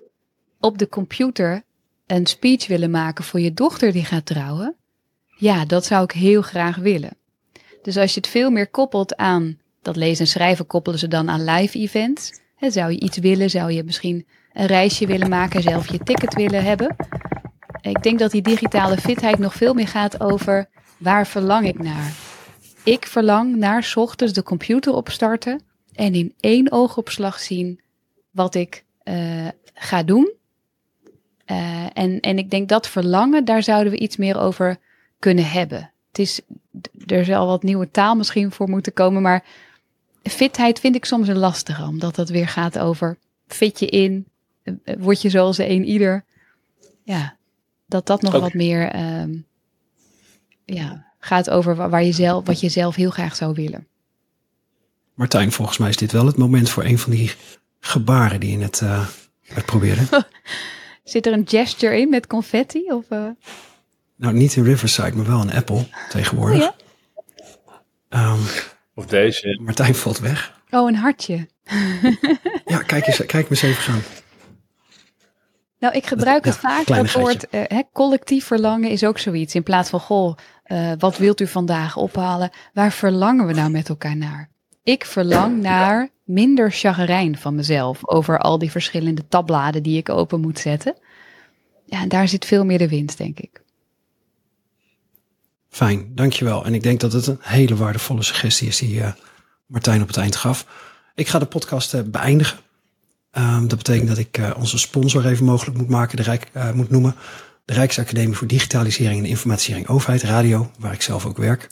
op 0.60 0.78
de 0.78 0.90
computer 0.90 1.64
een 2.08 2.26
speech 2.26 2.68
willen 2.68 2.92
maken 2.92 3.24
voor 3.24 3.40
je 3.40 3.54
dochter 3.54 3.92
die 3.92 4.06
gaat 4.06 4.26
trouwen? 4.26 4.76
Ja, 5.38 5.66
dat 5.66 5.86
zou 5.86 6.04
ik 6.04 6.12
heel 6.12 6.42
graag 6.42 6.76
willen. 6.76 7.18
Dus 7.82 7.98
als 7.98 8.14
je 8.14 8.20
het 8.20 8.30
veel 8.30 8.50
meer 8.50 8.68
koppelt 8.68 9.16
aan 9.16 9.58
dat 9.82 9.96
lezen 9.96 10.26
en 10.26 10.32
schrijven, 10.32 10.68
koppelen 10.68 11.00
ze 11.00 11.08
dan 11.08 11.30
aan 11.30 11.44
live 11.44 11.80
events. 11.80 12.42
Zou 12.60 12.92
je 12.92 13.00
iets 13.00 13.18
willen? 13.18 13.50
Zou 13.50 13.72
je 13.72 13.84
misschien 13.84 14.26
een 14.54 14.66
reisje 14.66 15.06
willen 15.06 15.30
maken, 15.30 15.62
zelf 15.62 15.92
je 15.92 15.98
ticket 15.98 16.34
willen 16.34 16.64
hebben? 16.64 16.96
Ik 17.84 18.04
denk 18.04 18.20
dat 18.20 18.32
die 18.32 18.42
digitale 18.42 18.98
fitheid 18.98 19.40
nog 19.40 19.54
veel 19.54 19.74
meer 19.74 19.88
gaat 19.88 20.22
over 20.22 20.70
waar 20.98 21.28
verlang 21.28 21.68
ik 21.68 21.80
naar? 21.80 22.14
Ik 22.84 23.06
verlang 23.06 23.56
naar 23.56 23.84
s 23.84 23.96
ochtends 23.96 24.34
de 24.34 24.44
computer 24.44 24.94
opstarten 24.94 25.62
en 25.94 26.16
in 26.16 26.34
één 26.40 26.72
oogopslag 26.72 27.40
zien 27.40 27.80
wat 28.32 28.56
ik 28.56 28.84
uh, 29.04 29.48
ga 29.74 30.04
doen. 30.04 30.32
Uh, 31.52 31.86
en, 31.94 32.20
en 32.20 32.38
ik 32.38 32.50
denk 32.50 32.70
dat 32.70 32.88
verlangen, 32.88 33.46
daar 33.46 33.64
zouden 33.64 33.92
we 33.92 34.00
iets 34.00 34.18
meer 34.18 34.40
over 34.40 34.78
kunnen 35.20 35.50
hebben. 35.50 35.92
Het 36.08 36.20
is, 36.20 36.42
er 37.06 37.26
zal 37.26 37.48
wat 37.48 37.64
nieuwe 37.64 37.92
taal 37.92 38.16
misschien 38.16 38.52
voor 38.52 38.70
moeten 38.70 38.94
komen, 38.94 39.22
maar 39.22 39.46
fitheid 40.24 40.80
vind 40.80 40.96
ik 40.96 41.06
soms 41.06 41.28
een 41.28 41.38
lastige, 41.38 41.84
omdat 41.84 42.16
het 42.16 42.30
weer 42.30 42.48
gaat 42.48 42.80
over 42.80 43.18
fit 43.48 43.80
je 43.80 43.88
in, 43.88 44.28
eh, 44.64 44.96
word 45.00 45.22
je 45.22 45.30
zoals 45.30 45.58
een 45.58 45.86
ieder. 45.86 46.24
Ja, 47.04 47.36
dat 47.94 48.06
dat 48.06 48.22
nog 48.22 48.42
wat 48.42 48.54
meer 48.54 48.96
um, 48.96 49.46
ja, 50.66 51.06
gaat 51.20 51.50
over 51.50 51.90
waar 51.90 52.04
je 52.04 52.12
zelf, 52.12 52.46
wat 52.46 52.60
je 52.60 52.70
zelf 52.70 52.96
heel 52.96 53.10
graag 53.10 53.36
zou 53.36 53.54
willen. 53.54 53.88
Martijn, 55.14 55.52
volgens 55.52 55.78
mij 55.78 55.90
is 55.90 55.98
dit 55.98 56.12
wel 56.12 56.26
het 56.26 56.38
moment 56.38 56.70
voor 56.70 56.84
een 56.84 57.00
van 57.00 57.12
die 57.12 57.32
gebaren 57.80 58.40
die 58.40 58.52
je 58.52 58.58
net 58.58 58.82
uh, 58.82 59.08
uitprobeerde. 59.54 60.02
Zit 61.04 61.26
er 61.26 61.34
een 61.34 61.48
gesture 61.48 62.00
in 62.00 62.10
met 62.10 62.28
confetti? 62.28 62.92
Of, 62.92 63.06
uh... 63.10 63.28
Nou, 64.16 64.34
niet 64.34 64.56
in 64.56 64.64
Riverside, 64.64 65.16
maar 65.16 65.26
wel 65.26 65.42
een 65.42 65.54
Apple 65.54 65.88
tegenwoordig. 66.10 66.62
Oh, 66.62 66.74
ja? 68.10 68.32
um, 68.32 68.40
of 68.96 69.06
deze. 69.06 69.60
Martijn 69.62 69.96
valt 69.96 70.20
weg. 70.20 70.62
Oh, 70.70 70.90
een 70.90 70.96
hartje. 70.96 71.48
ja, 72.66 72.78
kijk, 72.78 73.08
eens, 73.08 73.26
kijk 73.26 73.50
me 73.50 73.50
eens 73.50 73.62
even 73.62 73.84
gaan. 73.84 74.02
Nou, 75.84 75.96
ik 75.96 76.06
gebruik 76.06 76.46
het 76.46 76.58
vaak, 76.58 76.88
dat 76.88 77.12
woord 77.12 77.46
uh, 77.52 77.62
collectief 77.94 78.46
verlangen 78.46 78.90
is 78.90 79.04
ook 79.04 79.20
zoiets. 79.20 79.56
In 79.56 79.64
plaats 79.64 79.90
van, 79.90 80.00
goh, 80.00 80.38
uh, 80.68 80.92
wat 80.98 81.18
wilt 81.18 81.42
u 81.42 81.48
vandaag 81.48 81.96
ophalen? 81.96 82.50
Waar 82.74 82.92
verlangen 82.92 83.46
we 83.46 83.54
nou 83.54 83.70
met 83.70 83.90
elkaar 83.90 84.18
naar? 84.18 84.50
Ik 84.84 85.06
verlang 85.06 85.62
naar 85.62 86.10
minder 86.26 86.72
chagrijn 86.72 87.38
van 87.38 87.56
mezelf 87.56 88.08
over 88.08 88.40
al 88.40 88.58
die 88.58 88.72
verschillende 88.72 89.28
tabbladen 89.28 89.84
die 89.84 89.98
ik 89.98 90.10
open 90.10 90.42
moet 90.42 90.60
zetten. 90.60 90.96
Ja, 91.86 92.02
en 92.02 92.10
daar 92.10 92.28
zit 92.28 92.46
veel 92.46 92.66
meer 92.66 92.78
de 92.78 92.90
winst, 92.90 93.18
denk 93.18 93.40
ik. 93.40 93.62
Fijn, 95.70 96.12
dankjewel. 96.16 96.66
En 96.66 96.74
ik 96.74 96.84
denk 96.84 97.00
dat 97.00 97.14
het 97.14 97.28
een 97.28 97.40
hele 97.42 97.76
waardevolle 97.76 98.24
suggestie 98.24 98.68
is 98.68 98.78
die 98.78 98.96
uh, 98.96 99.12
Martijn 99.66 100.02
op 100.02 100.08
het 100.08 100.18
eind 100.18 100.36
gaf. 100.36 100.68
Ik 101.16 101.28
ga 101.28 101.40
de 101.40 101.46
podcast 101.46 102.12
beëindigen. 102.12 102.58
Um, 103.38 103.68
dat 103.68 103.78
betekent 103.78 104.08
dat 104.08 104.18
ik 104.18 104.38
uh, 104.38 104.52
onze 104.58 104.78
sponsor 104.78 105.26
even 105.26 105.46
mogelijk 105.46 105.78
moet 105.78 105.90
maken, 105.90 106.18
de 106.18 106.24
Rijk, 106.24 106.50
uh, 106.58 106.72
moet 106.72 106.90
noemen. 106.90 107.16
De 107.66 107.74
Rijksacademie 107.74 108.36
voor 108.36 108.48
Digitalisering 108.48 109.20
en 109.20 109.30
Informatisering 109.30 109.88
Overheid, 109.88 110.24
Radio, 110.24 110.72
waar 110.80 110.94
ik 110.94 111.02
zelf 111.02 111.26
ook 111.26 111.38
werk. 111.38 111.70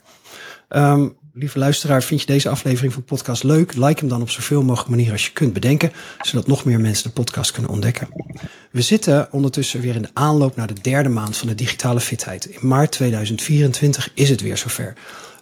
Um, 0.68 1.16
lieve 1.32 1.58
luisteraar, 1.58 2.02
vind 2.02 2.20
je 2.20 2.26
deze 2.26 2.48
aflevering 2.48 2.92
van 2.92 3.04
podcast 3.04 3.42
leuk? 3.42 3.74
Like 3.74 4.00
hem 4.00 4.08
dan 4.08 4.22
op 4.22 4.30
zoveel 4.30 4.62
mogelijk 4.62 4.90
manier 4.90 5.12
als 5.12 5.26
je 5.26 5.32
kunt 5.32 5.52
bedenken, 5.52 5.92
zodat 6.20 6.46
nog 6.46 6.64
meer 6.64 6.80
mensen 6.80 7.04
de 7.04 7.10
podcast 7.10 7.52
kunnen 7.52 7.70
ontdekken. 7.70 8.08
We 8.70 8.82
zitten 8.82 9.32
ondertussen 9.32 9.80
weer 9.80 9.94
in 9.94 10.02
de 10.02 10.10
aanloop 10.12 10.56
naar 10.56 10.66
de 10.66 10.80
derde 10.80 11.08
maand 11.08 11.36
van 11.36 11.48
de 11.48 11.54
digitale 11.54 12.00
fitheid. 12.00 12.44
In 12.44 12.68
maart 12.68 12.92
2024 12.92 14.10
is 14.14 14.28
het 14.28 14.40
weer 14.40 14.56
zover. 14.56 14.94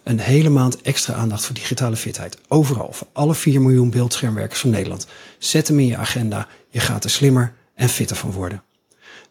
Een 0.03 0.19
hele 0.19 0.49
maand 0.49 0.81
extra 0.81 1.13
aandacht 1.13 1.45
voor 1.45 1.55
digitale 1.55 1.95
fitheid. 1.95 2.37
Overal, 2.47 2.93
voor 2.93 3.07
alle 3.13 3.35
4 3.35 3.61
miljoen 3.61 3.89
beeldschermwerkers 3.89 4.59
van 4.59 4.69
Nederland. 4.69 5.07
Zet 5.37 5.67
hem 5.67 5.79
in 5.79 5.85
je 5.85 5.97
agenda. 5.97 6.47
Je 6.69 6.79
gaat 6.79 7.03
er 7.03 7.09
slimmer 7.09 7.53
en 7.75 7.89
fitter 7.89 8.15
van 8.15 8.31
worden. 8.31 8.63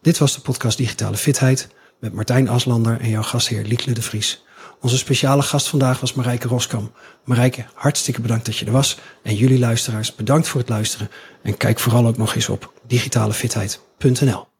Dit 0.01 0.17
was 0.17 0.33
de 0.33 0.41
podcast 0.41 0.77
Digitale 0.77 1.17
Fitheid 1.17 1.67
met 1.99 2.13
Martijn 2.13 2.49
Aslander 2.49 2.99
en 2.99 3.09
jouw 3.09 3.21
gastheer 3.21 3.65
Liekle 3.65 3.93
de 3.93 4.01
Vries. 4.01 4.43
Onze 4.81 4.97
speciale 4.97 5.41
gast 5.41 5.67
vandaag 5.67 5.99
was 5.99 6.13
Marijke 6.13 6.47
Roskam. 6.47 6.91
Marijke, 7.23 7.65
hartstikke 7.73 8.21
bedankt 8.21 8.45
dat 8.45 8.57
je 8.57 8.65
er 8.65 8.71
was. 8.71 8.97
En 9.23 9.35
jullie 9.35 9.59
luisteraars, 9.59 10.15
bedankt 10.15 10.47
voor 10.47 10.59
het 10.59 10.69
luisteren. 10.69 11.09
En 11.43 11.57
kijk 11.57 11.79
vooral 11.79 12.07
ook 12.07 12.17
nog 12.17 12.35
eens 12.35 12.49
op 12.49 12.73
digitalefitheid.nl. 12.87 14.50